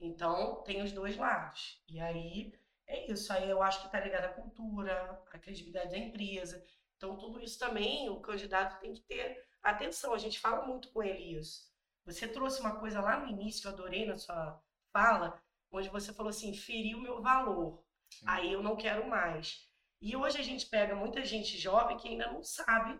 [0.00, 1.78] Então, tem os dois lados.
[1.86, 2.54] E aí,
[2.90, 3.32] é isso.
[3.32, 6.64] Aí eu acho que tá ligado à cultura, à credibilidade da empresa.
[6.96, 10.12] Então, tudo isso também, o candidato tem que ter atenção.
[10.12, 11.70] A gente fala muito com ele isso.
[12.04, 14.60] Você trouxe uma coisa lá no início, que eu adorei na sua
[14.92, 17.82] fala, onde você falou assim, feriu o meu valor.
[18.10, 18.24] Sim.
[18.26, 19.68] Aí eu não quero mais.
[20.00, 22.98] E hoje a gente pega muita gente jovem que ainda não sabe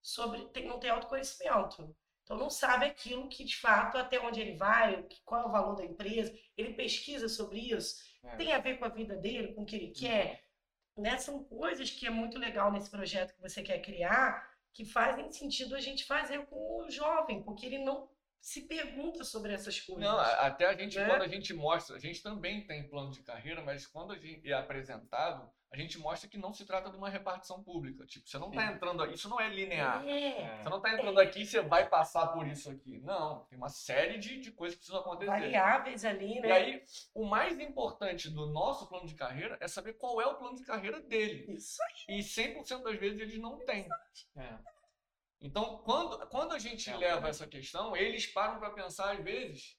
[0.00, 1.94] sobre, tem, não tem autoconhecimento.
[2.22, 5.76] Então não sabe aquilo que de fato até onde ele vai, qual é o valor
[5.76, 6.36] da empresa.
[6.56, 8.36] Ele pesquisa sobre isso, É.
[8.36, 10.42] tem a ver com a vida dele, com o que ele quer.
[10.96, 11.18] Né?
[11.18, 15.74] São coisas que é muito legal nesse projeto que você quer criar, que fazem sentido
[15.74, 18.08] a gente fazer com o jovem, porque ele não
[18.46, 20.04] se pergunta sobre essas coisas.
[20.04, 21.08] Não, até a gente, Né?
[21.08, 24.48] quando a gente mostra, a gente também tem plano de carreira, mas quando a gente
[24.48, 28.06] é apresentado, a gente mostra que não se trata de uma repartição pública.
[28.06, 28.74] Tipo, você não está Sim.
[28.74, 30.06] entrando, isso não é linear.
[30.06, 30.62] É.
[30.62, 33.00] Você não está entrando aqui e você vai passar por isso aqui.
[33.00, 35.28] Não, tem uma série de, de coisas que precisam acontecer.
[35.28, 36.48] Variáveis ali, né?
[36.48, 40.36] E aí, o mais importante do nosso plano de carreira é saber qual é o
[40.36, 41.52] plano de carreira dele.
[41.52, 42.20] Isso aí.
[42.20, 43.88] E 100% das vezes eles não têm.
[44.36, 44.75] É.
[45.40, 46.96] Então, quando, quando a gente É.
[46.96, 49.76] leva essa questão, eles param para pensar, às vezes,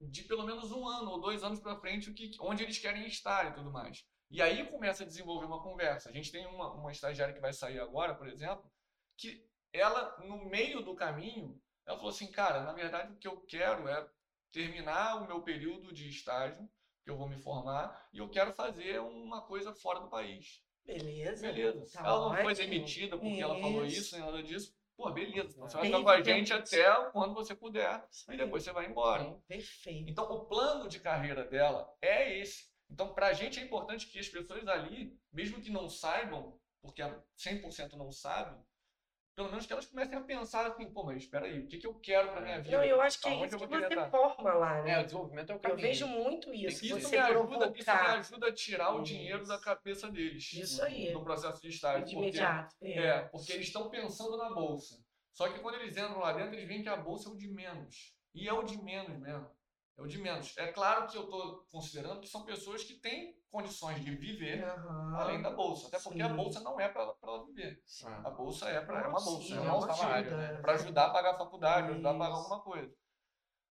[0.00, 3.06] de pelo menos um ano ou dois anos para frente, o que, onde eles querem
[3.06, 4.04] estar e tudo mais.
[4.30, 6.10] E aí começa a desenvolver uma conversa.
[6.10, 8.70] A gente tem uma, uma estagiária que vai sair agora, por exemplo,
[9.16, 13.40] que ela, no meio do caminho, ela falou assim, cara, na verdade o que eu
[13.40, 14.06] quero é
[14.52, 16.68] terminar o meu período de estágio,
[17.02, 20.62] que eu vou me formar, e eu quero fazer uma coisa fora do país.
[20.84, 21.46] Beleza.
[21.46, 21.90] Beleza.
[21.92, 22.68] Tá ela não foi ótimo.
[22.70, 23.98] demitida porque ela falou Isso.
[24.00, 24.77] isso, nem nada disso.
[24.98, 25.54] Pô, beleza.
[25.56, 28.04] Então você vai ficar com a gente até quando você puder.
[28.10, 29.32] Isso E depois você vai embora.
[29.46, 30.10] Perfeito.
[30.10, 32.68] Então, o plano de carreira dela é esse.
[32.90, 37.00] Então, para a gente é importante que as pessoas ali, mesmo que não saibam, porque
[37.00, 38.60] a 100% não sabem,
[39.38, 41.86] pelo menos que elas comecem a pensar assim, pô, mas espera aí, o que, que
[41.86, 42.76] eu quero para minha vida?
[42.76, 44.10] Não, eu acho que é isso eu que você estar?
[44.10, 45.04] forma lá, É, o né?
[45.04, 45.78] desenvolvimento é o Eu caminho.
[45.80, 46.84] vejo muito isso.
[46.84, 49.48] Isso Você me, ajuda, isso me ajuda a tirar o dinheiro Isso.
[49.48, 50.52] da cabeça deles.
[50.54, 51.12] Isso aí.
[51.12, 52.04] No processo de estágio.
[52.04, 52.74] de porque- imediato.
[52.82, 54.98] É, porque eles estão pensando na bolsa.
[55.32, 57.46] Só que quando eles entram lá dentro, eles veem que a bolsa é o de
[57.46, 58.12] menos.
[58.34, 59.48] E é o de menos mesmo.
[59.96, 60.52] É o de menos.
[60.58, 65.16] É claro que eu estou considerando que são pessoas que têm condições de viver Aham.
[65.16, 65.88] além da bolsa.
[65.88, 66.36] Até porque a Sim.
[66.36, 67.82] bolsa não é para ela viver.
[68.04, 68.22] Ah.
[68.26, 69.42] A bolsa é, pra, é uma bolsa.
[69.48, 69.96] Sim, É é um um auxílio.
[69.96, 70.56] salário, né?
[70.60, 72.94] Para ajudar a pagar a faculdade, ajudar a pagar alguma coisa.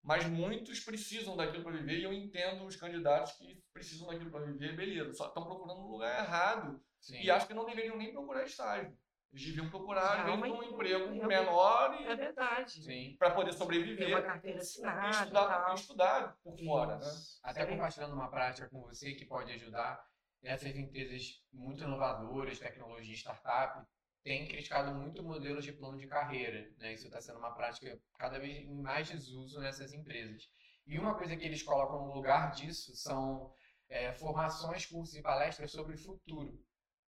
[0.03, 4.45] Mas muitos precisam daquilo para viver e eu entendo os candidatos que precisam daquilo para
[4.45, 5.13] viver, beleza.
[5.13, 7.19] Só estão procurando um lugar errado Sim.
[7.21, 8.97] e acho que não deveriam nem procurar estágio.
[9.33, 12.83] Eles deviam procurar, às vezes, Realmente, um emprego eu- menor É e verdade.
[12.83, 13.15] Sim.
[13.19, 17.11] para poder Ter uma sobreviver carteira assinada e estudar, e estudar por fora, né?
[17.43, 20.03] Até compartilhando uma prática com você que pode ajudar
[20.41, 23.85] essas empresas muito inovadoras, tecnologia, startup,
[24.23, 26.71] têm criticado muito modelos de plano de carreira.
[26.77, 26.93] Né?
[26.93, 30.49] Isso está sendo uma prática cada vez em mais desuso nessas empresas.
[30.85, 33.53] E uma coisa que eles colocam no lugar disso são
[33.89, 36.61] é, formações, cursos e palestras sobre futuro.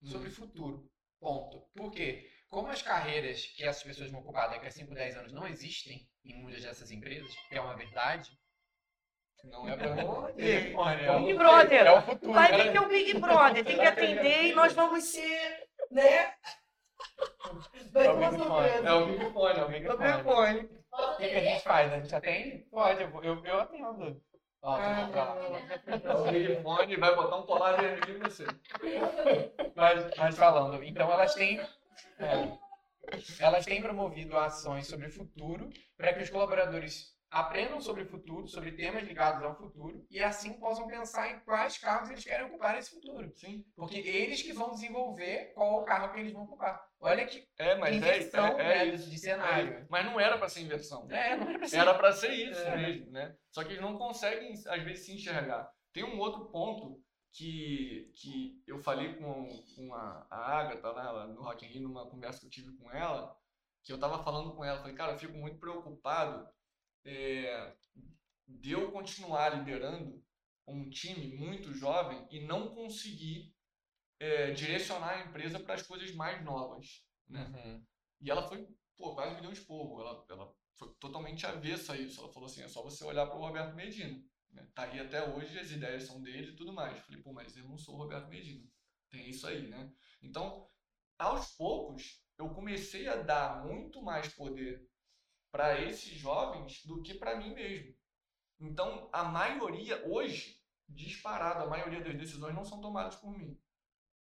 [0.03, 0.89] Sobre futuro.
[1.19, 1.61] Ponto.
[1.75, 2.25] Por quê?
[2.49, 6.07] Como as carreiras que essas pessoas vão ocupar daqui a 5, 10 anos não existem
[6.25, 8.29] em muitas dessas empresas, que é uma verdade,
[9.43, 11.85] Não é para Big é o- Brother.
[11.85, 12.33] É o futuro.
[12.33, 16.33] Vai ter que ter o Big Brother, tem que atender e nós vamos ser, né?
[17.91, 18.87] Vai É o surpresa.
[18.87, 20.11] É o Big Fone, é o Big É o Fone.
[20.11, 20.79] Big Fone.
[20.91, 21.93] O que, a gente faz?
[21.93, 22.57] A gente atende?
[22.69, 24.21] Pode, eu, eu, eu atendo.
[24.61, 28.45] Ó, Ah, o Big Fone vai botar um colar vermelho em você.
[29.75, 31.59] Mas, mas falando, então elas têm.
[32.19, 32.57] é,
[33.39, 38.47] elas têm promovido ações sobre o futuro para que os colaboradores aprendam sobre o futuro,
[38.47, 42.73] sobre temas ligados ao futuro, e assim possam pensar em quais cargos eles querem ocupar
[42.75, 43.31] nesse futuro.
[43.35, 43.63] Sim.
[43.75, 46.83] Porque eles que vão desenvolver qual o carro que eles vão ocupar.
[46.99, 49.09] Olha que É, mas é, inversão é, é né, isso.
[49.09, 49.85] de cenário.
[49.89, 51.07] Mas não era para ser inversão.
[51.09, 51.77] É, não era pra ser.
[51.77, 52.75] Era para ser isso É.
[52.77, 53.35] mesmo, né?
[53.51, 55.69] Só que eles não conseguem, às vezes, se enxergar.
[55.93, 57.01] Tem um outro ponto
[57.31, 61.83] que, que eu falei com, com a, a Agatha lá lá no Rock in Rio,
[61.83, 63.35] numa conversa que eu tive com ela,
[63.83, 66.47] que eu tava falando com ela, falei, cara, eu fico muito preocupado
[67.05, 67.75] é,
[68.47, 70.23] de eu continuar liderando
[70.67, 73.53] um time muito jovem e não conseguir
[74.19, 77.45] é, direcionar a empresa para as coisas mais novas, né?
[77.55, 77.85] Uhum.
[78.21, 80.01] E ela foi, pô, quase me deu um esporro.
[80.01, 82.19] Ela, ela foi totalmente avessa a isso.
[82.19, 84.21] Ela falou assim: é só você olhar para o Roberto Medina.
[84.51, 84.67] Né?
[84.73, 86.95] Tá aí até hoje, as ideias são dele e tudo mais.
[86.95, 88.67] Eu falei, pô, mas eu não sou o Roberto Medina.
[89.09, 89.91] Tem isso aí, né?
[90.21, 90.67] Então,
[91.17, 94.88] aos poucos, eu comecei a dar muito mais poder
[95.51, 97.95] para esses jovens do que para mim mesmo.
[98.59, 103.59] Então, a maioria, hoje, disparado, a maioria das decisões não são tomadas por mim.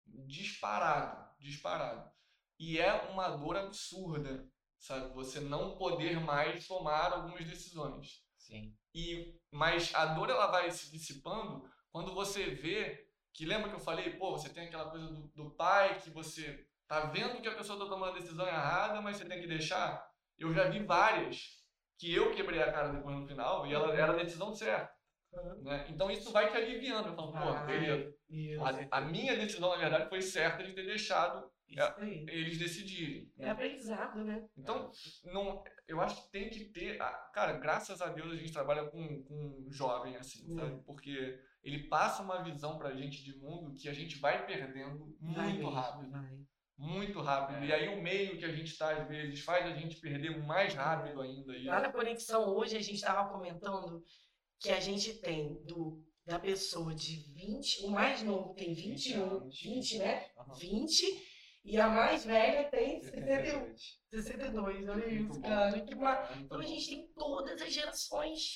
[0.07, 2.11] Disparado, disparado.
[2.59, 4.49] E é uma dor absurda,
[4.79, 5.13] sabe?
[5.15, 8.25] Você não poder mais tomar algumas decisões.
[8.37, 8.77] Sim.
[8.95, 13.81] E mas a dor ela vai se dissipando quando você vê que lembra que eu
[13.81, 17.55] falei, pô, você tem aquela coisa do, do pai que você tá vendo que a
[17.55, 20.08] pessoa tá tomando a decisão errada, mas você tem que deixar.
[20.39, 21.59] Eu já vi várias
[21.99, 24.93] que eu quebrei a cara depois no final e ela era a decisão certa,
[25.63, 25.87] né?
[25.91, 27.67] Então isso vai te aliviando, eu falo, pô, Vai.
[27.67, 28.15] beleza.
[28.91, 31.51] A, a minha decisão na verdade foi certa de ter deixado
[31.97, 32.25] aí.
[32.29, 33.31] eles decidirem.
[33.39, 34.47] É aprendizado, né?
[34.57, 34.91] Então,
[35.25, 37.01] não, eu acho que tem que ter.
[37.03, 39.35] ah, Cara, graças a Deus a gente trabalha com, com
[39.67, 40.57] um jovem assim, Hum.
[40.57, 40.83] sabe?
[40.85, 45.45] Porque ele passa uma visão pra gente de mundo que a gente vai perdendo Vai
[45.49, 46.11] muito mesmo, rápido.
[46.13, 46.39] vai.
[46.79, 47.65] Muito rápido.
[47.65, 47.67] É.
[47.67, 50.75] E aí o meio que a gente está, às vezes, faz a gente perder mais
[50.75, 51.53] rápido ainda.
[51.65, 54.05] Lá na conexão hoje a gente estava comentando
[54.61, 59.61] que a gente tem do, da pessoa de 20, o mais novo tem 21, anos.
[59.61, 60.27] 20, né?
[60.39, 60.55] Aham.
[60.55, 61.29] 20,
[61.65, 63.99] e a mais velha tem 61, 62.
[64.11, 64.89] 62.
[64.89, 65.49] Olha Muito isso, bom.
[65.49, 65.81] cara.
[65.81, 66.21] Que ma...
[66.21, 68.55] Muito Então a gente tem todas as gerações.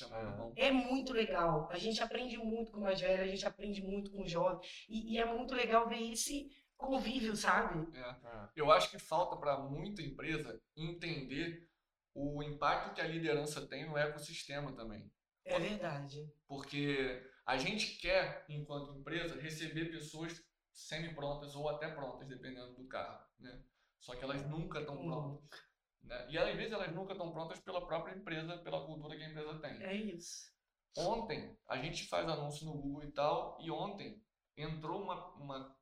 [0.55, 0.67] É.
[0.67, 1.67] É muito legal.
[1.71, 4.59] A gente aprende muito com o mais velho, a gente aprende muito com o jovem.
[4.89, 6.49] E, e é muito legal ver esse
[6.87, 7.87] convívio, sabe?
[7.97, 8.01] É.
[8.01, 11.67] Ah, Eu acho que falta para muita empresa entender
[12.13, 15.11] o impacto que a liderança tem no ecossistema também.
[15.45, 16.31] É verdade.
[16.47, 20.41] Porque a gente quer, enquanto empresa, receber pessoas
[20.71, 23.63] semi-prontas ou até prontas, dependendo do carro, né?
[23.99, 25.59] Só que elas nunca estão prontas.
[26.03, 26.27] Né?
[26.29, 29.59] E às vezes elas nunca estão prontas pela própria empresa, pela cultura que a empresa
[29.59, 29.81] tem.
[29.83, 30.51] É isso.
[30.97, 34.21] Ontem, a gente faz anúncio no Google e tal, e ontem
[34.55, 35.77] entrou uma, uma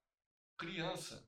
[0.62, 1.28] criança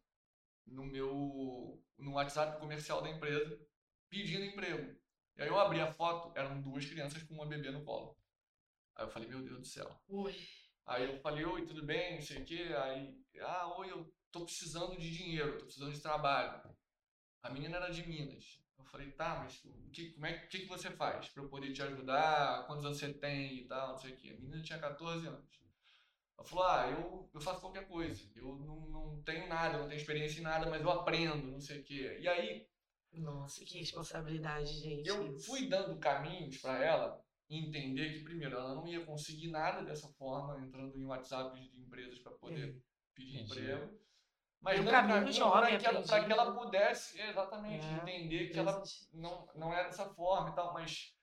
[0.67, 3.59] no meu no WhatsApp comercial da empresa
[4.07, 4.95] pedindo emprego.
[5.35, 8.15] E aí eu abri a foto, eram duas crianças com uma bebê no colo.
[8.95, 9.89] Aí eu falei, meu Deus do céu.
[10.07, 10.35] Ui.
[10.85, 12.15] Aí eu falei, oi, tudo bem?
[12.15, 12.69] Não sei o quê.
[12.83, 16.61] Aí, ah, oi, eu tô precisando de dinheiro, tô precisando de trabalho.
[17.41, 18.61] A menina era de Minas.
[18.77, 21.73] Eu falei, tá, mas o que, como é, que, que você faz para eu poder
[21.73, 22.67] te ajudar?
[22.67, 24.29] Quantos anos você tem e tal, não sei o quê.
[24.29, 25.62] A menina tinha 14 anos.
[26.37, 28.29] Ela falou, ah, eu, eu faço qualquer coisa.
[28.35, 31.79] Eu não, não tenho nada, não tenho experiência em nada, mas eu aprendo, não sei
[31.79, 32.17] o quê.
[32.19, 32.67] E aí...
[33.13, 35.07] Nossa, que responsabilidade, gente.
[35.07, 40.07] Eu fui dando caminhos para ela entender que, primeiro, ela não ia conseguir nada dessa
[40.13, 42.75] forma, entrando em WhatsApp de empresas para poder é.
[43.13, 43.59] pedir Entendi.
[43.59, 44.03] emprego.
[44.59, 47.93] Mas não para que, ela, que ela pudesse exatamente é.
[47.95, 48.81] entender que ela
[49.11, 50.73] não, não é dessa forma e tal.
[50.73, 51.13] Mas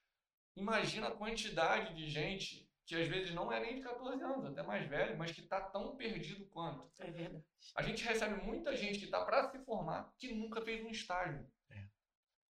[0.54, 4.64] imagina a quantidade de gente que às vezes não é nem de 14 anos, até
[4.64, 6.90] mais velho, mas que está tão perdido quanto.
[6.98, 7.44] É verdade.
[7.76, 11.48] A gente recebe muita gente que está para se formar que nunca fez um estágio.
[11.70, 11.84] É.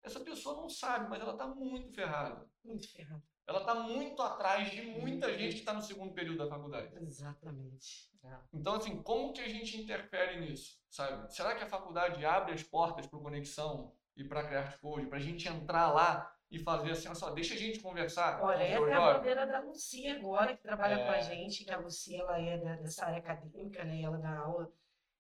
[0.05, 2.49] Essa pessoa não sabe, mas ela está muito ferrada.
[2.63, 6.49] Muito ferrada ela está muito atrás de muita gente que está no segundo período da
[6.49, 6.95] faculdade.
[7.03, 8.09] Exatamente.
[8.23, 8.39] É.
[8.53, 11.35] Então, assim, como que a gente interfere nisso, sabe?
[11.35, 15.21] Será que a faculdade abre as portas para conexão e para Create Code, para a
[15.21, 18.43] gente entrar lá e fazer assim, só deixa a gente conversar.
[18.43, 21.05] Olha, essa é a bandeira da Lucia agora, que trabalha é.
[21.05, 24.03] com a gente, que a Lucia, ela é dessa área acadêmica, né?
[24.03, 24.73] Ela dá aula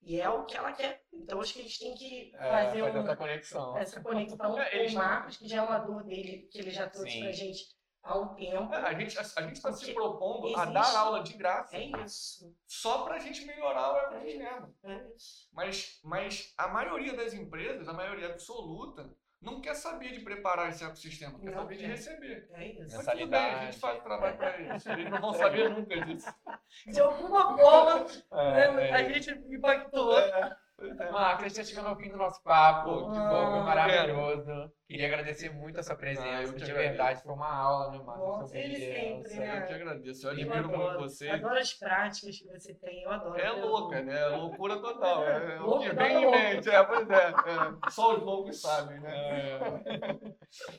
[0.02, 1.04] e é o que ela quer.
[1.12, 3.78] Então acho que a gente tem que é, fazer, um, essa conexão.
[3.78, 6.88] Essa conexão é, com o Marcos, que já é uma dor dele, que ele já
[6.88, 7.20] trouxe Sim.
[7.20, 7.64] pra gente
[8.02, 8.74] há um tempo.
[8.74, 11.76] É, a gente a, a está se propondo existe, a dar aula de graça.
[11.76, 12.56] É isso.
[12.66, 14.74] Só para a gente melhorar o ecossistema.
[14.82, 15.48] É, é isso.
[15.52, 20.84] Mas, mas a maioria das empresas, a maioria absoluta, não quer saber de preparar esse
[20.84, 22.48] ecossistema, quer saber de receber.
[22.52, 22.96] É isso.
[22.96, 24.86] Mas tudo bem, a gente faz o trabalho para eles.
[24.86, 26.32] Eles não vão saber nunca disso.
[26.86, 30.18] De alguma forma, é, né, a gente impactou.
[30.18, 30.56] É.
[30.80, 31.10] É.
[31.10, 33.10] Marcos, a gente está chegando ao fim do nosso papo.
[33.12, 34.72] que bom, foi maravilhoso.
[34.90, 36.52] Queria agradecer muito a sua presença.
[36.52, 38.52] Ah, de verdade, foi uma aula, né, Marcos?
[38.52, 39.62] Ele sempre, né?
[39.62, 40.26] Eu que agradeço.
[40.26, 41.28] Eu admiro muito você.
[41.28, 43.40] Adoro as práticas que você tem, eu adoro.
[43.40, 44.18] É louca, né?
[44.18, 45.22] É loucura total.
[45.22, 46.68] É, é o que vem em mente.
[46.68, 47.90] É, pois é, é.
[47.90, 49.12] Só os loucos sabem, né?
[49.14, 49.58] É.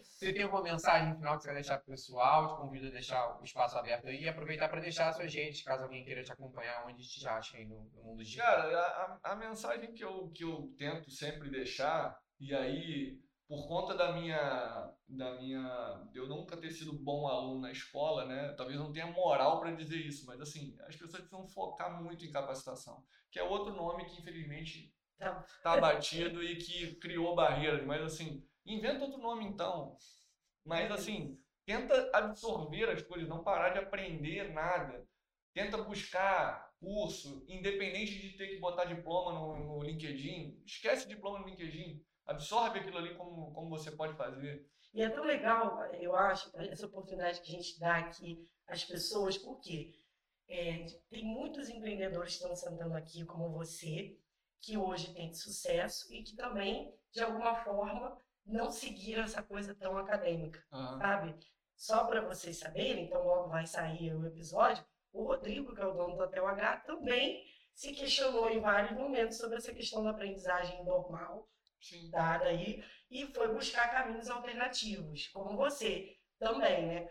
[0.03, 2.47] Você tem alguma mensagem final que você quer deixar pro pessoal?
[2.47, 5.63] Te convido a deixar o espaço aberto aí e aproveitar para deixar a sua gente,
[5.63, 8.45] caso alguém queira te acompanhar, onde te acha aí no, no mundo digital.
[8.45, 13.17] Cara, a, a mensagem que eu, que eu tento sempre deixar, e aí
[13.51, 18.53] por conta da minha da minha eu nunca ter sido bom aluno na escola, né?
[18.53, 22.31] Talvez não tenha moral para dizer isso, mas assim, as pessoas precisam focar muito em
[22.31, 28.01] capacitação, que é outro nome que infelizmente tá, tá batido e que criou barreiras, mas
[28.01, 29.97] assim, inventa outro nome então.
[30.63, 35.05] Mas assim, tenta absorver as coisas, não parar de aprender nada.
[35.53, 40.63] Tenta buscar curso, independente de ter que botar diploma no, no LinkedIn.
[40.65, 42.01] Esquece diploma no LinkedIn
[42.31, 44.67] absorve aquilo ali como, como você pode fazer.
[44.93, 49.37] E é tão legal, eu acho, essa oportunidade que a gente dá aqui às pessoas,
[49.37, 49.93] porque
[50.49, 54.17] é, tem muitos empreendedores que estão sentando aqui, como você,
[54.61, 59.97] que hoje tem sucesso e que também, de alguma forma, não seguiram essa coisa tão
[59.97, 60.97] acadêmica, uhum.
[60.97, 61.35] sabe?
[61.75, 65.93] Só para vocês saberem, então logo vai sair o episódio, o Rodrigo, que é o
[65.93, 67.43] dono do Hotel H, também
[67.73, 71.49] se questionou em vários momentos sobre essa questão da aprendizagem normal,
[71.81, 72.09] Sim.
[72.11, 77.09] dada aí e foi buscar caminhos alternativos, como você também, né?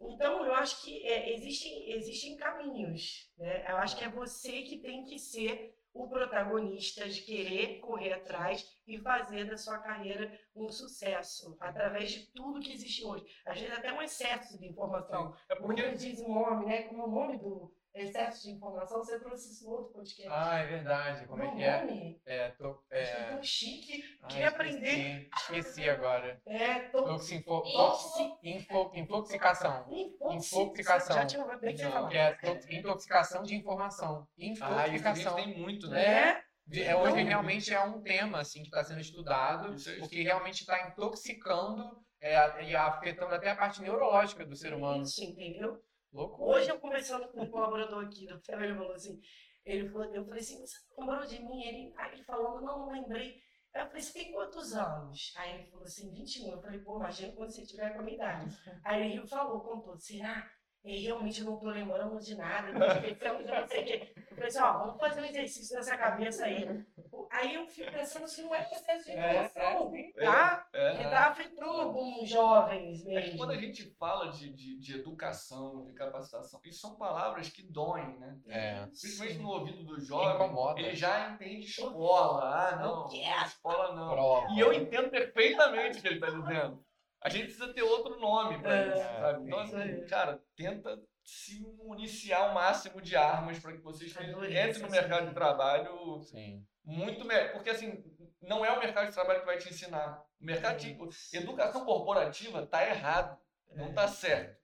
[0.00, 3.64] Então, eu acho que é, existem, existem caminhos, né?
[3.70, 8.68] Eu acho que é você que tem que ser o protagonista de querer correr atrás
[8.86, 13.24] e fazer da sua carreira um sucesso, através de tudo que existe hoje.
[13.46, 15.34] Às vezes até um excesso de informação.
[15.48, 15.82] É porque...
[15.82, 16.82] Como diz o nome, né?
[16.82, 20.28] Como o nome do, excesso de informação, você trouxe isso no outro podcast.
[20.30, 21.26] Ah, é verdade.
[21.26, 22.16] Como é que é?
[22.26, 23.30] É, tô, é...
[23.30, 24.02] tão chique.
[24.22, 25.28] Ah, Queria aprender.
[25.34, 26.40] Esqueci agora.
[26.46, 27.04] É, tô...
[27.04, 27.62] Toxinfo...
[27.62, 28.22] Toxi...
[28.42, 28.92] Info...
[28.94, 29.86] Infoxicação.
[29.90, 31.16] Infoxicação.
[31.16, 34.26] Já tinha bem que é intoxicação de informação.
[34.38, 35.32] Infoxicação.
[35.32, 36.04] Ah, tem muito, né?
[36.04, 36.46] É.
[36.72, 42.04] É, hoje realmente é um tema assim que está sendo estudado, porque realmente está intoxicando
[42.20, 45.02] é, e afetando até a parte neurológica do ser humano.
[45.02, 45.80] Isso, entendeu?
[46.16, 46.58] Loucura.
[46.58, 49.20] Hoje eu conversando com um colaborador aqui do FEB, ele falou assim,
[49.66, 51.62] ele falou, eu falei assim, você lembrou de mim?
[51.62, 53.42] Ele, aí ele falou, não, não lembrei.
[53.74, 55.34] Aí eu falei, você tem quantos anos?
[55.36, 56.52] Aí ele falou assim, 21.
[56.52, 58.56] Eu falei, pô, imagina quando você tiver com a minha idade.
[58.82, 60.50] Aí ele falou, contou, será?
[60.82, 64.12] E realmente eu não tô lembrando de nada, esquecendo de não sei o quê.
[64.16, 66.86] Eu falei assim, ó, vamos fazer um exercício nessa cabeça aí.
[67.30, 70.68] Aí eu fico pensando se não é processo de É, informação, é, tá?
[70.72, 70.96] É.
[70.96, 71.95] Que tá afetando alguns
[72.26, 73.38] jovens É que mesmo.
[73.38, 78.18] quando a gente fala de, de, de educação, de capacitação, isso são palavras que doem,
[78.18, 78.38] né?
[78.46, 78.86] É.
[78.86, 80.80] Principalmente no ouvido do jovem, Incomoda.
[80.80, 82.42] ele já entende escola.
[82.44, 84.08] Ah, não, Não escola não.
[84.10, 84.46] Prova.
[84.52, 86.84] E eu entendo perfeitamente o que ele está dizendo.
[87.22, 89.46] A gente precisa ter outro nome para É, isso, sabe?
[89.46, 89.76] Então, sim.
[89.76, 95.26] assim, cara, tenta se municiar o máximo de armas para que vocês entrem no mercado
[95.26, 96.64] de trabalho Sim.
[96.84, 97.52] muito melhor.
[97.52, 98.04] Porque, assim,
[98.40, 100.22] não é o mercado de trabalho que vai te ensinar.
[100.40, 100.96] O mercado de...
[101.32, 103.36] Educação corporativa tá errado,
[103.74, 104.56] não tá certo.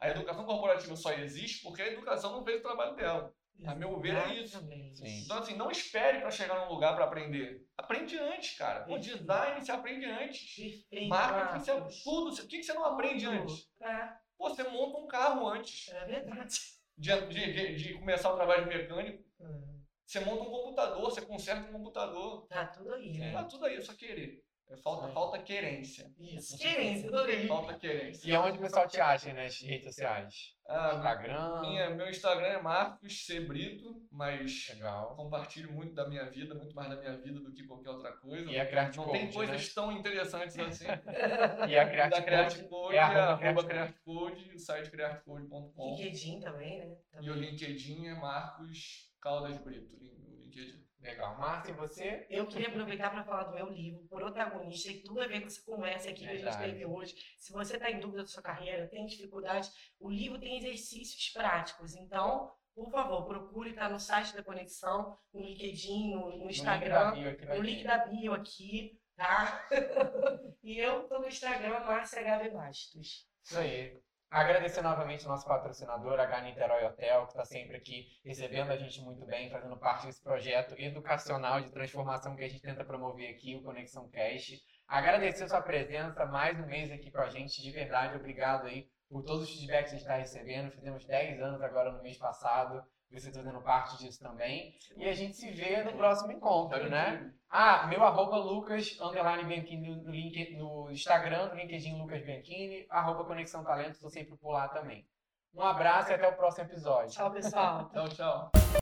[0.00, 3.34] A educação corporativa só existe porque a educação não fez o trabalho dela.
[3.64, 4.58] A meu ver, é isso.
[4.94, 5.22] Sim.
[5.24, 7.66] Então, assim, não espere para chegar num lugar para aprender.
[7.76, 8.86] Aprende antes, cara.
[8.90, 10.86] O design você aprende antes.
[11.08, 12.02] Marketing, você, Marcos.
[12.02, 12.34] tudo.
[12.34, 13.70] O que você não aprende antes?
[13.80, 16.60] É, Pô, você monta um carro antes é verdade.
[16.96, 19.24] de, de, de- começar o trabalho de mecânico.
[19.40, 22.46] Hum, Você monta um computador, você conserta um computador.
[22.48, 23.32] Tá tudo aí, né?
[23.32, 24.44] Tá tudo aí, é só querer.
[24.68, 25.14] É falta, Sim.
[25.14, 26.12] falta querência.
[26.18, 26.58] Isso.
[26.58, 27.46] Querência, adorei.
[27.46, 28.28] Falta querência.
[28.28, 30.56] E aonde o pessoal te acha nas redes sociais?
[30.68, 31.60] Ah, Instagram?
[31.60, 33.38] minha, meu Instagram é Marcos C.
[33.38, 35.14] Brito, mas Legal.
[35.14, 38.50] compartilho muito da minha vida, muito mais da minha vida do que qualquer outra coisa.
[38.50, 40.86] E a Craft Não tem Code, coisas tão interessantes assim.
[41.68, 44.58] E a da Creative Creative Code Code é é arroba arroba Creative Creative Code, o
[44.58, 45.96] site creativecode.com.
[45.96, 46.96] LinkedIn também, né?
[47.20, 47.50] E o Também.
[47.50, 50.84] LinkedIn é Marcos Caldas Brito, o LinkedIn.
[51.00, 51.38] Legal.
[51.38, 52.26] Márcia, e você?
[52.28, 55.62] Eu queria aproveitar para falar do meu livro, Protagonista, e tudo a ver com essa
[55.62, 56.56] conversa aqui que a Verdade.
[56.56, 57.14] gente teve hoje.
[57.36, 59.70] Se você está em dúvida da sua carreira, tem dificuldade,
[60.00, 61.94] o livro tem exercícios práticos.
[61.94, 67.14] Então, por favor, procure estar no site da Conexão, no LinkedIn, no, no Instagram,
[67.54, 69.66] no link da bio aqui, tá?
[70.62, 73.26] e eu tô no Instagram, Márcia HV Bastos.
[73.42, 74.05] Isso aí.
[74.30, 79.00] Agradecer novamente o nosso patrocinador, H Niterói Hotel, que está sempre aqui recebendo a gente
[79.00, 83.54] muito bem, fazendo parte desse projeto educacional de transformação que a gente tenta promover aqui,
[83.54, 84.60] o Conexão Cast.
[84.88, 88.88] Agradecer a sua presença, mais um mês aqui com a gente, de verdade, obrigado aí
[89.08, 90.72] por todos os feedbacks que a gente está recebendo.
[90.72, 94.74] Fizemos 10 anos agora no mês passado, você está fazendo parte disso também.
[94.96, 97.32] E a gente se vê no próximo encontro, né?
[97.48, 103.24] Ah, meu arroba Lucas, underline Bianchini no, link, no Instagram, no LinkedIn Lucas Bianchini, arroba
[103.24, 105.06] Conexão Talento, estou sempre por lá também.
[105.54, 107.10] Um abraço e até o próximo episódio.
[107.10, 107.88] Tchau, pessoal.
[107.90, 108.66] Tchau, tchau.